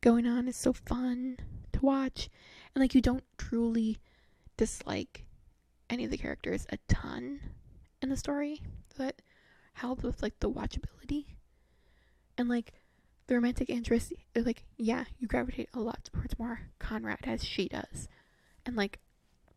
going 0.00 0.26
on 0.26 0.48
is 0.48 0.56
so 0.56 0.72
fun 0.72 1.38
to 1.72 1.80
watch 1.80 2.28
and 2.74 2.82
like 2.82 2.94
you 2.94 3.00
don't 3.00 3.24
truly 3.38 3.98
dislike 4.56 5.24
any 5.88 6.04
of 6.04 6.10
the 6.10 6.18
characters 6.18 6.66
a 6.70 6.78
ton 6.88 7.40
in 8.02 8.08
the 8.10 8.16
story 8.16 8.60
so 8.94 9.04
that 9.04 9.22
helps 9.74 10.02
with 10.02 10.22
like 10.22 10.38
the 10.40 10.50
watchability 10.50 11.24
and 12.36 12.48
like 12.48 12.72
the 13.28 13.34
romantic 13.34 13.70
interest 13.70 14.12
uh, 14.36 14.40
like 14.44 14.64
yeah 14.76 15.04
you 15.18 15.28
gravitate 15.28 15.68
a 15.74 15.80
lot 15.80 16.10
towards 16.12 16.38
more 16.38 16.62
conrad 16.78 17.20
as 17.24 17.44
she 17.44 17.68
does. 17.68 18.08
And 18.66 18.76
like 18.76 18.98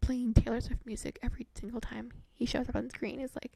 playing 0.01 0.33
taylor 0.33 0.61
swift 0.61 0.85
music 0.85 1.19
every 1.21 1.47
single 1.55 1.81
time 1.81 2.11
he 2.33 2.45
shows 2.45 2.67
up 2.69 2.75
on 2.75 2.89
screen 2.89 3.19
is 3.19 3.31
like 3.35 3.53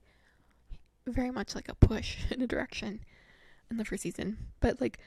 very 1.08 1.32
much 1.32 1.56
like 1.56 1.70
a 1.70 1.76
push 1.76 2.18
in 2.32 2.42
a 2.42 2.48
direction 2.48 3.02
in 3.70 3.78
the 3.78 3.86
first 3.86 4.04
season. 4.04 4.38
But 4.60 4.82
like 4.82 5.00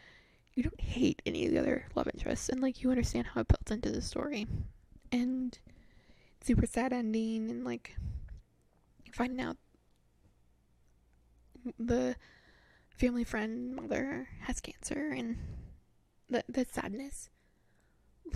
you 0.54 0.62
don't 0.62 0.80
hate 0.80 1.22
any 1.26 1.46
of 1.46 1.52
the 1.52 1.58
other 1.58 1.86
love 1.94 2.08
interests 2.12 2.48
and 2.48 2.60
like 2.60 2.82
you 2.82 2.90
understand 2.90 3.28
how 3.28 3.40
it 3.40 3.48
built 3.48 3.70
into 3.70 3.90
the 3.90 4.02
story. 4.02 4.46
And 5.10 5.58
super 6.44 6.66
sad 6.66 6.92
ending 6.92 7.50
and 7.50 7.64
like 7.64 7.96
finding 9.12 9.40
out 9.40 9.56
the 11.78 12.16
family 12.98 13.24
friend 13.24 13.74
mother 13.74 14.28
has 14.42 14.60
cancer 14.60 15.12
and 15.16 15.38
the 16.28 16.44
the 16.48 16.66
sadness 16.70 17.30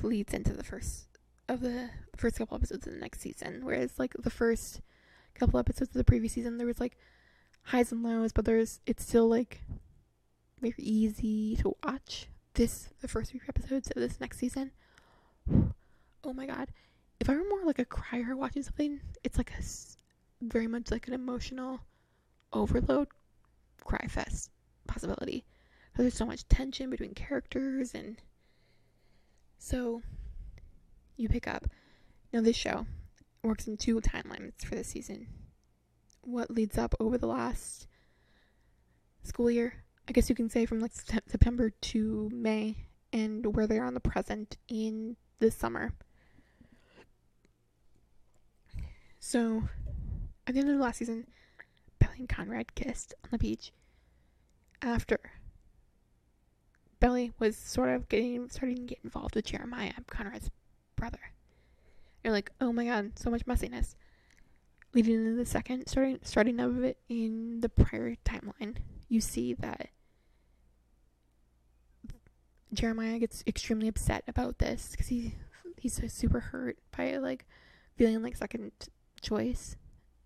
leads 0.02 0.32
into 0.32 0.52
the 0.52 0.64
first 0.64 1.06
of 1.48 1.60
the 1.60 1.90
first 2.16 2.38
couple 2.38 2.56
episodes 2.56 2.86
of 2.86 2.94
the 2.94 3.00
next 3.00 3.20
season 3.20 3.60
whereas 3.64 3.98
like 3.98 4.14
the 4.18 4.30
first 4.30 4.80
couple 5.34 5.58
episodes 5.58 5.90
of 5.90 5.94
the 5.94 6.04
previous 6.04 6.32
season 6.32 6.56
there 6.56 6.66
was 6.66 6.80
like 6.80 6.96
highs 7.64 7.92
and 7.92 8.02
lows 8.02 8.32
but 8.32 8.44
there's 8.44 8.80
it's 8.86 9.04
still 9.04 9.28
like 9.28 9.62
very 10.62 10.74
easy 10.78 11.56
to 11.56 11.74
watch. 11.84 12.28
This 12.54 12.88
the 13.00 13.08
first 13.08 13.32
three 13.32 13.40
episodes 13.48 13.90
of 13.90 14.00
this 14.00 14.20
next 14.20 14.38
season. 14.38 14.70
Oh 16.24 16.32
my 16.32 16.46
god! 16.46 16.68
If 17.18 17.28
I 17.28 17.34
were 17.34 17.42
more 17.42 17.64
like 17.64 17.80
a 17.80 17.84
crier 17.84 18.36
watching 18.36 18.62
something, 18.62 19.00
it's 19.24 19.38
like 19.38 19.50
a 19.58 19.62
very 20.40 20.68
much 20.68 20.92
like 20.92 21.08
an 21.08 21.14
emotional 21.14 21.80
overload 22.52 23.08
cry 23.82 24.06
fest 24.08 24.50
possibility. 24.86 25.44
There's 25.96 26.14
so 26.14 26.26
much 26.26 26.48
tension 26.48 26.90
between 26.90 27.14
characters 27.14 27.94
and 27.94 28.16
so 29.58 30.02
you 31.16 31.28
pick 31.28 31.46
up. 31.46 31.66
Now 32.32 32.40
this 32.40 32.56
show 32.56 32.86
works 33.42 33.66
in 33.66 33.76
two 33.76 34.00
timelines 34.00 34.64
for 34.64 34.74
this 34.74 34.88
season. 34.88 35.26
What 36.22 36.50
leads 36.50 36.78
up 36.78 36.94
over 36.98 37.18
the 37.18 37.26
last 37.26 37.86
school 39.24 39.50
year 39.50 39.82
I 40.08 40.12
guess 40.12 40.28
you 40.28 40.34
can 40.34 40.50
say 40.50 40.66
from 40.66 40.80
like 40.80 40.92
September 40.92 41.70
to 41.70 42.30
May 42.32 42.76
and 43.12 43.54
where 43.54 43.66
they 43.66 43.78
are 43.78 43.86
on 43.86 43.94
the 43.94 44.00
present 44.00 44.56
in 44.68 45.16
the 45.38 45.50
summer. 45.50 45.92
So, 49.20 49.62
at 50.46 50.54
the 50.54 50.60
end 50.60 50.70
of 50.70 50.76
the 50.76 50.82
last 50.82 50.98
season, 50.98 51.26
Belly 52.12 52.20
and 52.20 52.28
Conrad 52.28 52.74
kissed 52.74 53.14
on 53.24 53.30
the 53.32 53.38
beach 53.38 53.72
after 54.82 55.18
Belly 57.00 57.32
was 57.38 57.56
sort 57.56 57.88
of 57.90 58.08
getting 58.08 58.48
starting 58.50 58.76
to 58.76 58.82
get 58.82 58.98
involved 59.02 59.34
with 59.34 59.46
Jeremiah, 59.46 59.92
Conrad's 60.08 60.50
brother. 60.94 61.32
You're 62.22 62.32
like, 62.32 62.50
oh 62.60 62.72
my 62.72 62.84
god, 62.84 63.18
so 63.18 63.30
much 63.30 63.46
messiness. 63.46 63.94
Leading 64.92 65.14
into 65.14 65.34
the 65.34 65.46
second, 65.46 65.86
starting 65.86 66.18
starting 66.22 66.60
of 66.60 66.84
it 66.84 66.98
in 67.08 67.60
the 67.60 67.70
prior 67.70 68.14
timeline, 68.26 68.76
you 69.08 69.20
see 69.22 69.54
that 69.54 69.88
Jeremiah 72.74 73.18
gets 73.18 73.42
extremely 73.46 73.88
upset 73.88 74.22
about 74.28 74.58
this 74.58 74.90
because 74.90 75.06
he 75.06 75.34
he's 75.78 75.94
so 75.94 76.06
super 76.08 76.40
hurt 76.40 76.76
by 76.94 77.16
like 77.16 77.46
feeling 77.96 78.22
like 78.22 78.36
second 78.36 78.72
choice. 79.22 79.76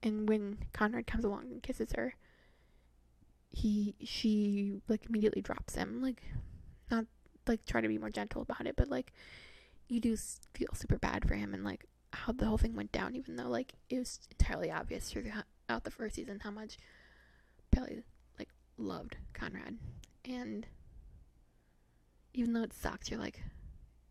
And 0.03 0.29
when 0.29 0.59
Conrad 0.73 1.07
comes 1.07 1.25
along 1.25 1.51
and 1.51 1.63
kisses 1.63 1.93
her, 1.97 2.15
he 3.51 3.95
she 4.05 4.81
like 4.89 5.07
immediately 5.09 5.43
drops 5.43 5.75
him, 5.75 6.03
like 6.03 6.23
not 6.91 7.07
like 7.47 7.65
try 7.65 7.81
to 7.81 7.89
be 7.89 7.99
more 7.99 8.11
gentle 8.11 8.43
about 8.43 8.67
it, 8.67 8.77
but 8.77 8.89
like 8.89 9.13
you 9.89 10.01
do 10.01 10.17
feel 10.55 10.69
super 10.75 10.99
bad 10.99 11.27
for 11.27 11.35
him 11.35 11.55
and 11.55 11.65
like 11.65 11.87
how 12.13 12.33
the 12.33 12.47
whole 12.47 12.59
thing 12.59 12.75
went 12.75 12.93
down, 12.93 13.17
even 13.17 13.37
though 13.37 13.49
like 13.49 13.73
it 13.89 13.99
was 13.99 14.21
entirely 14.31 14.71
obvious 14.71 15.11
throughout 15.11 15.85
the 15.85 15.91
first 15.91 16.17
season 16.17 16.41
how 16.41 16.51
much 16.51 16.77
Belly 17.71 18.03
like 18.39 18.49
loved 18.77 19.17
Conrad 19.33 19.79
and 20.25 20.67
even 22.37 22.53
though 22.53 22.63
it 22.63 22.75
sucks, 22.75 23.11
you're 23.11 23.19
like, 23.19 23.43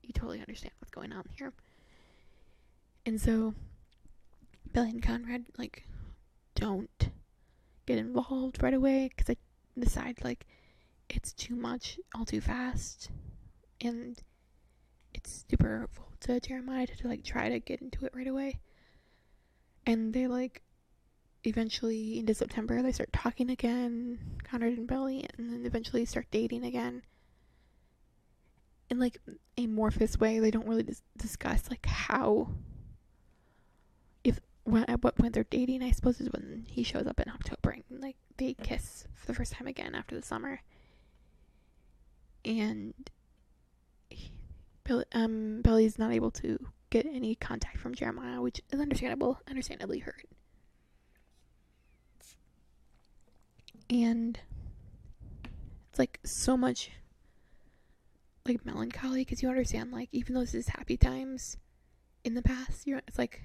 you 0.02 0.12
totally 0.12 0.40
understand 0.40 0.74
what's 0.80 0.92
going 0.92 1.14
on 1.14 1.24
here. 1.38 1.54
And 3.06 3.22
so, 3.22 3.54
Belly 4.72 4.90
and 4.90 5.04
Conrad, 5.04 5.46
like, 5.58 5.88
don't 6.56 7.10
get 7.86 7.98
involved 7.98 8.62
right 8.62 8.74
away 8.74 9.10
because 9.10 9.36
I 9.36 9.80
decide, 9.80 10.24
like, 10.24 10.46
it's 11.10 11.34
too 11.34 11.56
much 11.56 12.00
all 12.16 12.26
too 12.26 12.42
fast. 12.42 13.10
And 13.82 14.22
it's 15.14 15.46
super 15.50 15.68
hurtful 15.68 16.12
to 16.22 16.40
Jeremiah 16.40 16.88
to, 16.88 17.08
like, 17.08 17.24
try 17.24 17.50
to 17.50 17.60
get 17.60 17.82
into 17.82 18.06
it 18.06 18.14
right 18.16 18.28
away. 18.28 18.60
And 19.86 20.14
they, 20.14 20.28
like, 20.28 20.62
eventually, 21.44 22.20
into 22.20 22.34
September, 22.34 22.82
they 22.82 22.92
start 22.92 23.14
talking 23.14 23.50
again, 23.50 24.20
Conrad 24.44 24.78
and 24.78 24.88
Belly, 24.88 25.26
and 25.38 25.52
then 25.52 25.66
eventually 25.66 26.06
start 26.06 26.28
dating 26.32 26.66
again 26.66 27.04
in 28.90 29.00
like 29.00 29.20
amorphous 29.58 30.20
way. 30.20 30.40
They 30.40 30.52
don't 30.52 30.68
really 30.68 30.84
dis- 30.84 31.04
discuss 31.18 31.70
like 31.70 31.86
how 31.86 32.50
when 34.66 34.84
at 34.86 35.04
what 35.04 35.16
point 35.16 35.34
they're 35.34 35.46
dating. 35.46 35.82
I 35.82 35.92
suppose 35.92 36.20
is 36.20 36.30
when 36.32 36.66
he 36.68 36.84
shows 36.84 37.08
up 37.08 37.20
in 37.20 37.30
October 37.30 37.70
and 37.72 37.84
like 38.02 38.18
they 38.38 38.54
kiss 38.54 39.08
for 39.16 39.28
the 39.28 39.34
first 39.34 39.54
time 39.54 39.68
again 39.68 39.96
after 39.96 40.16
the 40.16 40.26
summer. 40.26 40.60
And 42.44 42.94
he, 44.10 44.32
Belly, 44.84 45.06
um, 45.14 45.62
Belly's 45.62 45.98
not 45.98 46.12
able 46.12 46.32
to 46.32 46.60
get 46.90 47.06
any 47.06 47.36
contact 47.36 47.78
from 47.78 47.96
Jeremiah, 47.96 48.42
which 48.42 48.62
is 48.72 48.80
understandable, 48.80 49.40
understandably 49.48 50.00
hurt. 50.00 50.26
And 53.90 54.40
it's 55.90 56.00
like 56.00 56.20
so 56.24 56.58
much 56.58 56.92
like 58.48 58.66
melancholy 58.66 59.22
because 59.22 59.42
you 59.42 59.50
understand 59.50 59.92
like 59.92 60.10
even 60.12 60.36
though 60.36 60.42
this 60.42 60.54
is 60.54 60.68
happy 60.68 60.98
times 60.98 61.58
in 62.24 62.36
the 62.36 62.44
past 62.44 62.86
you 62.86 63.00
it's 63.08 63.18
like 63.18 63.42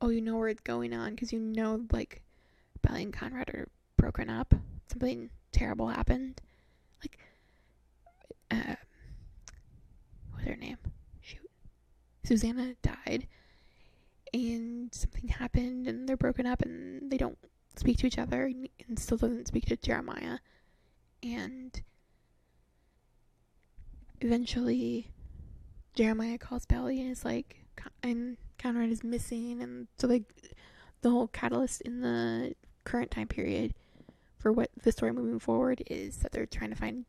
oh 0.00 0.08
you 0.08 0.20
know 0.20 0.36
where 0.36 0.48
it's 0.48 0.60
going 0.60 0.94
on 0.94 1.14
because 1.14 1.32
you 1.32 1.40
know 1.40 1.84
like 1.92 2.22
Belly 2.82 3.02
and 3.02 3.12
Conrad 3.12 3.48
are 3.50 3.68
broken 3.96 4.30
up. 4.30 4.54
Something 4.86 5.30
terrible 5.52 5.88
happened. 5.88 6.40
Like 7.02 7.18
uh 8.50 8.76
what's 10.32 10.46
her 10.46 10.56
name? 10.56 10.78
Shoot. 11.20 11.50
Susanna 12.24 12.74
died 12.82 13.26
and 14.32 14.94
something 14.94 15.28
happened 15.28 15.86
and 15.88 16.08
they're 16.08 16.16
broken 16.16 16.46
up 16.46 16.62
and 16.62 17.10
they 17.10 17.16
don't 17.16 17.38
speak 17.76 17.98
to 17.98 18.06
each 18.06 18.18
other 18.18 18.44
and 18.44 18.98
still 18.98 19.16
doesn't 19.18 19.48
speak 19.48 19.66
to 19.66 19.76
Jeremiah. 19.76 20.38
And 21.22 21.80
eventually 24.20 25.10
Jeremiah 25.94 26.38
calls 26.38 26.66
Belly 26.66 27.00
and 27.00 27.10
is 27.10 27.24
like, 27.24 27.64
and 28.02 28.36
Conrad 28.58 28.90
is 28.90 29.04
missing, 29.04 29.62
and 29.62 29.86
so 29.98 30.06
like 30.06 30.24
the 31.02 31.10
whole 31.10 31.28
catalyst 31.28 31.80
in 31.82 32.00
the 32.00 32.54
current 32.84 33.10
time 33.10 33.28
period 33.28 33.74
for 34.36 34.52
what 34.52 34.70
the 34.82 34.92
story 34.92 35.12
moving 35.12 35.38
forward 35.38 35.82
is 35.86 36.16
that 36.18 36.32
they're 36.32 36.46
trying 36.46 36.70
to 36.70 36.76
find 36.76 37.04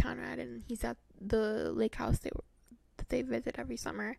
Conrad, 0.00 0.38
and 0.38 0.62
he's 0.66 0.84
at 0.84 0.96
the 1.20 1.72
lake 1.72 1.96
house 1.96 2.18
they 2.18 2.30
that 2.96 3.08
they 3.08 3.22
visit 3.22 3.56
every 3.58 3.76
summer 3.76 4.16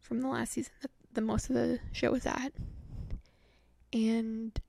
from 0.00 0.20
the 0.20 0.28
last 0.28 0.52
season 0.52 0.72
that 0.80 0.90
the 1.12 1.20
most 1.20 1.48
of 1.48 1.54
the 1.54 1.78
show 1.92 2.10
was 2.10 2.26
at, 2.26 2.52
and 3.92 4.60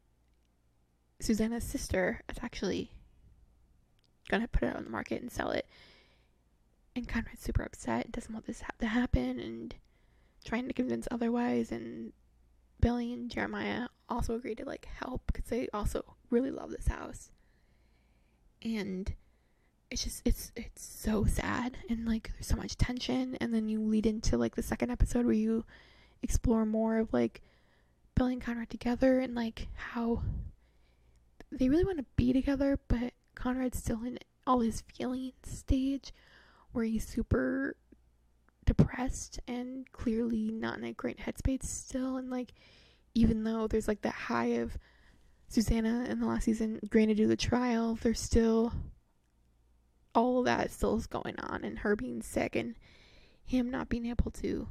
Susanna's 1.19 1.63
sister 1.63 2.21
is 2.29 2.37
actually 2.41 2.91
gonna 4.29 4.47
put 4.47 4.63
it 4.63 4.75
on 4.75 4.83
the 4.83 4.89
market 4.89 5.21
and 5.21 5.31
sell 5.31 5.51
it. 5.51 5.67
And 6.95 7.07
Conrad's 7.07 7.41
super 7.41 7.63
upset 7.63 8.05
and 8.05 8.13
doesn't 8.13 8.33
want 8.33 8.45
this 8.45 8.61
ha- 8.61 8.69
to 8.79 8.87
happen 8.87 9.39
and 9.39 9.73
trying 10.43 10.67
to 10.67 10.73
convince 10.73 11.07
otherwise 11.11 11.71
and 11.71 12.13
Belly 12.79 13.13
and 13.13 13.29
Jeremiah 13.29 13.87
also 14.09 14.35
agree 14.35 14.55
to 14.55 14.65
like 14.65 14.87
help 14.99 15.23
because 15.27 15.45
they 15.45 15.67
also 15.73 16.03
really 16.29 16.51
love 16.51 16.69
this 16.69 16.87
house. 16.87 17.31
And 18.61 19.13
it's 19.89 20.03
just 20.03 20.21
it's 20.25 20.51
it's 20.55 20.83
so 20.83 21.23
sad 21.25 21.77
and 21.89 22.05
like 22.07 22.31
there's 22.33 22.47
so 22.47 22.55
much 22.55 22.77
tension. 22.77 23.37
And 23.39 23.53
then 23.53 23.69
you 23.69 23.81
lead 23.81 24.05
into 24.05 24.37
like 24.37 24.55
the 24.55 24.63
second 24.63 24.91
episode 24.91 25.25
where 25.25 25.33
you 25.33 25.65
explore 26.21 26.65
more 26.65 26.97
of 26.99 27.13
like 27.13 27.41
Belly 28.15 28.33
and 28.33 28.41
Conrad 28.41 28.69
together 28.69 29.19
and 29.19 29.35
like 29.35 29.67
how 29.75 30.21
they 31.51 31.69
really 31.69 31.85
want 31.85 31.97
to 31.97 32.05
be 32.15 32.33
together 32.33 32.79
but 32.87 33.13
Conrad's 33.35 33.77
still 33.77 34.03
in 34.03 34.17
all 34.45 34.59
his 34.59 34.81
feelings 34.81 35.33
stage 35.43 36.13
where 36.71 36.85
he's 36.85 37.07
super 37.07 37.75
depressed 38.65 39.39
and 39.47 39.91
clearly 39.91 40.51
not 40.51 40.77
in 40.77 40.83
a 40.83 40.93
great 40.93 41.19
headspace 41.19 41.63
still 41.63 42.17
and 42.17 42.29
like 42.29 42.53
even 43.15 43.43
though 43.43 43.67
there's 43.67 43.87
like 43.87 44.01
that 44.01 44.13
high 44.13 44.53
of 44.53 44.77
Susanna 45.47 46.05
in 46.09 46.19
the 46.19 46.25
last 46.25 46.45
season 46.45 46.79
agreeing 46.81 47.09
to 47.09 47.15
do 47.15 47.27
the 47.27 47.37
trial, 47.37 47.97
there's 48.01 48.19
still 48.19 48.73
all 50.15 50.39
of 50.39 50.45
that 50.45 50.71
still 50.71 50.97
is 50.97 51.07
going 51.07 51.39
on 51.39 51.63
and 51.63 51.79
her 51.79 51.95
being 51.95 52.21
sick 52.21 52.55
and 52.55 52.75
him 53.45 53.69
not 53.69 53.89
being 53.89 54.05
able 54.05 54.31
to 54.31 54.67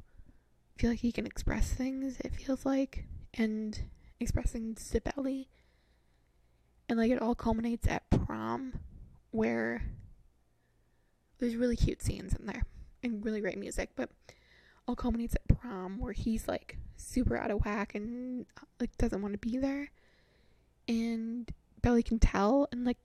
feel 0.77 0.91
like 0.91 1.01
he 1.01 1.13
can 1.13 1.27
express 1.27 1.73
things, 1.73 2.19
it 2.21 2.35
feels 2.35 2.65
like, 2.65 3.05
and 3.35 3.83
expressing 4.19 4.75
to 4.75 5.01
Belly. 5.01 5.49
And 6.89 6.99
like 6.99 7.11
it 7.11 7.23
all 7.23 7.35
culminates 7.35 7.87
at 7.87 8.09
prom 8.11 8.81
where 9.31 9.85
there's 11.39 11.57
really 11.57 11.77
cute 11.77 12.03
scenes 12.03 12.35
in 12.35 12.47
there 12.47 12.65
and 13.03 13.25
really 13.25 13.41
great 13.41 13.59
music, 13.59 13.91
but 13.97 14.11
all 14.87 14.97
culminates 14.97 15.35
at 15.35 15.59
prom 15.59 15.99
where 15.99 16.13
he's 16.13 16.49
like 16.49 16.77
super 16.97 17.37
out 17.37 17.51
of 17.51 17.65
whack 17.65 17.95
and 17.95 18.47
like 18.81 18.97
doesn't 18.99 19.23
want 19.23 19.33
to 19.33 19.39
be 19.39 19.59
there. 19.59 19.91
And 20.89 21.51
Belly 21.81 22.03
can 22.03 22.19
tell 22.19 22.69
and 22.73 22.85
like 22.85 22.99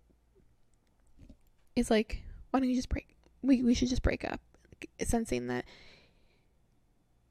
is 1.76 1.92
like, 1.92 2.24
why 2.52 2.60
don't 2.60 2.70
you 2.70 2.76
just 2.76 2.90
break? 2.90 3.16
We 3.42 3.62
we 3.62 3.74
should 3.74 3.90
just 3.90 4.02
break 4.02 4.26
up, 4.26 4.42
like, 4.72 5.08
sensing 5.08 5.48
that 5.48 5.66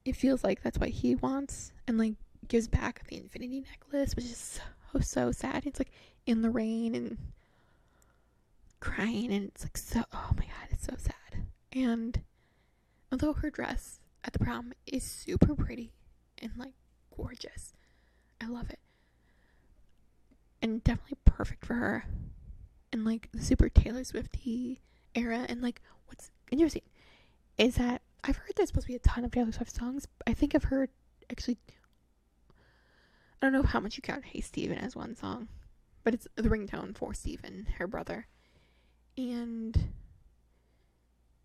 it 0.05 0.15
feels 0.15 0.45
like 0.45 0.63
that's 0.63 0.79
what 0.79 0.91
he 0.91 1.17
wants, 1.17 1.73
and 1.89 1.99
like 1.99 2.15
gives 2.47 2.69
back 2.69 3.05
the 3.09 3.17
infinity 3.17 3.61
necklace, 3.61 4.15
which 4.15 4.27
is 4.27 4.61
so 4.95 5.01
so 5.01 5.33
sad. 5.33 5.67
It's 5.67 5.81
like 5.81 5.91
in 6.27 6.43
the 6.43 6.51
rain 6.51 6.95
and 6.95 7.19
crying 8.81 9.33
and 9.33 9.49
it's 9.49 9.63
like 9.63 9.77
so 9.77 10.03
oh 10.13 10.31
my 10.37 10.45
god 10.45 10.69
it's 10.71 10.85
so 10.85 10.95
sad 10.99 11.47
and 11.73 12.21
although 13.17 13.33
her 13.33 13.49
dress 13.49 14.01
at 14.25 14.35
the 14.35 14.39
prom 14.39 14.75
is 14.87 15.03
super 15.03 15.55
pretty 15.55 15.95
and 16.37 16.53
like 16.59 16.75
gorgeous. 17.17 17.73
I 18.43 18.47
love 18.47 18.69
it. 18.69 18.79
And 20.61 20.85
definitely 20.85 21.17
perfect 21.25 21.65
for 21.65 21.73
her. 21.73 22.05
And 22.93 23.07
like 23.07 23.31
the 23.33 23.43
super 23.43 23.71
taylor 23.71 24.05
swifty 24.05 24.83
era 25.15 25.47
and 25.49 25.63
like 25.63 25.81
what's 26.09 26.31
interesting 26.51 26.83
is 27.57 27.77
that 27.77 28.03
i've 28.23 28.37
heard 28.37 28.53
there's 28.55 28.69
supposed 28.69 28.87
to 28.87 28.93
be 28.93 28.97
a 28.97 28.99
ton 28.99 29.25
of 29.25 29.31
taylor 29.31 29.51
swift 29.51 29.75
songs. 29.75 30.07
I 30.27 30.35
think 30.35 30.55
i've 30.55 30.65
heard 30.65 30.91
actually 31.31 31.57
i 32.51 32.53
don't 33.41 33.55
know 33.55 33.63
how 33.63 33.81
much 33.81 33.97
you 33.97 34.03
count 34.03 34.27
hey 34.27 34.43
stephen 34.43 34.77
as 34.77 34.95
one 34.95 35.17
song 35.17 35.49
but 36.05 36.13
it's 36.13 36.29
the 36.37 36.51
ringtone 36.51 36.95
for 36.95 37.15
steven 37.15 37.67
her 37.79 37.87
brother. 37.87 38.27
And 39.17 39.89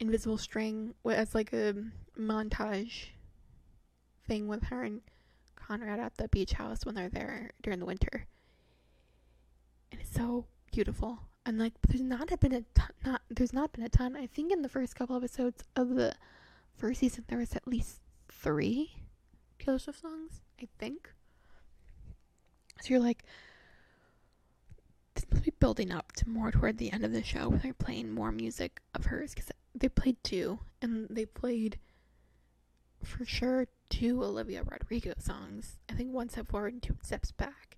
Invisible 0.02 0.38
String 0.38 0.94
as 1.06 1.34
like 1.34 1.54
a 1.54 1.76
montage 2.20 3.10
thing 4.28 4.48
with 4.48 4.64
her 4.64 4.84
and 4.84 5.02
Conrad 5.56 6.00
at 6.00 6.18
the 6.18 6.28
beach 6.28 6.54
house 6.54 6.86
when 6.86 6.96
they're 6.96 7.08
there 7.10 7.52
during 7.62 7.80
the 7.80 7.86
winter. 7.86 8.26
And 9.92 10.02
it's 10.02 10.14
so 10.14 10.46
beautiful. 10.72 11.20
and 11.46 11.58
like 11.60 11.74
there's 11.88 12.02
not 12.02 12.40
been 12.40 12.54
a 12.54 12.62
ton, 12.74 12.90
not 13.06 13.22
there's 13.30 13.54
not 13.54 13.72
been 13.74 13.84
a 13.84 13.90
ton. 13.90 14.16
I 14.16 14.28
think 14.28 14.52
in 14.52 14.62
the 14.64 14.70
first 14.70 14.96
couple 14.96 15.16
episodes 15.16 15.64
of 15.76 15.90
the 15.96 16.14
first 16.76 17.00
season 17.00 17.26
there 17.28 17.38
was 17.38 17.56
at 17.56 17.68
least 17.68 18.00
three 18.28 18.92
Taylor 19.60 19.80
Swift 19.80 20.02
songs. 20.02 20.42
I 20.62 20.68
think. 20.80 21.10
So 22.82 22.90
you're 22.90 23.00
like, 23.00 23.24
this 25.14 25.26
must 25.32 25.44
be 25.44 25.52
building 25.60 25.92
up 25.92 26.12
to 26.14 26.28
more 26.30 26.52
toward 26.52 26.78
the 26.80 26.92
end 26.92 27.06
of 27.06 27.12
the 27.12 27.24
show 27.24 27.50
where 27.50 27.60
they're 27.60 27.74
playing 27.74 28.12
more 28.12 28.32
music 28.32 28.82
of 28.96 29.06
hers 29.06 29.34
because 29.36 29.51
they 29.82 29.90
played 29.90 30.24
two 30.24 30.60
and 30.82 31.08
they 31.10 31.26
played 31.26 31.78
for 33.04 33.26
sure 33.26 33.68
two 33.90 34.24
Olivia 34.24 34.64
Rodrigo 34.64 35.14
songs. 35.18 35.78
I 35.90 35.94
think 35.94 36.14
one 36.14 36.30
step 36.30 36.50
forward 36.50 36.74
and 36.74 36.82
two 36.82 36.96
steps 37.02 37.32
back. 37.32 37.78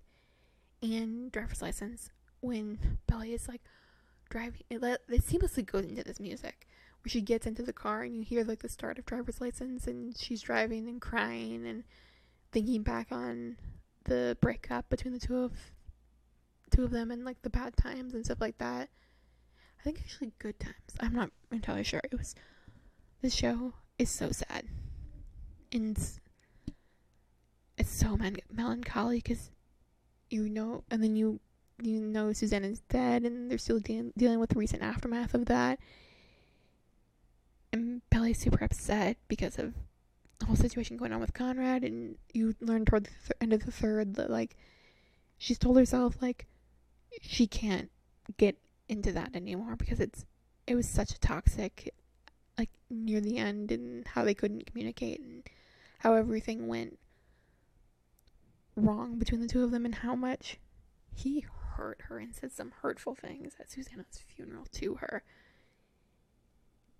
And 0.82 1.32
driver's 1.32 1.62
license 1.62 2.10
when 2.40 2.98
Belly 3.06 3.32
is 3.32 3.48
like 3.48 3.62
driving, 4.28 4.60
it, 4.68 4.82
it 4.82 5.26
seamlessly 5.26 5.64
goes 5.64 5.86
into 5.86 6.04
this 6.04 6.20
music 6.20 6.66
where 7.02 7.10
she 7.10 7.22
gets 7.22 7.46
into 7.46 7.62
the 7.62 7.72
car 7.72 8.02
and 8.02 8.14
you 8.14 8.22
hear 8.22 8.44
like 8.44 8.60
the 8.60 8.68
start 8.68 8.98
of 8.98 9.06
driver's 9.06 9.40
license 9.40 9.86
and 9.86 10.16
she's 10.16 10.42
driving 10.42 10.86
and 10.86 11.00
crying 11.00 11.66
and 11.66 11.84
thinking 12.52 12.82
back 12.82 13.08
on 13.10 13.56
the 14.04 14.36
breakup 14.42 14.90
between 14.90 15.14
the 15.14 15.18
two 15.18 15.38
of 15.38 15.52
two 16.70 16.84
of 16.84 16.90
them 16.90 17.10
and 17.10 17.24
like 17.24 17.40
the 17.40 17.50
bad 17.50 17.74
times 17.78 18.12
and 18.12 18.26
stuff 18.26 18.42
like 18.42 18.58
that. 18.58 18.90
I 19.84 19.90
think 19.90 20.00
actually 20.00 20.32
good 20.38 20.58
times. 20.58 20.74
I'm 20.98 21.14
not 21.14 21.30
entirely 21.52 21.84
sure. 21.84 22.00
It 22.04 22.16
was 22.16 22.34
the 23.20 23.28
show 23.28 23.74
is 23.98 24.10
so 24.10 24.30
sad 24.30 24.64
and 25.74 25.96
it's, 25.96 26.20
it's 27.76 27.90
so 27.90 28.16
man- 28.16 28.36
melancholy 28.50 29.16
because 29.16 29.50
you 30.30 30.48
know, 30.48 30.84
and 30.90 31.02
then 31.02 31.16
you 31.16 31.40
you 31.82 32.00
know 32.00 32.32
Suzanne 32.32 32.64
is 32.64 32.80
dead, 32.88 33.24
and 33.24 33.50
they're 33.50 33.58
still 33.58 33.80
de- 33.80 34.12
dealing 34.16 34.40
with 34.40 34.50
the 34.50 34.58
recent 34.58 34.82
aftermath 34.82 35.34
of 35.34 35.46
that. 35.46 35.78
And 37.72 38.00
Belly's 38.08 38.38
super 38.38 38.64
upset 38.64 39.16
because 39.28 39.58
of 39.58 39.74
the 40.38 40.46
whole 40.46 40.56
situation 40.56 40.96
going 40.96 41.12
on 41.12 41.20
with 41.20 41.34
Conrad, 41.34 41.84
and 41.84 42.16
you 42.32 42.54
learn 42.60 42.84
toward 42.84 43.04
the 43.04 43.10
th- 43.10 43.32
end 43.40 43.52
of 43.52 43.66
the 43.66 43.72
third 43.72 44.14
that 44.14 44.30
like 44.30 44.56
she's 45.36 45.58
told 45.58 45.76
herself 45.76 46.16
like 46.22 46.46
she 47.20 47.46
can't 47.46 47.90
get 48.38 48.56
into 48.88 49.12
that 49.12 49.34
anymore 49.34 49.76
because 49.76 50.00
it's 50.00 50.24
it 50.66 50.74
was 50.74 50.88
such 50.88 51.12
a 51.12 51.20
toxic 51.20 51.94
like 52.58 52.70
near 52.90 53.20
the 53.20 53.38
end 53.38 53.70
and 53.72 54.06
how 54.08 54.24
they 54.24 54.34
couldn't 54.34 54.66
communicate 54.66 55.20
and 55.20 55.42
how 55.98 56.14
everything 56.14 56.66
went 56.66 56.98
wrong 58.76 59.18
between 59.18 59.40
the 59.40 59.48
two 59.48 59.64
of 59.64 59.70
them 59.70 59.84
and 59.84 59.96
how 59.96 60.14
much 60.14 60.58
he 61.14 61.44
hurt 61.76 62.02
her 62.08 62.18
and 62.18 62.34
said 62.34 62.52
some 62.52 62.72
hurtful 62.82 63.14
things 63.14 63.54
at 63.58 63.70
Susanna's 63.70 64.22
funeral 64.34 64.66
to 64.72 64.96
her. 64.96 65.22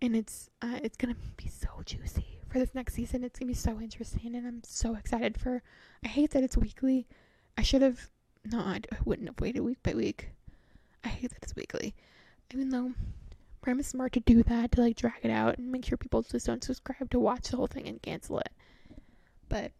And 0.00 0.14
it's 0.14 0.50
uh, 0.60 0.78
it's 0.82 0.96
gonna 0.96 1.16
be 1.36 1.48
so 1.48 1.68
juicy 1.84 2.40
for 2.48 2.58
this 2.58 2.74
next 2.74 2.94
season. 2.94 3.24
It's 3.24 3.38
gonna 3.38 3.48
be 3.50 3.54
so 3.54 3.80
interesting, 3.80 4.34
and 4.34 4.46
I'm 4.46 4.62
so 4.64 4.94
excited 4.96 5.38
for. 5.40 5.62
I 6.04 6.08
hate 6.08 6.32
that 6.32 6.42
it's 6.42 6.56
weekly. 6.56 7.06
I 7.56 7.62
should 7.62 7.82
have. 7.82 8.10
No, 8.44 8.58
I, 8.58 8.80
I 8.92 8.96
wouldn't 9.04 9.28
have 9.28 9.40
waited 9.40 9.60
week 9.60 9.82
by 9.82 9.94
week. 9.94 10.32
I 11.04 11.08
hate 11.08 11.30
that 11.30 11.42
it's 11.42 11.54
weekly, 11.54 11.94
even 12.52 12.70
though 12.70 12.92
Prime 13.60 13.80
is 13.80 13.86
smart 13.86 14.12
to 14.12 14.20
do 14.20 14.42
that 14.42 14.72
to 14.72 14.80
like 14.80 14.96
drag 14.96 15.20
it 15.22 15.30
out 15.30 15.58
and 15.58 15.70
make 15.70 15.84
sure 15.84 15.96
people 15.96 16.22
just 16.22 16.46
don't 16.46 16.64
subscribe 16.64 17.10
to 17.10 17.18
watch 17.18 17.48
the 17.48 17.56
whole 17.56 17.66
thing 17.66 17.88
and 17.88 18.02
cancel 18.02 18.38
it. 18.38 18.50
But 19.48 19.72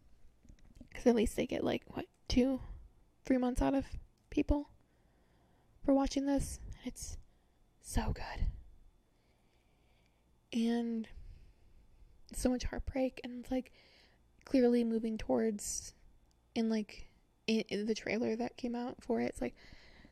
because 0.89 1.07
at 1.07 1.15
least 1.15 1.35
they 1.35 1.45
get 1.45 1.63
like 1.63 1.83
what 1.87 2.05
two, 2.27 2.61
three 3.25 3.37
months 3.37 3.61
out 3.61 3.73
of 3.73 3.85
people 4.29 4.69
for 5.83 5.93
watching 5.93 6.25
this. 6.25 6.59
It's 6.83 7.17
so 7.81 8.13
good. 8.13 8.47
And 10.53 11.07
so 12.33 12.49
much 12.49 12.63
heartbreak 12.63 13.21
and 13.23 13.45
like 13.51 13.71
clearly 14.45 14.83
moving 14.83 15.17
towards 15.17 15.93
in 16.53 16.69
like 16.69 17.07
in, 17.47 17.61
in, 17.69 17.85
the 17.85 17.95
trailer 17.95 18.35
that 18.35 18.57
came 18.57 18.75
out 18.75 18.95
for 18.99 19.21
it 19.21 19.25
it's 19.25 19.41
like 19.41 19.55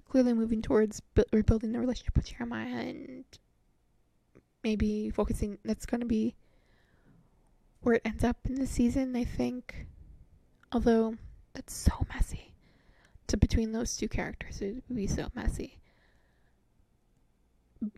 clearly 0.10 0.34
moving 0.34 0.62
towards 0.62 1.00
bu- 1.00 1.24
rebuilding 1.32 1.72
the 1.72 1.80
relationship 1.80 2.16
with 2.16 2.28
Jeremiah 2.28 2.88
and 2.88 3.26
maybe 4.64 5.10
focusing 5.10 5.58
that's 5.66 5.86
going 5.86 6.02
to 6.02 6.08
be 6.08 6.36
where 7.82 7.96
it 7.96 8.02
ends 8.06 8.24
up 8.24 8.38
in 8.46 8.56
the 8.56 8.68
season 8.68 9.16
I 9.16 9.24
think. 9.24 9.88
Although 10.72 11.16
that's 11.54 11.74
so 11.74 12.06
messy. 12.14 12.54
To 13.28 13.38
between 13.38 13.72
those 13.72 13.98
two 13.98 14.08
characters 14.08 14.62
it 14.62 14.84
would 14.88 14.96
be 14.96 15.08
so 15.08 15.30
messy. 15.34 15.80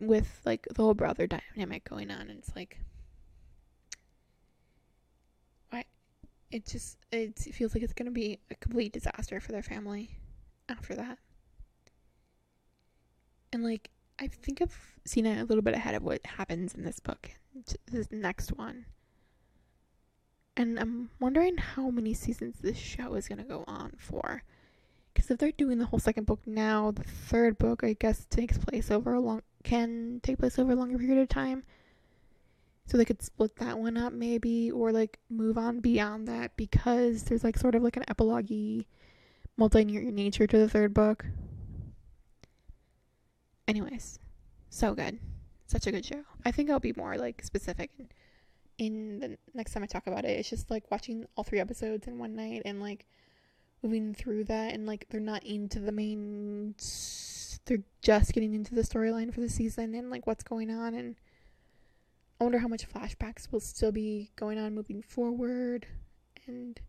With 0.00 0.40
like 0.44 0.66
the 0.74 0.82
whole 0.82 0.94
brother 0.94 1.26
dynamic 1.26 1.88
going 1.88 2.10
on 2.10 2.22
and 2.22 2.38
it's 2.38 2.54
like 2.56 2.78
why 5.70 5.84
it 6.50 6.66
just 6.66 6.96
it 7.12 7.38
feels 7.38 7.74
like 7.74 7.84
it's 7.84 7.92
going 7.92 8.06
to 8.06 8.12
be 8.12 8.40
a 8.50 8.54
complete 8.56 8.92
disaster 8.92 9.40
for 9.40 9.52
their 9.52 9.62
family 9.62 10.18
after 10.68 10.94
that 10.96 11.18
and 13.52 13.64
like 13.64 13.90
i 14.18 14.26
think 14.26 14.60
i've 14.60 14.76
seen 15.04 15.26
it 15.26 15.40
a 15.40 15.44
little 15.44 15.62
bit 15.62 15.74
ahead 15.74 15.94
of 15.94 16.02
what 16.02 16.24
happens 16.24 16.74
in 16.74 16.84
this 16.84 17.00
book 17.00 17.30
this 17.90 18.10
next 18.10 18.56
one 18.56 18.86
and 20.56 20.78
i'm 20.78 21.10
wondering 21.20 21.56
how 21.56 21.90
many 21.90 22.14
seasons 22.14 22.56
this 22.60 22.76
show 22.76 23.14
is 23.14 23.28
going 23.28 23.38
to 23.38 23.44
go 23.44 23.64
on 23.66 23.92
for 23.98 24.42
because 25.12 25.30
if 25.30 25.38
they're 25.38 25.52
doing 25.52 25.78
the 25.78 25.86
whole 25.86 25.98
second 25.98 26.26
book 26.26 26.40
now 26.46 26.90
the 26.90 27.04
third 27.04 27.58
book 27.58 27.82
i 27.82 27.94
guess 27.94 28.26
takes 28.26 28.58
place 28.58 28.90
over 28.90 29.14
a 29.14 29.20
long 29.20 29.42
can 29.66 30.20
take 30.22 30.38
place 30.38 30.58
over 30.58 30.72
a 30.72 30.76
longer 30.76 30.96
period 30.96 31.20
of 31.20 31.28
time. 31.28 31.64
So 32.86 32.96
they 32.96 33.04
could 33.04 33.20
split 33.20 33.56
that 33.56 33.78
one 33.78 33.96
up 33.96 34.12
maybe 34.12 34.70
or 34.70 34.92
like 34.92 35.18
move 35.28 35.58
on 35.58 35.80
beyond 35.80 36.28
that 36.28 36.56
because 36.56 37.24
there's 37.24 37.42
like 37.42 37.58
sort 37.58 37.74
of 37.74 37.82
like 37.82 37.96
an 37.96 38.04
epilogue 38.08 38.50
multi-year 39.56 40.02
nature 40.12 40.46
to 40.46 40.56
the 40.56 40.68
third 40.68 40.94
book. 40.94 41.26
Anyways, 43.68 44.18
so 44.70 44.94
good. 44.94 45.18
Such 45.66 45.86
a 45.86 45.92
good 45.92 46.04
show. 46.04 46.22
I 46.44 46.52
think 46.52 46.70
I'll 46.70 46.78
be 46.78 46.94
more 46.96 47.16
like 47.16 47.42
specific 47.42 47.90
in, 48.78 49.18
the 49.20 49.38
next 49.54 49.72
time 49.72 49.82
I 49.82 49.86
talk 49.86 50.06
about 50.06 50.24
it. 50.24 50.38
It's 50.38 50.50
just 50.50 50.70
like 50.70 50.90
watching 50.90 51.26
all 51.34 51.44
three 51.44 51.60
episodes 51.60 52.06
in 52.06 52.18
one 52.18 52.36
night 52.36 52.62
and 52.64 52.80
like 52.80 53.06
moving 53.82 54.14
through 54.14 54.44
that 54.44 54.72
and 54.74 54.86
like 54.86 55.06
they're 55.10 55.20
not 55.20 55.44
into 55.44 55.80
the 55.80 55.92
main 55.92 56.74
they're 57.66 57.82
just 58.00 58.32
getting 58.32 58.54
into 58.54 58.74
the 58.74 58.82
storyline 58.82 59.32
for 59.32 59.40
the 59.40 59.48
season 59.48 59.94
and 59.94 60.10
like 60.10 60.26
what's 60.26 60.44
going 60.44 60.70
on 60.70 60.94
and 60.94 61.16
I 62.40 62.44
wonder 62.44 62.58
how 62.58 62.68
much 62.68 62.88
flashbacks 62.88 63.50
will 63.50 63.60
still 63.60 63.92
be 63.92 64.30
going 64.36 64.58
on 64.58 64.74
moving 64.74 65.02
forward 65.02 65.86
and 66.46 66.80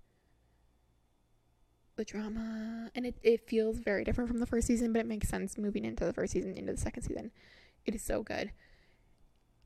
the 1.98 2.06
drama 2.06 2.90
and 2.96 3.06
it, 3.06 3.16
it 3.24 3.48
feels 3.48 3.78
very 3.78 4.04
different 4.04 4.30
from 4.30 4.40
the 4.40 4.46
first 4.46 4.68
season 4.68 4.94
but 4.94 5.00
it 5.00 5.08
makes 5.08 5.28
sense 5.28 5.58
moving 5.58 5.84
into 5.84 6.06
the 6.06 6.14
first 6.14 6.34
season 6.34 6.56
into 6.56 6.72
the 6.72 6.80
second 6.80 7.04
season. 7.04 7.32
It 7.86 7.96
is 7.96 8.02
so 8.02 8.24
good. 8.24 8.52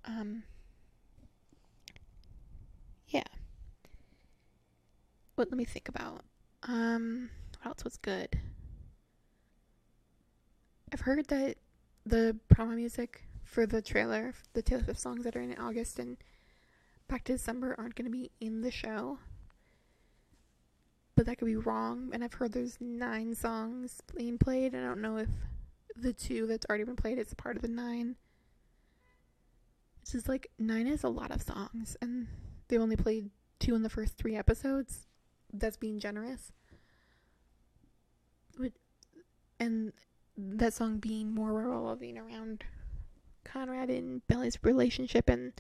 Um 0.06 0.44
yeah. 3.08 3.24
What 5.36 5.50
let 5.50 5.58
me 5.58 5.66
think 5.66 5.88
about 5.90 6.24
um 6.64 7.30
what 7.60 7.68
else 7.68 7.84
was 7.84 7.98
good? 7.98 8.40
I've 10.94 11.02
heard 11.02 11.28
that 11.28 11.58
the 12.06 12.38
promo 12.54 12.76
music 12.76 13.24
for 13.44 13.66
the 13.66 13.82
trailer, 13.82 14.34
the 14.54 14.62
Taylor 14.62 14.84
Swift 14.84 15.00
songs 15.00 15.24
that 15.24 15.36
are 15.36 15.42
in 15.42 15.56
August 15.58 16.00
and 16.00 16.18
Back 17.12 17.26
to 17.26 17.34
December 17.34 17.76
aren't 17.78 17.96
going 17.96 18.06
to 18.06 18.18
be 18.18 18.32
in 18.40 18.62
the 18.62 18.72
show. 18.72 19.20
But 21.22 21.28
that 21.28 21.38
could 21.38 21.46
be 21.46 21.56
wrong. 21.56 22.10
And 22.14 22.24
I've 22.24 22.34
heard 22.34 22.52
there's 22.52 22.80
nine 22.82 23.36
songs 23.36 24.02
being 24.18 24.40
played. 24.40 24.74
I 24.74 24.82
don't 24.82 25.04
know 25.04 25.18
if 25.18 25.30
the 25.96 26.14
two 26.14 26.48
that's 26.48 26.66
already 26.68 26.84
been 26.84 26.96
played 26.96 27.20
is 27.20 27.32
part 27.36 27.58
of 27.58 27.62
the 27.62 27.68
nine. 27.68 28.16
It's 30.02 30.16
is 30.16 30.28
like 30.28 30.50
nine 30.58 30.88
is 30.88 31.04
a 31.04 31.10
lot 31.10 31.30
of 31.30 31.44
songs. 31.44 31.96
And 32.02 32.26
they 32.70 32.80
only 32.80 32.96
played 32.96 33.30
two 33.60 33.76
in 33.76 33.84
the 33.84 33.90
first 33.90 34.18
three 34.18 34.36
episodes. 34.36 35.06
That's 35.54 35.78
being 35.78 36.00
generous. 36.00 36.52
And 39.60 39.94
that 40.36 40.74
song 40.74 40.98
being 40.98 41.36
more 41.36 41.54
revolving 41.54 42.18
around 42.18 42.64
Conrad 43.44 43.92
and 43.92 44.26
Belly's 44.26 44.58
relationship 44.64 45.30
and 45.30 45.54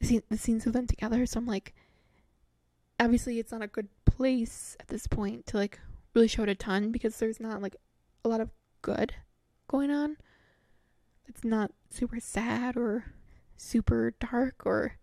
the 0.00 0.38
scenes 0.38 0.66
of 0.66 0.72
them 0.72 0.86
together. 0.86 1.26
So 1.26 1.38
I'm 1.38 1.46
like, 1.46 1.74
obviously, 3.00 3.38
it's 3.38 3.52
not 3.52 3.62
a 3.62 3.66
good 3.66 3.88
place 4.04 4.76
at 4.80 4.88
this 4.88 5.06
point 5.06 5.46
to 5.46 5.56
like 5.56 5.78
really 6.14 6.28
show 6.28 6.42
it 6.42 6.48
a 6.48 6.54
ton 6.54 6.90
because 6.90 7.18
there's 7.18 7.40
not 7.40 7.62
like 7.62 7.76
a 8.24 8.28
lot 8.28 8.40
of 8.40 8.50
good 8.82 9.14
going 9.68 9.90
on. 9.90 10.16
It's 11.26 11.44
not 11.44 11.72
super 11.90 12.20
sad 12.20 12.76
or 12.76 13.12
super 13.56 14.14
dark 14.18 14.62
or 14.64 14.94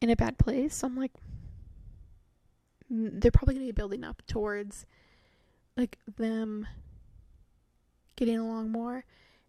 in 0.00 0.10
a 0.10 0.16
bad 0.16 0.38
place. 0.38 0.76
So 0.76 0.86
I'm 0.86 0.96
like, 0.96 1.12
they're 2.88 3.30
probably 3.30 3.54
going 3.54 3.66
to 3.66 3.72
be 3.72 3.76
building 3.76 4.04
up 4.04 4.22
towards 4.26 4.86
like 5.76 5.98
them 6.16 6.66
getting 8.16 8.38
along 8.38 8.70
more 8.70 9.04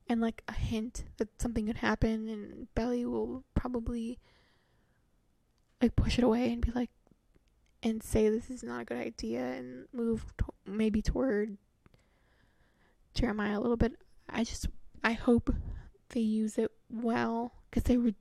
and 0.07 0.21
like 0.21 0.43
a 0.47 0.53
hint 0.53 1.05
that 1.17 1.41
something 1.41 1.67
could 1.67 1.77
happen 1.77 2.27
and 2.27 2.67
Belly 2.75 3.05
will 3.05 3.43
probably 3.55 4.19
like 5.81 5.95
push 5.95 6.17
it 6.17 6.23
away 6.23 6.51
and 6.51 6.61
be 6.61 6.71
like 6.71 6.89
and 7.81 8.03
say 8.03 8.29
this 8.29 8.49
is 8.49 8.63
not 8.63 8.81
a 8.81 8.85
good 8.85 8.97
idea 8.97 9.39
and 9.39 9.87
move 9.93 10.25
to- 10.37 10.53
maybe 10.65 11.01
toward 11.01 11.57
Jeremiah 13.13 13.57
a 13.57 13.61
little 13.61 13.77
bit. 13.77 13.93
I 14.29 14.43
just 14.43 14.67
I 15.03 15.13
hope 15.13 15.53
they 16.09 16.19
use 16.19 16.57
it 16.57 16.71
well 16.89 17.53
because 17.69 17.83
they 17.83 17.97
were 17.97 18.13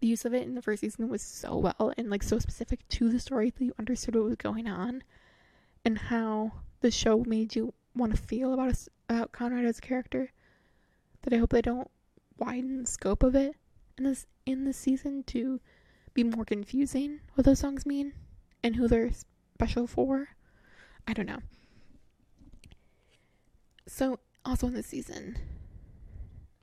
the 0.00 0.06
use 0.06 0.24
of 0.24 0.34
it 0.34 0.42
in 0.42 0.54
the 0.54 0.62
first 0.62 0.80
season 0.80 1.08
was 1.08 1.22
so 1.22 1.56
well 1.56 1.92
and 1.96 2.10
like 2.10 2.22
so 2.22 2.38
specific 2.38 2.86
to 2.88 3.08
the 3.08 3.20
story 3.20 3.50
that 3.50 3.64
you 3.64 3.72
understood 3.78 4.16
what 4.16 4.24
was 4.24 4.36
going 4.36 4.66
on 4.66 5.04
and 5.84 5.96
how 5.96 6.52
the 6.80 6.90
show 6.90 7.22
made 7.26 7.54
you 7.54 7.72
want 7.94 8.14
to 8.14 8.20
feel 8.20 8.52
about 8.52 8.68
us 8.68 8.88
about 9.08 9.32
Conrad 9.32 9.64
as 9.64 9.78
a 9.78 9.82
character 9.82 10.32
that 11.22 11.32
I 11.32 11.36
hope 11.36 11.50
they 11.50 11.62
don't 11.62 11.90
widen 12.38 12.82
the 12.82 12.88
scope 12.88 13.22
of 13.22 13.34
it 13.34 13.54
in 13.96 14.04
this 14.04 14.26
in 14.44 14.64
this 14.64 14.76
season 14.76 15.22
to 15.28 15.60
be 16.14 16.24
more 16.24 16.44
confusing 16.44 17.20
what 17.34 17.44
those 17.44 17.58
songs 17.58 17.86
mean 17.86 18.12
and 18.62 18.76
who 18.76 18.88
they're 18.88 19.10
special 19.54 19.86
for. 19.86 20.28
I 21.06 21.12
don't 21.12 21.26
know. 21.26 21.40
So 23.86 24.20
also 24.44 24.66
in 24.68 24.74
this 24.74 24.86
season, 24.86 25.38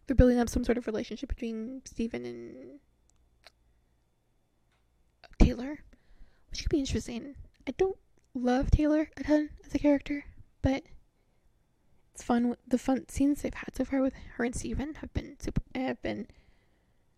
they're 0.08 0.16
building 0.16 0.40
up 0.40 0.50
some 0.50 0.64
sort 0.64 0.78
of 0.78 0.88
relationship 0.88 1.30
between 1.30 1.82
Steven 1.86 2.26
and 2.26 2.80
Taylor, 5.40 5.80
which 6.50 6.62
could 6.62 6.70
be 6.70 6.80
interesting. 6.80 7.36
I 7.68 7.72
don't 7.78 7.98
love 8.34 8.72
Taylor 8.72 9.10
a 9.18 9.24
ton 9.24 9.50
as 9.66 9.76
a 9.76 9.80
character, 9.80 10.26
but 10.62 10.84
it's 12.14 12.24
fun. 12.24 12.56
The 12.68 12.78
fun 12.78 13.08
scenes 13.10 13.42
they've 13.42 13.54
had 13.54 13.76
so 13.76 13.86
far 13.86 14.02
with 14.02 14.14
her 14.36 14.46
and 14.46 14.56
Steven 14.56 14.96
have 14.96 15.14
been 15.14 15.38
super, 15.40 15.62
have 15.76 16.02
been 16.02 16.28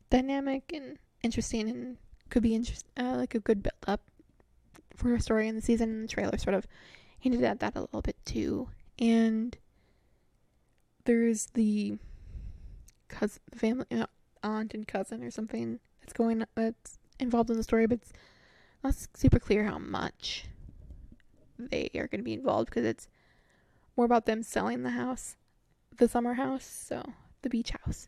dynamic 0.10 0.72
and 0.74 0.98
interesting, 1.24 1.70
and 1.70 1.98
could 2.32 2.42
be 2.42 2.56
interest, 2.56 2.86
uh, 2.98 3.16
like 3.18 3.36
a 3.36 3.40
good 3.40 3.62
build 3.62 3.74
up 3.86 4.02
for 4.96 5.10
her 5.10 5.20
story 5.20 5.48
in 5.48 5.56
the 5.56 5.62
season. 5.62 5.90
And 5.90 6.04
the 6.06 6.08
trailer 6.12 6.38
sort 6.38 6.56
of 6.56 6.66
hinted 7.20 7.44
at 7.44 7.60
that 7.60 7.76
a 7.76 7.82
little 7.82 8.02
bit 8.02 8.18
too. 8.26 8.70
And 8.98 9.56
there's 11.06 11.48
the 11.54 11.98
cousin, 13.10 13.42
the 13.52 13.60
family, 13.60 13.86
uh, 13.92 14.08
aunt 14.44 14.74
and 14.74 14.88
cousin 14.88 15.22
or 15.22 15.30
something 15.30 15.80
that's 16.00 16.14
going 16.14 16.44
that's 16.56 16.98
involved 17.20 17.52
in 17.52 17.58
the 17.58 17.64
story, 17.64 17.86
but 17.86 18.00
it's 18.02 18.14
not 18.84 18.96
super 19.16 19.38
clear 19.38 19.66
how 19.66 19.78
much 19.78 20.46
they 21.60 21.92
are 21.94 22.08
going 22.08 22.20
to 22.20 22.24
be 22.24 22.34
involved 22.34 22.70
because 22.70 22.86
it's 22.86 23.08
more 23.96 24.06
about 24.06 24.26
them 24.26 24.42
selling 24.42 24.82
the 24.82 24.92
house, 24.92 25.36
the 25.98 26.08
summer 26.08 26.34
house, 26.34 26.66
so 26.66 27.14
the 27.44 27.50
beach 27.50 27.72
house. 27.72 28.08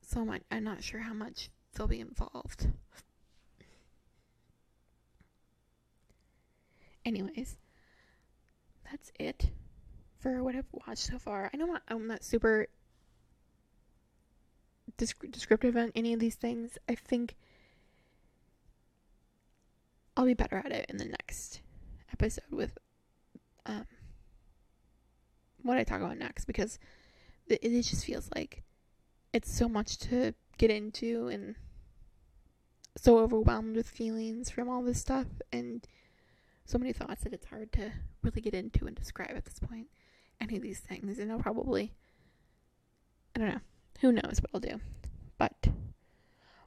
So 0.00 0.20
I'm, 0.20 0.40
I'm 0.50 0.64
not 0.64 0.82
sure 0.82 1.00
how 1.00 1.14
much 1.14 1.50
they'll 1.74 1.88
be 1.88 2.00
involved. 2.00 2.68
Anyways, 7.04 7.56
that's 8.90 9.10
it 9.18 9.50
for 10.20 10.42
what 10.42 10.54
I've 10.54 10.66
watched 10.86 11.06
so 11.10 11.18
far. 11.18 11.50
I 11.52 11.56
know 11.56 11.78
I'm 11.88 12.06
not 12.06 12.22
super 12.22 12.68
descriptive 14.96 15.76
on 15.76 15.90
any 15.94 16.12
of 16.12 16.20
these 16.20 16.36
things. 16.36 16.78
I 16.88 16.94
think 16.94 17.34
I'll 20.16 20.26
be 20.26 20.34
better 20.34 20.58
at 20.58 20.70
it 20.70 20.86
in 20.88 20.98
the 20.98 21.06
next 21.06 21.60
episode 22.12 22.44
with 22.50 22.78
um, 23.66 23.86
what 25.62 25.78
I 25.78 25.84
talk 25.84 26.00
about 26.00 26.18
next 26.18 26.44
because 26.44 26.78
it, 27.46 27.60
it 27.62 27.82
just 27.82 28.04
feels 28.04 28.28
like 28.34 28.62
it's 29.32 29.52
so 29.52 29.68
much 29.68 29.98
to 29.98 30.34
get 30.58 30.70
into 30.70 31.28
and 31.28 31.54
so 32.96 33.18
overwhelmed 33.18 33.76
with 33.76 33.88
feelings 33.88 34.50
from 34.50 34.68
all 34.68 34.82
this 34.82 35.00
stuff 35.00 35.26
and 35.52 35.86
so 36.64 36.78
many 36.78 36.92
thoughts 36.92 37.22
that 37.24 37.32
it's 37.32 37.46
hard 37.46 37.72
to 37.72 37.92
really 38.22 38.40
get 38.40 38.54
into 38.54 38.86
and 38.86 38.94
describe 38.96 39.32
at 39.34 39.44
this 39.44 39.58
point 39.58 39.88
any 40.40 40.56
of 40.56 40.62
these 40.62 40.80
things 40.80 41.18
and 41.18 41.32
I'll 41.32 41.38
probably 41.38 41.92
I 43.34 43.38
don't 43.38 43.48
know 43.48 43.60
who 44.02 44.12
knows 44.12 44.40
what 44.40 44.50
I'll 44.52 44.60
do. 44.60 44.80
But 45.38 45.68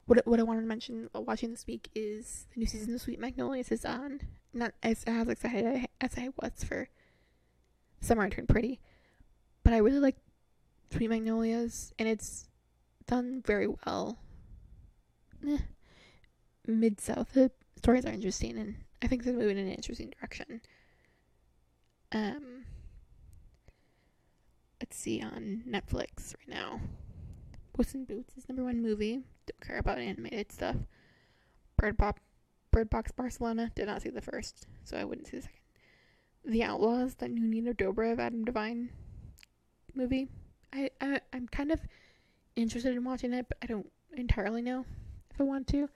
what 0.06 0.26
what 0.26 0.40
I 0.40 0.42
wanted 0.42 0.62
to 0.62 0.66
mention 0.66 1.08
while 1.12 1.24
watching 1.24 1.50
this 1.50 1.66
week 1.66 1.90
is 1.94 2.46
the 2.52 2.60
new 2.60 2.66
season 2.66 2.94
of 2.94 3.00
Sweet 3.00 3.20
Magnolias 3.20 3.70
is 3.70 3.84
on 3.84 4.20
not 4.52 4.72
as 4.82 5.04
as 5.06 5.28
excited 5.28 5.86
as 6.00 6.16
I 6.16 6.30
was 6.40 6.64
for 6.64 6.88
Summer 8.00 8.22
I 8.24 8.28
Turned 8.30 8.48
Pretty 8.48 8.80
but 9.64 9.72
I 9.72 9.78
really 9.78 9.98
like 9.98 10.16
Sweet 10.90 11.08
Magnolias 11.08 11.92
and 11.98 12.08
it's 12.08 12.45
done 13.06 13.42
very 13.44 13.68
well 13.68 14.18
eh, 15.48 15.58
mid 16.66 17.00
south 17.00 17.32
the 17.32 17.50
stories 17.76 18.04
are 18.04 18.12
interesting 18.12 18.58
and 18.58 18.76
I 19.02 19.06
think 19.06 19.24
they're 19.24 19.34
moving 19.34 19.58
in 19.58 19.66
an 19.66 19.72
interesting 19.72 20.12
direction 20.18 20.60
um 22.12 22.64
let's 24.80 24.96
see 24.96 25.22
on 25.22 25.62
Netflix 25.68 26.34
right 26.36 26.48
now. 26.48 26.80
Puss 27.72 27.94
in 27.94 28.04
Boots 28.04 28.36
is 28.36 28.48
number 28.48 28.64
one 28.64 28.82
movie. 28.82 29.20
Don't 29.46 29.60
care 29.60 29.78
about 29.78 29.98
animated 29.98 30.52
stuff. 30.52 30.76
Bird 31.76 31.96
Box, 31.96 32.20
Bird 32.70 32.90
Box 32.90 33.12
Barcelona. 33.12 33.70
Did 33.74 33.86
not 33.86 34.02
see 34.02 34.10
the 34.10 34.20
first, 34.20 34.66
so 34.84 34.96
I 34.96 35.04
wouldn't 35.04 35.26
see 35.28 35.38
the 35.38 35.42
second. 35.42 35.60
The 36.44 36.62
Outlaws, 36.62 37.16
that 37.16 37.30
new 37.30 37.46
Nina 37.46 37.74
Dobrev 37.74 38.18
Adam 38.18 38.44
Devine 38.44 38.90
movie. 39.94 40.28
I, 40.72 40.90
I 41.00 41.20
I'm 41.32 41.48
kind 41.48 41.72
of 41.72 41.80
interested 42.56 42.94
in 42.94 43.04
watching 43.04 43.32
it, 43.32 43.46
but 43.48 43.58
I 43.62 43.66
don't 43.66 43.90
entirely 44.16 44.62
know 44.62 44.84
if 45.30 45.40
I 45.40 45.44
want 45.44 45.68
to. 45.68 45.88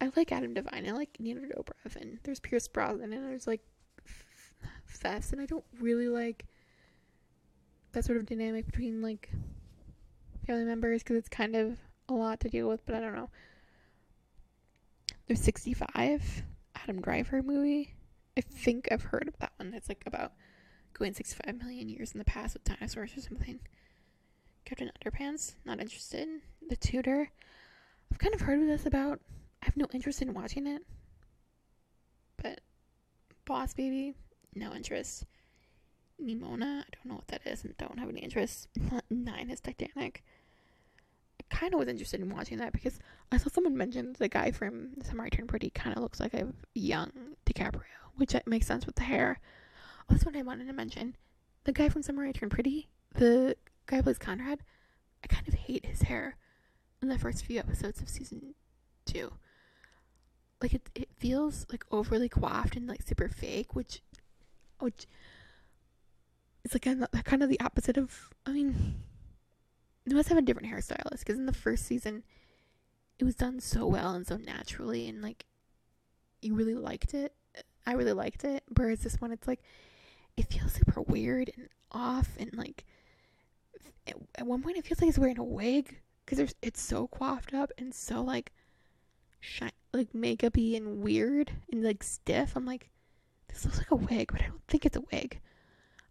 I 0.00 0.10
like 0.16 0.32
Adam 0.32 0.54
Devine. 0.54 0.88
I 0.88 0.92
like 0.92 1.16
Nina 1.20 1.42
Dobrev, 1.42 1.96
and 1.96 2.18
there's 2.24 2.40
Pierce 2.40 2.66
Brosnan, 2.66 3.12
and 3.12 3.24
there's 3.24 3.46
like 3.46 3.60
Fess, 4.84 5.32
and 5.32 5.40
I 5.40 5.46
don't 5.46 5.64
really 5.80 6.08
like 6.08 6.44
that 7.92 8.04
sort 8.04 8.18
of 8.18 8.26
dynamic 8.26 8.66
between 8.66 9.00
like 9.00 9.30
family 10.46 10.64
members 10.64 11.02
because 11.02 11.16
it's 11.16 11.28
kind 11.28 11.54
of 11.54 11.78
a 12.08 12.14
lot 12.14 12.40
to 12.40 12.48
deal 12.48 12.68
with, 12.68 12.84
but 12.84 12.94
I 12.94 13.00
don't 13.00 13.14
know. 13.14 13.30
There's 15.26 15.40
65, 15.40 16.42
Adam 16.74 17.00
Driver 17.00 17.42
movie. 17.42 17.94
I 18.36 18.40
think 18.40 18.88
I've 18.90 19.02
heard 19.02 19.28
of 19.28 19.38
that 19.38 19.52
one. 19.56 19.72
It's 19.74 19.88
like 19.88 20.02
about 20.06 20.32
going 20.94 21.14
65 21.14 21.58
million 21.58 21.88
years 21.88 22.12
in 22.12 22.18
the 22.18 22.24
past 22.24 22.54
with 22.54 22.64
dinosaurs 22.64 23.16
or 23.16 23.20
something. 23.20 23.60
Captain 24.72 24.90
Underpants, 25.04 25.52
not 25.66 25.80
interested. 25.80 26.26
The 26.66 26.76
Tutor, 26.76 27.30
I've 28.10 28.18
kind 28.18 28.34
of 28.34 28.40
heard 28.40 28.58
of 28.58 28.66
this 28.66 28.86
about. 28.86 29.20
I 29.60 29.66
have 29.66 29.76
no 29.76 29.84
interest 29.92 30.22
in 30.22 30.32
watching 30.32 30.66
it. 30.66 30.80
But 32.42 32.62
Boss 33.44 33.74
Baby, 33.74 34.14
no 34.54 34.72
interest. 34.72 35.26
Nimona. 36.18 36.80
I 36.80 36.84
don't 36.90 37.04
know 37.04 37.16
what 37.16 37.28
that 37.28 37.42
is 37.44 37.64
and 37.64 37.76
don't 37.76 37.98
have 37.98 38.08
any 38.08 38.20
interest. 38.20 38.68
Nine 39.10 39.50
is 39.50 39.60
Titanic. 39.60 40.24
I 41.38 41.54
kind 41.54 41.74
of 41.74 41.80
was 41.80 41.88
interested 41.88 42.20
in 42.20 42.34
watching 42.34 42.56
that 42.56 42.72
because 42.72 42.98
I 43.30 43.36
saw 43.36 43.50
someone 43.50 43.76
mention 43.76 44.16
the 44.18 44.30
guy 44.30 44.52
from 44.52 45.02
Summer 45.02 45.24
I 45.24 45.28
Turned 45.28 45.50
Pretty 45.50 45.68
kind 45.68 45.94
of 45.94 46.02
looks 46.02 46.18
like 46.18 46.32
a 46.32 46.48
young 46.74 47.10
DiCaprio, 47.44 47.82
which 48.16 48.34
makes 48.46 48.68
sense 48.68 48.86
with 48.86 48.94
the 48.94 49.02
hair. 49.02 49.38
That's 50.08 50.24
what 50.24 50.34
I 50.34 50.40
wanted 50.40 50.66
to 50.68 50.72
mention. 50.72 51.14
The 51.64 51.72
guy 51.72 51.90
from 51.90 52.02
Summer 52.02 52.24
I 52.24 52.32
Turned 52.32 52.52
Pretty, 52.52 52.88
the 53.12 53.54
guy 53.92 54.00
plays 54.00 54.18
Conrad, 54.18 54.60
I 55.22 55.26
kind 55.26 55.46
of 55.46 55.54
hate 55.54 55.84
his 55.84 56.02
hair 56.02 56.36
in 57.02 57.08
the 57.08 57.18
first 57.18 57.44
few 57.44 57.58
episodes 57.58 58.00
of 58.00 58.08
season 58.08 58.54
two. 59.04 59.32
Like 60.62 60.72
it, 60.72 60.88
it 60.94 61.08
feels 61.18 61.66
like 61.70 61.84
overly 61.90 62.28
coiffed 62.28 62.74
and 62.74 62.88
like 62.88 63.02
super 63.02 63.28
fake, 63.28 63.74
which, 63.74 64.00
which 64.78 65.06
it's 66.64 66.72
like 66.72 67.24
kind 67.24 67.42
of 67.42 67.48
the 67.50 67.60
opposite 67.60 67.98
of. 67.98 68.30
I 68.46 68.52
mean, 68.52 68.94
they 70.06 70.14
must 70.14 70.30
have 70.30 70.38
a 70.38 70.42
different 70.42 70.72
hairstylist 70.72 71.18
because 71.18 71.36
in 71.36 71.46
the 71.46 71.52
first 71.52 71.84
season, 71.84 72.22
it 73.18 73.24
was 73.24 73.34
done 73.34 73.60
so 73.60 73.86
well 73.86 74.14
and 74.14 74.26
so 74.26 74.36
naturally, 74.36 75.06
and 75.08 75.20
like 75.20 75.44
you 76.40 76.54
really 76.54 76.74
liked 76.74 77.12
it. 77.12 77.34
I 77.84 77.92
really 77.92 78.12
liked 78.12 78.44
it. 78.44 78.62
Whereas 78.74 79.00
this 79.00 79.20
one, 79.20 79.32
it's 79.32 79.48
like 79.48 79.60
it 80.36 80.50
feels 80.50 80.72
super 80.72 81.02
weird 81.02 81.50
and 81.56 81.68
off, 81.90 82.30
and 82.38 82.54
like 82.54 82.84
at 84.06 84.46
one 84.46 84.62
point, 84.62 84.76
it 84.76 84.86
feels 84.86 85.00
like 85.00 85.06
he's 85.06 85.18
wearing 85.18 85.38
a 85.38 85.44
wig 85.44 85.98
because 86.24 86.54
it's 86.62 86.80
so 86.80 87.08
coiffed 87.08 87.54
up 87.54 87.70
and 87.78 87.94
so 87.94 88.22
like 88.22 88.52
shine, 89.40 89.72
like 89.92 90.12
makeupy 90.12 90.76
and 90.76 91.02
weird 91.02 91.50
and 91.70 91.82
like 91.82 92.02
stiff. 92.02 92.56
I'm 92.56 92.66
like, 92.66 92.90
this 93.48 93.64
looks 93.64 93.78
like 93.78 93.90
a 93.90 93.96
wig, 93.96 94.30
but 94.32 94.42
I 94.42 94.48
don't 94.48 94.66
think 94.68 94.86
it's 94.86 94.96
a 94.96 95.04
wig. 95.12 95.40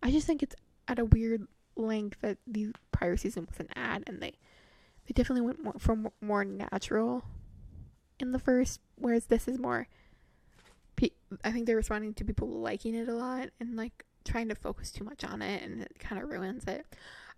I 0.04 0.12
just 0.12 0.28
think 0.28 0.44
it's 0.44 0.56
at 0.88 1.00
a 1.00 1.06
weird 1.06 1.48
length 1.76 2.18
that 2.22 2.38
the 2.46 2.74
prior 2.92 3.18
season 3.18 3.48
was 3.50 3.60
an 3.60 3.70
ad, 3.76 4.04
and 4.08 4.22
they 4.22 4.34
they 5.06 5.14
definitely 5.14 5.42
went 5.42 5.64
more 5.64 5.76
from 5.80 6.10
more 6.22 6.46
natural 6.46 7.24
in 8.20 8.32
the 8.32 8.40
first, 8.40 8.80
whereas 8.96 9.26
this 9.26 9.48
is 9.48 9.58
more. 9.58 9.88
I 11.44 11.52
think 11.52 11.66
they're 11.66 11.78
responding 11.78 12.14
to 12.16 12.26
people 12.26 12.48
liking 12.48 12.94
it 12.94 13.08
a 13.08 13.14
lot 13.14 13.50
and 13.60 13.76
like 13.76 14.06
trying 14.26 14.50
to 14.50 14.56
focus 14.56 14.92
too 14.92 15.04
much 15.04 15.24
on 15.24 15.42
it 15.42 15.64
and 15.64 15.82
it 15.82 15.98
kind 15.98 16.22
of 16.22 16.30
ruins 16.30 16.66
it. 16.66 16.86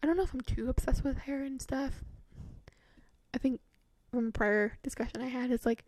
I 0.04 0.06
don't 0.06 0.18
know 0.18 0.24
if 0.24 0.34
I'm 0.34 0.42
too 0.42 0.70
obsessed 0.70 1.06
with 1.06 1.18
hair 1.18 1.44
and 1.44 1.62
stuff. 1.62 2.04
I 3.34 3.38
think 3.38 3.62
from 4.12 4.28
a 4.28 4.32
prior 4.32 4.78
discussion 4.84 5.22
I 5.22 5.28
had 5.28 5.50
is 5.50 5.66
like 5.66 5.86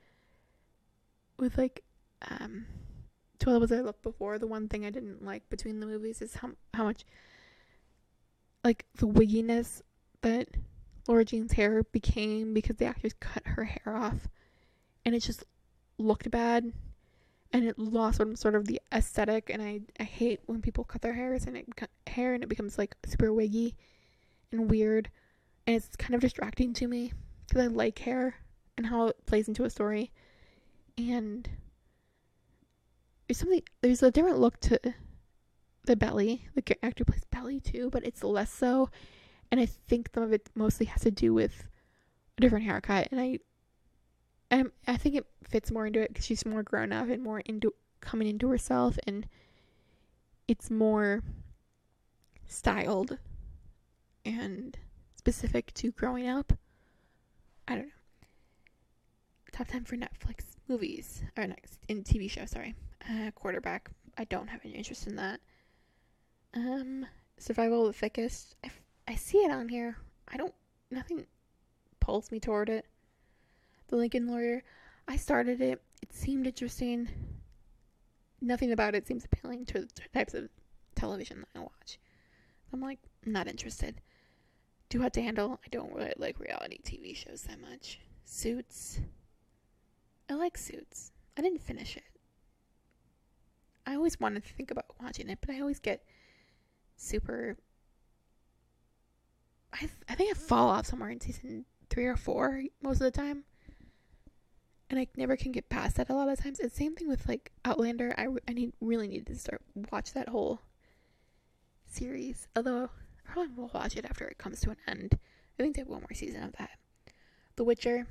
with 1.37 1.57
like 1.57 1.83
um 2.31 2.65
Twelve 3.39 3.61
was 3.61 3.71
I 3.71 3.81
loved 3.81 4.01
before. 4.01 4.39
The 4.39 4.47
one 4.47 4.69
thing 4.69 4.85
I 4.85 4.89
didn't 4.89 5.23
like 5.23 5.47
between 5.49 5.81
the 5.81 5.85
movies 5.85 6.21
is 6.21 6.35
how 6.35 6.51
how 6.73 6.85
much 6.85 7.03
like 8.63 8.85
the 8.95 9.07
wigginess 9.07 9.83
that 10.21 10.47
Lara 11.07 11.25
Jean's 11.25 11.51
hair 11.51 11.83
became 11.83 12.53
because 12.53 12.77
the 12.77 12.85
actors 12.85 13.13
cut 13.19 13.45
her 13.45 13.65
hair 13.65 13.95
off, 13.95 14.29
and 15.03 15.13
it 15.13 15.19
just 15.19 15.43
looked 15.97 16.31
bad, 16.31 16.71
and 17.51 17.65
it 17.65 17.77
lost 17.77 18.21
sort 18.35 18.55
of 18.55 18.65
the 18.65 18.81
aesthetic. 18.93 19.49
And 19.49 19.61
I 19.61 19.81
I 19.99 20.03
hate 20.03 20.39
when 20.45 20.61
people 20.61 20.85
cut 20.85 21.01
their 21.01 21.13
hairs 21.13 21.45
and 21.45 21.57
it 21.57 21.67
hair 22.07 22.33
and 22.33 22.43
it 22.43 22.49
becomes 22.49 22.77
like 22.77 22.95
super 23.05 23.33
wiggy 23.33 23.75
and 24.51 24.69
weird, 24.69 25.09
and 25.65 25.75
it's 25.75 25.95
kind 25.95 26.15
of 26.15 26.21
distracting 26.21 26.73
to 26.73 26.87
me 26.87 27.13
because 27.47 27.63
I 27.63 27.67
like 27.67 27.99
hair 27.99 28.35
and 28.77 28.87
how 28.87 29.07
it 29.07 29.25
plays 29.25 29.47
into 29.47 29.63
a 29.63 29.69
story, 29.69 30.11
and 30.97 31.49
there's 33.27 33.37
something 33.37 33.63
there's 33.81 34.03
a 34.03 34.11
different 34.11 34.39
look 34.39 34.59
to 34.61 34.79
the 35.85 35.95
belly. 35.95 36.47
The 36.55 36.85
actor 36.85 37.05
plays 37.05 37.23
belly 37.31 37.59
too, 37.59 37.89
but 37.89 38.05
it's 38.05 38.23
less 38.23 38.51
so, 38.51 38.89
and 39.51 39.59
I 39.59 39.65
think 39.65 40.09
some 40.13 40.23
of 40.23 40.33
it 40.33 40.49
mostly 40.55 40.85
has 40.87 41.01
to 41.01 41.11
do 41.11 41.33
with 41.33 41.65
a 42.37 42.41
different 42.41 42.65
haircut, 42.65 43.09
and 43.11 43.19
I. 43.19 43.39
Um, 44.51 44.71
I 44.87 44.95
think 44.95 45.15
it 45.15 45.25
fits 45.49 45.71
more 45.71 45.87
into 45.87 46.01
it 46.01 46.09
because 46.09 46.23
she's 46.23 46.45
more 46.45 46.61
grown 46.61 46.93
up 46.93 47.09
and 47.09 47.23
more 47.23 47.39
into 47.39 47.73
coming 47.99 48.27
into 48.27 48.47
herself, 48.47 48.97
and 49.07 49.27
it's 50.47 50.69
more 50.69 51.23
styled 52.47 53.17
and 54.25 54.77
specific 55.15 55.73
to 55.75 55.91
growing 55.91 56.27
up. 56.27 56.53
I 57.67 57.75
don't 57.75 57.85
know. 57.85 57.91
Top 59.51 59.67
10 59.67 59.85
for 59.85 59.95
Netflix 59.95 60.57
movies, 60.67 61.23
or 61.37 61.47
next, 61.47 61.79
in 61.87 62.03
TV 62.03 62.29
show, 62.29 62.45
sorry. 62.45 62.75
Uh, 63.09 63.31
quarterback. 63.31 63.89
I 64.17 64.25
don't 64.25 64.47
have 64.47 64.61
any 64.65 64.73
interest 64.73 65.07
in 65.07 65.15
that. 65.15 65.39
Um, 66.53 67.05
Survival 67.37 67.87
of 67.87 67.93
the 67.93 67.99
Thickest. 67.99 68.55
I, 68.63 68.71
I 69.07 69.15
see 69.15 69.39
it 69.39 69.51
on 69.51 69.69
here. 69.69 69.97
I 70.27 70.37
don't, 70.37 70.53
nothing 70.91 71.25
pulls 71.99 72.31
me 72.31 72.39
toward 72.39 72.69
it. 72.69 72.85
The 73.87 73.95
Lincoln 73.95 74.27
Lawyer. 74.27 74.63
I 75.07 75.17
started 75.17 75.61
it. 75.61 75.81
It 76.01 76.13
seemed 76.13 76.47
interesting. 76.47 77.09
Nothing 78.41 78.71
about 78.71 78.95
it 78.95 79.07
seems 79.07 79.25
appealing 79.25 79.65
to 79.67 79.81
the 79.81 79.87
types 80.13 80.33
of 80.33 80.49
television 80.95 81.39
that 81.41 81.59
I 81.59 81.63
watch. 81.63 81.99
I'm 82.73 82.81
like, 82.81 82.99
not 83.25 83.47
interested. 83.47 84.01
Too 84.95 85.01
Hot 85.01 85.11
to 85.15 85.21
Handle. 85.21 85.59
I 85.61 85.67
don't 85.71 85.93
really 85.93 86.13
like 86.15 86.39
reality 86.39 86.79
TV 86.81 87.13
shows 87.13 87.41
that 87.41 87.59
much. 87.59 87.99
Suits. 88.23 89.01
I 90.29 90.35
like 90.35 90.57
Suits. 90.57 91.11
I 91.37 91.41
didn't 91.41 91.61
finish 91.61 91.97
it. 91.97 92.05
I 93.85 93.95
always 93.95 94.21
wanted 94.21 94.45
to 94.45 94.53
think 94.53 94.71
about 94.71 94.85
watching 95.01 95.27
it, 95.27 95.39
but 95.41 95.53
I 95.53 95.59
always 95.59 95.79
get 95.79 96.05
super. 96.95 97.57
I 99.73 99.89
I 100.07 100.15
think 100.15 100.31
I 100.33 100.39
fall 100.39 100.69
off 100.69 100.85
somewhere 100.85 101.09
in 101.09 101.19
season 101.19 101.65
three 101.89 102.05
or 102.05 102.15
four 102.15 102.63
most 102.81 103.01
of 103.01 103.11
the 103.11 103.11
time, 103.11 103.43
and 104.89 104.97
I 104.97 105.07
never 105.17 105.35
can 105.35 105.51
get 105.51 105.67
past 105.67 105.97
that 105.97 106.09
a 106.09 106.13
lot 106.13 106.29
of 106.29 106.39
times. 106.39 106.61
It's 106.61 106.73
the 106.73 106.77
same 106.77 106.95
thing 106.95 107.09
with 107.09 107.27
like 107.27 107.51
Outlander. 107.65 108.15
I 108.17 108.27
I 108.47 108.53
need 108.53 108.71
really 108.79 109.09
need 109.09 109.27
to 109.27 109.35
start 109.35 109.61
watch 109.91 110.13
that 110.13 110.29
whole 110.29 110.61
series. 111.85 112.47
Although 112.55 112.91
probably 113.25 113.53
will 113.55 113.71
watch 113.73 113.97
it 113.97 114.05
after 114.05 114.25
it 114.25 114.37
comes 114.37 114.59
to 114.61 114.71
an 114.71 114.77
end. 114.87 115.17
I 115.59 115.63
think 115.63 115.75
they 115.75 115.81
have 115.81 115.87
one 115.87 116.01
more 116.01 116.13
season 116.13 116.43
of 116.43 116.53
that. 116.53 116.71
The 117.55 117.63
Witcher. 117.63 118.07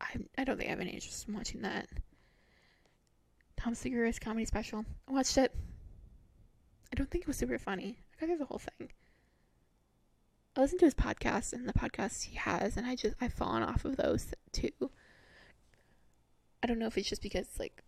I 0.00 0.16
I 0.36 0.44
don't 0.44 0.56
think 0.56 0.68
I 0.68 0.70
have 0.70 0.80
any 0.80 0.90
interest 0.90 1.28
in 1.28 1.34
watching 1.34 1.62
that. 1.62 1.88
Tom 3.56 3.74
Segura's 3.74 4.18
comedy 4.18 4.44
special. 4.44 4.84
I 5.08 5.12
watched 5.12 5.36
it. 5.36 5.52
I 6.92 6.96
don't 6.96 7.10
think 7.10 7.22
it 7.22 7.28
was 7.28 7.36
super 7.36 7.58
funny. 7.58 7.98
I 8.14 8.20
got 8.20 8.26
through 8.26 8.38
the 8.38 8.44
whole 8.46 8.60
thing. 8.60 8.90
I 10.56 10.60
listened 10.60 10.80
to 10.80 10.86
his 10.86 10.94
podcast 10.94 11.52
and 11.52 11.68
the 11.68 11.72
podcasts 11.72 12.24
he 12.24 12.36
has, 12.36 12.76
and 12.76 12.86
I 12.86 12.94
just 12.96 13.16
I've 13.20 13.32
fallen 13.32 13.62
off 13.62 13.84
of 13.84 13.96
those 13.96 14.32
too. 14.52 14.90
I 16.62 16.66
don't 16.66 16.78
know 16.78 16.86
if 16.86 16.98
it's 16.98 17.08
just 17.08 17.22
because 17.22 17.46
like 17.58 17.82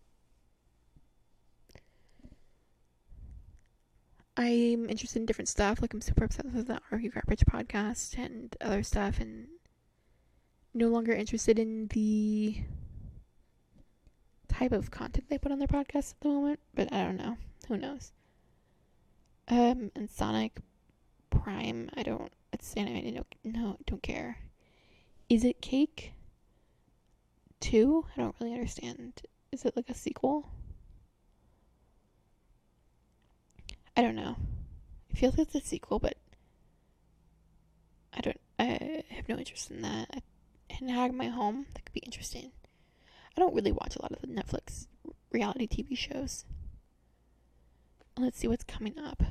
I'm 4.37 4.89
interested 4.89 5.19
in 5.19 5.25
different 5.25 5.49
stuff. 5.49 5.81
Like 5.81 5.93
I'm 5.93 6.01
super 6.01 6.23
obsessed 6.23 6.53
with 6.53 6.67
the 6.67 6.79
Argue 6.91 7.11
Garbage 7.11 7.45
podcast 7.45 8.17
and 8.17 8.55
other 8.61 8.83
stuff, 8.83 9.19
and 9.19 9.47
no 10.73 10.87
longer 10.87 11.13
interested 11.13 11.59
in 11.59 11.87
the 11.87 12.57
type 14.47 14.71
of 14.71 14.91
content 14.91 15.25
they 15.29 15.37
put 15.37 15.51
on 15.51 15.59
their 15.59 15.67
podcast 15.67 16.11
at 16.11 16.19
the 16.21 16.29
moment, 16.29 16.59
but 16.73 16.91
I 16.93 17.03
don't 17.03 17.17
know. 17.17 17.37
Who 17.67 17.77
knows? 17.77 18.11
Um, 19.47 19.91
and 19.95 20.09
Sonic 20.09 20.59
Prime, 21.29 21.89
I 21.95 22.03
don't. 22.03 22.31
It's 22.53 22.73
animated. 22.75 23.15
No, 23.15 23.25
no, 23.43 23.77
don't 23.85 24.03
care. 24.03 24.37
Is 25.29 25.43
it 25.43 25.61
Cake? 25.61 26.13
Two? 27.59 28.05
I 28.15 28.21
don't 28.21 28.35
really 28.39 28.53
understand. 28.53 29.21
Is 29.51 29.65
it 29.65 29.75
like 29.75 29.89
a 29.89 29.93
sequel? 29.93 30.49
I 33.95 34.01
don't 34.01 34.15
know. 34.15 34.35
It 35.09 35.17
feels 35.17 35.37
like 35.37 35.47
it's 35.47 35.65
a 35.65 35.67
sequel, 35.67 35.99
but 35.99 36.15
I 38.13 38.21
don't. 38.21 38.39
I 38.59 39.03
have 39.09 39.27
no 39.27 39.37
interest 39.37 39.71
in 39.71 39.81
that. 39.81 40.23
And 40.69 40.89
Hack 40.89 41.13
My 41.13 41.27
Home, 41.27 41.65
that 41.73 41.85
could 41.85 41.93
be 41.93 41.99
interesting. 42.01 42.51
I 43.35 43.39
don't 43.39 43.53
really 43.55 43.71
watch 43.71 43.95
a 43.95 44.01
lot 44.01 44.11
of 44.11 44.21
the 44.21 44.27
Netflix 44.27 44.87
reality 45.31 45.67
TV 45.67 45.97
shows. 45.97 46.45
Let's 48.17 48.37
see 48.37 48.47
what's 48.47 48.63
coming 48.63 48.99
up. 48.99 49.23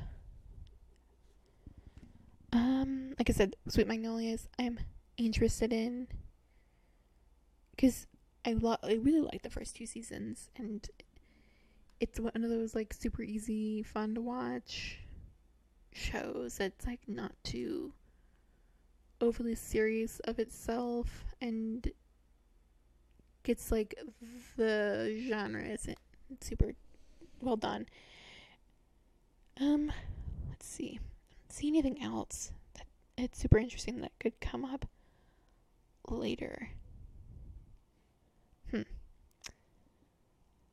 Um, 2.52 3.14
like 3.18 3.30
I 3.30 3.32
said, 3.32 3.56
Sweet 3.68 3.86
Magnolias, 3.86 4.48
I'm 4.58 4.80
interested 5.16 5.72
in 5.72 6.08
because 7.70 8.06
I 8.44 8.52
lo- 8.54 8.76
I 8.82 8.94
really 8.94 9.20
like 9.20 9.42
the 9.42 9.50
first 9.50 9.76
two 9.76 9.86
seasons, 9.86 10.48
and 10.56 10.88
it's 12.00 12.18
one 12.18 12.32
of 12.42 12.50
those 12.50 12.74
like 12.74 12.92
super 12.94 13.22
easy, 13.22 13.82
fun 13.82 14.14
to 14.14 14.20
watch 14.20 14.98
shows 15.92 16.56
that's 16.56 16.86
like 16.86 17.00
not 17.06 17.32
too 17.42 17.92
overly 19.20 19.54
serious 19.54 20.20
of 20.20 20.38
itself 20.38 21.24
and 21.40 21.90
gets 23.42 23.70
like 23.70 23.94
the 24.56 25.22
genre 25.28 25.62
isn't 25.62 25.98
super 26.40 26.72
well 27.40 27.56
done. 27.56 27.86
Um, 29.60 29.92
let's 30.48 30.66
see. 30.66 31.00
See 31.48 31.68
anything 31.68 32.02
else 32.02 32.52
that 32.74 32.86
it's 33.18 33.38
super 33.38 33.58
interesting 33.58 34.00
that 34.00 34.12
could 34.18 34.40
come 34.40 34.64
up 34.64 34.86
later? 36.08 36.70
Hmm. 38.70 38.82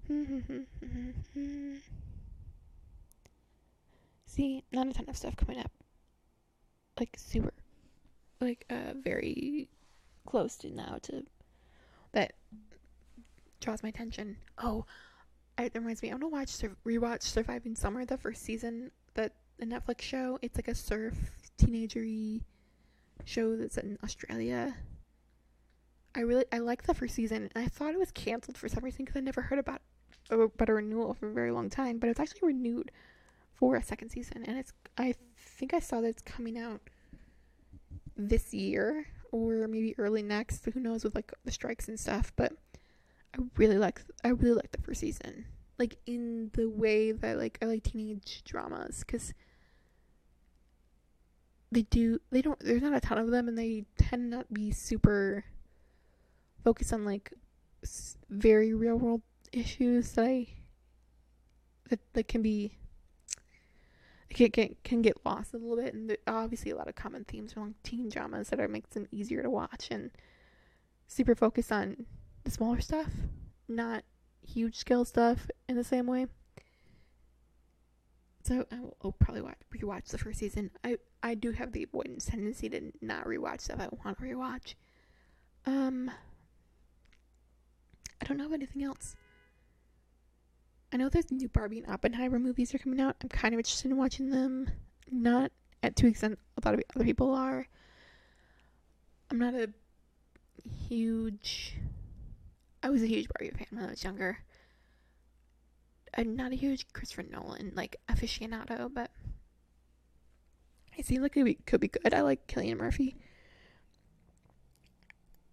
See, 4.26 4.64
not 4.72 4.88
a 4.88 4.94
ton 4.94 5.10
of 5.10 5.18
stuff 5.18 5.36
coming 5.36 5.60
up. 5.60 5.72
Like 7.00 7.16
super, 7.18 7.54
like 8.40 8.66
uh, 8.70 8.94
very 9.04 9.68
close 10.26 10.56
to 10.58 10.70
now 10.74 10.98
to 11.04 11.24
that 12.14 12.34
draws 13.60 13.84
my 13.84 13.90
attention. 13.90 14.38
Oh, 14.58 14.86
it 15.58 15.74
reminds 15.76 16.02
me. 16.02 16.10
I 16.10 16.14
want 16.14 16.24
to 16.24 16.28
watch 16.28 16.52
rewatch 16.86 17.24
Surviving 17.24 17.76
Summer, 17.76 18.06
the 18.06 18.18
first 18.18 18.44
season, 18.44 18.92
that 19.16 19.34
the 19.58 19.66
Netflix 19.66 20.02
show. 20.02 20.40
It's 20.42 20.58
like 20.58 20.68
a 20.68 20.76
surf 20.76 21.16
teenagery 21.58 22.44
show 23.26 23.56
that's 23.56 23.78
in 23.78 23.98
Australia. 24.04 24.76
I 26.16 26.22
really 26.22 26.46
I 26.52 26.60
like 26.60 26.84
the 26.84 26.94
first 26.94 27.16
season, 27.16 27.50
and 27.54 27.64
I 27.64 27.68
thought 27.68 27.94
it 27.94 28.00
was 28.00 28.12
canceled 28.12 28.58
for 28.58 28.70
some 28.70 28.84
reason 28.84 29.06
because 29.06 29.18
I 29.18 29.22
never 29.22 29.42
heard 29.42 29.60
about 29.60 29.82
about 30.30 30.70
a 30.70 30.74
renewal 30.74 31.14
for 31.14 31.30
a 31.30 31.34
very 31.34 31.52
long 31.52 31.70
time. 31.70 32.00
But 32.00 32.10
it's 32.10 32.20
actually 32.20 32.48
renewed 32.48 32.92
for 33.54 33.76
a 33.76 33.84
second 33.84 34.10
season, 34.10 34.44
and 34.46 34.58
it's 34.58 34.74
I 34.98 35.16
think 35.38 35.74
I 35.74 35.80
saw 35.80 36.02
that 36.02 36.08
it's 36.08 36.22
coming 36.22 36.58
out 36.58 36.82
this 38.16 38.54
year 38.54 39.08
or 39.32 39.68
maybe 39.68 39.96
early 39.98 40.24
next. 40.24 40.66
Who 40.66 40.80
knows 40.80 41.04
with 41.04 41.16
like 41.16 41.32
the 41.46 41.52
strikes 41.52 41.88
and 41.88 42.00
stuff, 42.00 42.32
but 42.36 42.54
I 43.38 43.44
really 43.56 43.78
like 43.78 44.02
I 44.24 44.30
really 44.30 44.56
like 44.56 44.72
the 44.72 44.82
first 44.82 45.02
season. 45.02 45.46
Like 45.78 45.98
in 46.06 46.52
the 46.54 46.68
way 46.68 47.12
that 47.12 47.38
like 47.38 47.58
I 47.62 47.66
like 47.66 47.84
teenage 47.84 48.44
dramas 48.44 49.04
cuz 49.04 49.34
they 51.72 51.84
do 51.84 52.20
they 52.32 52.42
don't 52.42 52.60
there's 52.60 52.82
not 52.82 52.96
a 52.96 53.00
ton 53.00 53.18
of 53.18 53.30
them 53.30 53.48
and 53.48 53.58
they 53.58 53.86
tend 53.98 54.30
not 54.30 54.52
be 54.54 54.72
super 54.72 55.44
focused 56.64 56.94
on 56.94 57.06
like 57.06 57.34
very 58.30 58.74
real 58.74 58.98
world 58.98 59.22
issues 59.52 60.12
that 60.14 60.26
I 60.26 60.48
that, 61.90 62.00
that 62.14 62.28
can 62.28 62.42
be 62.42 62.74
can, 64.30 64.52
can, 64.52 64.76
can 64.84 65.02
get 65.02 65.26
lost 65.26 65.54
a 65.54 65.58
little 65.58 65.78
bit 65.78 65.94
and 65.94 66.10
there 66.10 66.18
obviously 66.28 66.72
a 66.72 66.76
lot 66.76 66.88
of 66.88 66.96
common 66.96 67.24
themes 67.24 67.54
among 67.56 67.76
teen 67.84 68.10
dramas 68.10 68.50
that 68.50 68.60
are 68.60 68.68
makes 68.68 68.90
them 68.92 69.08
easier 69.12 69.42
to 69.42 69.50
watch 69.50 69.88
and 69.90 70.12
super 71.08 71.34
focused 71.34 71.72
on 71.72 72.06
the 72.44 72.52
smaller 72.52 72.82
stuff 72.82 73.12
not 73.68 74.04
huge 74.46 74.76
scale 74.76 75.06
stuff 75.06 75.50
in 75.70 75.76
the 75.76 75.84
same 75.84 76.08
way 76.08 76.28
so 78.48 78.66
I 78.72 78.80
will 78.80 78.96
I'll 79.04 79.12
probably 79.12 79.42
watch, 79.42 79.58
rewatch 79.76 80.06
the 80.06 80.18
first 80.18 80.40
season. 80.40 80.72
I 80.82 80.98
I 81.22 81.36
do 81.36 81.52
have 81.52 81.74
the 81.74 81.84
avoidance 81.84 82.28
tendency 82.28 82.70
to 82.70 82.94
not 83.02 83.26
rewatch 83.26 83.62
stuff 83.62 83.82
I 83.82 83.90
want 84.06 84.18
to 84.20 84.24
rewatch. 84.24 84.76
Um, 85.66 86.10
I 88.22 88.26
don't 88.26 88.38
know 88.38 88.46
of 88.46 88.54
anything 88.54 88.86
else. 88.86 89.18
I 90.98 91.00
know 91.00 91.10
there's 91.10 91.30
new 91.30 91.48
Barbie 91.48 91.78
and 91.78 91.94
Oppenheimer 91.94 92.40
movies 92.40 92.74
are 92.74 92.80
coming 92.80 93.00
out. 93.00 93.18
I'm 93.22 93.30
kind 93.30 93.54
of 93.54 93.60
interested 93.60 93.92
in 93.92 93.98
watching 93.98 94.32
them. 94.32 94.68
Not 95.12 95.52
at 95.84 95.96
to 95.98 96.08
extent 96.08 96.40
a 96.58 96.68
lot 96.68 96.74
of 96.74 96.82
other 96.96 97.06
people 97.06 97.36
are. 97.36 97.68
I'm 99.30 99.38
not 99.38 99.54
a 99.54 99.70
huge. 100.88 101.76
I 102.82 102.90
was 102.90 103.04
a 103.04 103.08
huge 103.08 103.28
Barbie 103.28 103.56
fan 103.56 103.68
when 103.70 103.86
I 103.86 103.92
was 103.92 104.04
younger. 104.04 104.40
I'm 106.18 106.36
not 106.36 106.52
a 106.52 106.56
huge 106.56 106.92
Christopher 106.94 107.26
Nolan 107.30 107.74
like 107.76 107.98
aficionado, 108.10 108.92
but 108.92 109.12
I 110.98 111.04
seem 111.04 111.22
like 111.22 111.38
it 111.38 111.68
could 111.68 111.80
be 111.80 111.90
good. 111.90 112.12
I 112.12 112.22
like 112.22 112.48
Cillian 112.48 112.78
Murphy. 112.78 113.16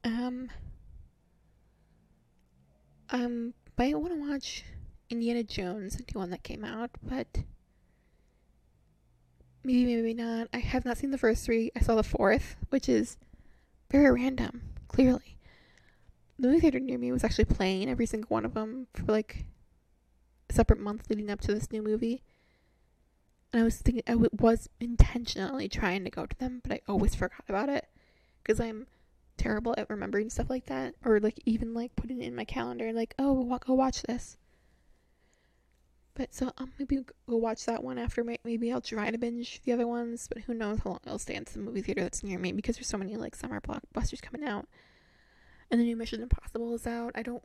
Um, 0.04 0.48
um, 3.10 3.52
I 3.78 3.92
want 3.92 4.14
to 4.14 4.30
watch 4.30 4.64
Indiana 5.10 5.42
Jones, 5.42 5.96
the 5.96 6.18
one 6.18 6.30
that 6.30 6.42
came 6.42 6.64
out, 6.64 6.90
but 7.02 7.26
maybe, 9.62 9.96
maybe 9.96 10.14
not. 10.14 10.48
I 10.52 10.58
have 10.58 10.84
not 10.84 10.98
seen 10.98 11.10
the 11.10 11.18
first 11.18 11.44
three. 11.44 11.70
I 11.76 11.80
saw 11.80 11.94
the 11.94 12.02
fourth, 12.02 12.56
which 12.70 12.88
is 12.88 13.16
very 13.90 14.10
random, 14.10 14.62
clearly. 14.88 15.36
The 16.38 16.48
movie 16.48 16.60
theater 16.60 16.80
near 16.80 16.98
me 16.98 17.12
was 17.12 17.24
actually 17.24 17.44
playing 17.44 17.88
every 17.88 18.06
single 18.06 18.28
one 18.28 18.44
of 18.44 18.54
them 18.54 18.88
for 18.94 19.04
like 19.04 19.44
a 20.50 20.52
separate 20.52 20.80
month 20.80 21.08
leading 21.08 21.30
up 21.30 21.40
to 21.42 21.54
this 21.54 21.70
new 21.70 21.82
movie. 21.82 22.22
And 23.52 23.62
I 23.62 23.64
was 23.64 23.76
thinking, 23.76 24.02
I 24.06 24.12
w- 24.12 24.30
was 24.36 24.68
intentionally 24.80 25.68
trying 25.68 26.02
to 26.04 26.10
go 26.10 26.26
to 26.26 26.38
them, 26.38 26.60
but 26.64 26.72
I 26.72 26.80
always 26.88 27.14
forgot 27.14 27.44
about 27.48 27.68
it 27.68 27.86
because 28.42 28.58
I'm 28.58 28.86
terrible 29.36 29.74
at 29.78 29.88
remembering 29.88 30.28
stuff 30.28 30.50
like 30.50 30.66
that, 30.66 30.94
or 31.04 31.20
like 31.20 31.38
even 31.44 31.72
like 31.72 31.94
putting 31.94 32.20
it 32.20 32.26
in 32.26 32.34
my 32.34 32.44
calendar, 32.44 32.92
like, 32.92 33.14
oh, 33.18 33.32
we'll 33.32 33.58
go 33.58 33.74
watch 33.74 34.02
this. 34.02 34.36
But 36.16 36.32
so 36.32 36.52
I'll 36.58 36.68
maybe 36.78 37.04
go 37.28 37.36
watch 37.36 37.66
that 37.66 37.82
one 37.82 37.98
after. 37.98 38.22
Maybe 38.22 38.72
I'll 38.72 38.80
try 38.80 39.10
to 39.10 39.18
binge 39.18 39.60
the 39.64 39.72
other 39.72 39.86
ones, 39.86 40.28
but 40.28 40.42
who 40.42 40.54
knows 40.54 40.78
how 40.84 40.90
long 40.90 41.00
I'll 41.06 41.18
stay 41.18 41.34
at 41.34 41.46
the 41.46 41.58
movie 41.58 41.82
theater 41.82 42.02
that's 42.02 42.22
near 42.22 42.38
me 42.38 42.52
because 42.52 42.76
there's 42.76 42.86
so 42.86 42.98
many 42.98 43.16
like 43.16 43.34
summer 43.34 43.60
blockbusters 43.60 44.22
coming 44.22 44.46
out, 44.46 44.68
and 45.70 45.80
the 45.80 45.84
new 45.84 45.96
Mission 45.96 46.22
Impossible 46.22 46.72
is 46.74 46.86
out. 46.86 47.12
I 47.16 47.22
don't 47.22 47.42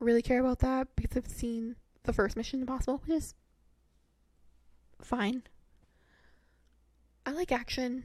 really 0.00 0.20
care 0.22 0.40
about 0.40 0.58
that 0.58 0.88
because 0.96 1.16
I've 1.16 1.28
seen 1.28 1.76
the 2.04 2.12
first 2.12 2.36
Mission 2.36 2.60
Impossible, 2.60 3.00
which 3.06 3.16
is 3.16 3.34
fine. 5.00 5.42
I 7.24 7.30
like 7.30 7.52
action 7.52 8.04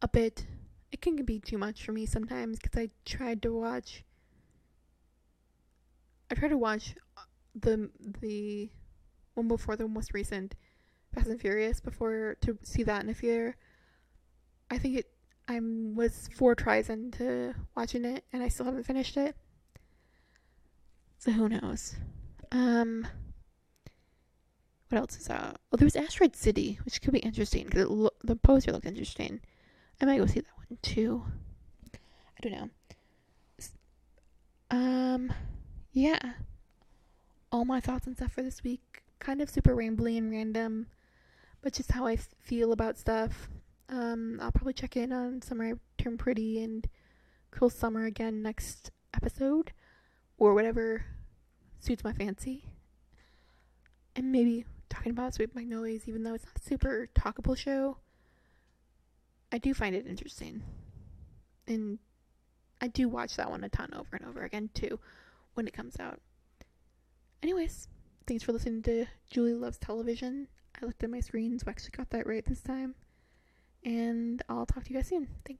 a 0.00 0.08
bit. 0.08 0.46
It 0.92 1.02
can 1.02 1.16
be 1.24 1.38
too 1.38 1.58
much 1.58 1.84
for 1.84 1.92
me 1.92 2.06
sometimes 2.06 2.58
because 2.58 2.80
I 2.80 2.90
tried 3.04 3.42
to 3.42 3.52
watch. 3.52 4.04
I 6.30 6.34
tried 6.34 6.48
to 6.48 6.58
watch 6.58 6.94
uh, 7.16 7.22
the 7.54 7.90
the 8.20 8.70
one 9.34 9.48
before 9.48 9.76
the 9.76 9.88
most 9.88 10.14
recent 10.14 10.54
Fast 11.14 11.26
and 11.28 11.40
Furious 11.40 11.80
before 11.80 12.36
to 12.42 12.58
see 12.62 12.82
that 12.84 13.02
in 13.02 13.10
a 13.10 13.14
theater. 13.14 13.56
I 14.70 14.78
think 14.78 14.98
it. 14.98 15.10
I 15.48 15.58
was 15.60 16.28
four 16.36 16.54
tries 16.54 16.88
into 16.88 17.54
watching 17.76 18.04
it 18.04 18.24
and 18.32 18.40
I 18.40 18.48
still 18.48 18.66
haven't 18.66 18.84
finished 18.84 19.16
it. 19.16 19.34
So 21.18 21.32
who 21.32 21.48
knows? 21.48 21.96
Um, 22.52 23.06
what 24.88 24.98
else 24.98 25.18
is 25.18 25.28
out? 25.28 25.58
Well, 25.70 25.78
there 25.78 25.86
was 25.86 25.96
Asteroid 25.96 26.36
City, 26.36 26.78
which 26.84 27.02
could 27.02 27.12
be 27.12 27.18
interesting 27.18 27.64
because 27.64 27.88
lo- 27.88 28.10
the 28.22 28.36
poster 28.36 28.70
looked 28.70 28.86
interesting. 28.86 29.40
I 30.00 30.04
might 30.04 30.18
go 30.18 30.26
see 30.26 30.40
that 30.40 30.56
one 30.56 30.78
too. 30.82 31.24
I 31.94 32.48
don't 32.48 32.52
know. 32.52 32.70
Um, 34.70 35.32
yeah. 35.92 36.18
All 37.52 37.64
my 37.64 37.80
thoughts 37.80 38.06
and 38.06 38.16
stuff 38.16 38.32
for 38.32 38.42
this 38.42 38.62
week. 38.62 39.02
Kind 39.18 39.40
of 39.40 39.50
super 39.50 39.74
rambly 39.74 40.16
and 40.16 40.30
random, 40.30 40.86
but 41.62 41.74
just 41.74 41.92
how 41.92 42.06
I 42.06 42.16
feel 42.16 42.72
about 42.72 42.98
stuff. 42.98 43.48
Um, 43.88 44.38
I'll 44.40 44.52
probably 44.52 44.72
check 44.72 44.96
in 44.96 45.12
on 45.12 45.42
Summer 45.42 45.78
Turn 45.98 46.16
Pretty 46.16 46.62
and 46.62 46.88
Cruel 47.50 47.70
Summer 47.70 48.06
again 48.06 48.40
next 48.40 48.92
episode 49.12 49.72
or 50.38 50.54
whatever 50.54 51.04
suits 51.80 52.04
my 52.04 52.12
fancy. 52.12 52.64
And 54.16 54.32
maybe 54.32 54.64
talking 54.88 55.10
about 55.10 55.34
Sweet 55.34 55.54
Magnolias, 55.54 56.08
even 56.08 56.22
though 56.22 56.34
it's 56.34 56.46
not 56.46 56.56
a 56.56 56.68
super 56.68 57.08
talkable 57.14 57.56
show, 57.56 57.98
I 59.52 59.58
do 59.58 59.74
find 59.74 59.94
it 59.94 60.06
interesting. 60.06 60.62
And 61.66 61.98
I 62.80 62.86
do 62.86 63.08
watch 63.08 63.36
that 63.36 63.50
one 63.50 63.64
a 63.64 63.68
ton 63.68 63.90
over 63.94 64.16
and 64.16 64.24
over 64.24 64.44
again 64.44 64.70
too 64.72 64.98
when 65.60 65.68
it 65.68 65.74
comes 65.74 66.00
out. 66.00 66.18
Anyways, 67.42 67.86
thanks 68.26 68.42
for 68.42 68.52
listening 68.52 68.82
to 68.84 69.04
Julie 69.30 69.52
Loves 69.52 69.76
Television. 69.76 70.48
I 70.80 70.86
looked 70.86 71.04
at 71.04 71.10
my 71.10 71.20
screen, 71.20 71.58
so 71.58 71.64
I 71.66 71.70
actually 71.72 71.90
got 71.90 72.08
that 72.10 72.26
right 72.26 72.42
this 72.42 72.62
time. 72.62 72.94
And 73.84 74.40
I'll 74.48 74.64
talk 74.64 74.84
to 74.84 74.90
you 74.90 74.96
guys 74.96 75.08
soon. 75.08 75.28
Thanks. 75.44 75.58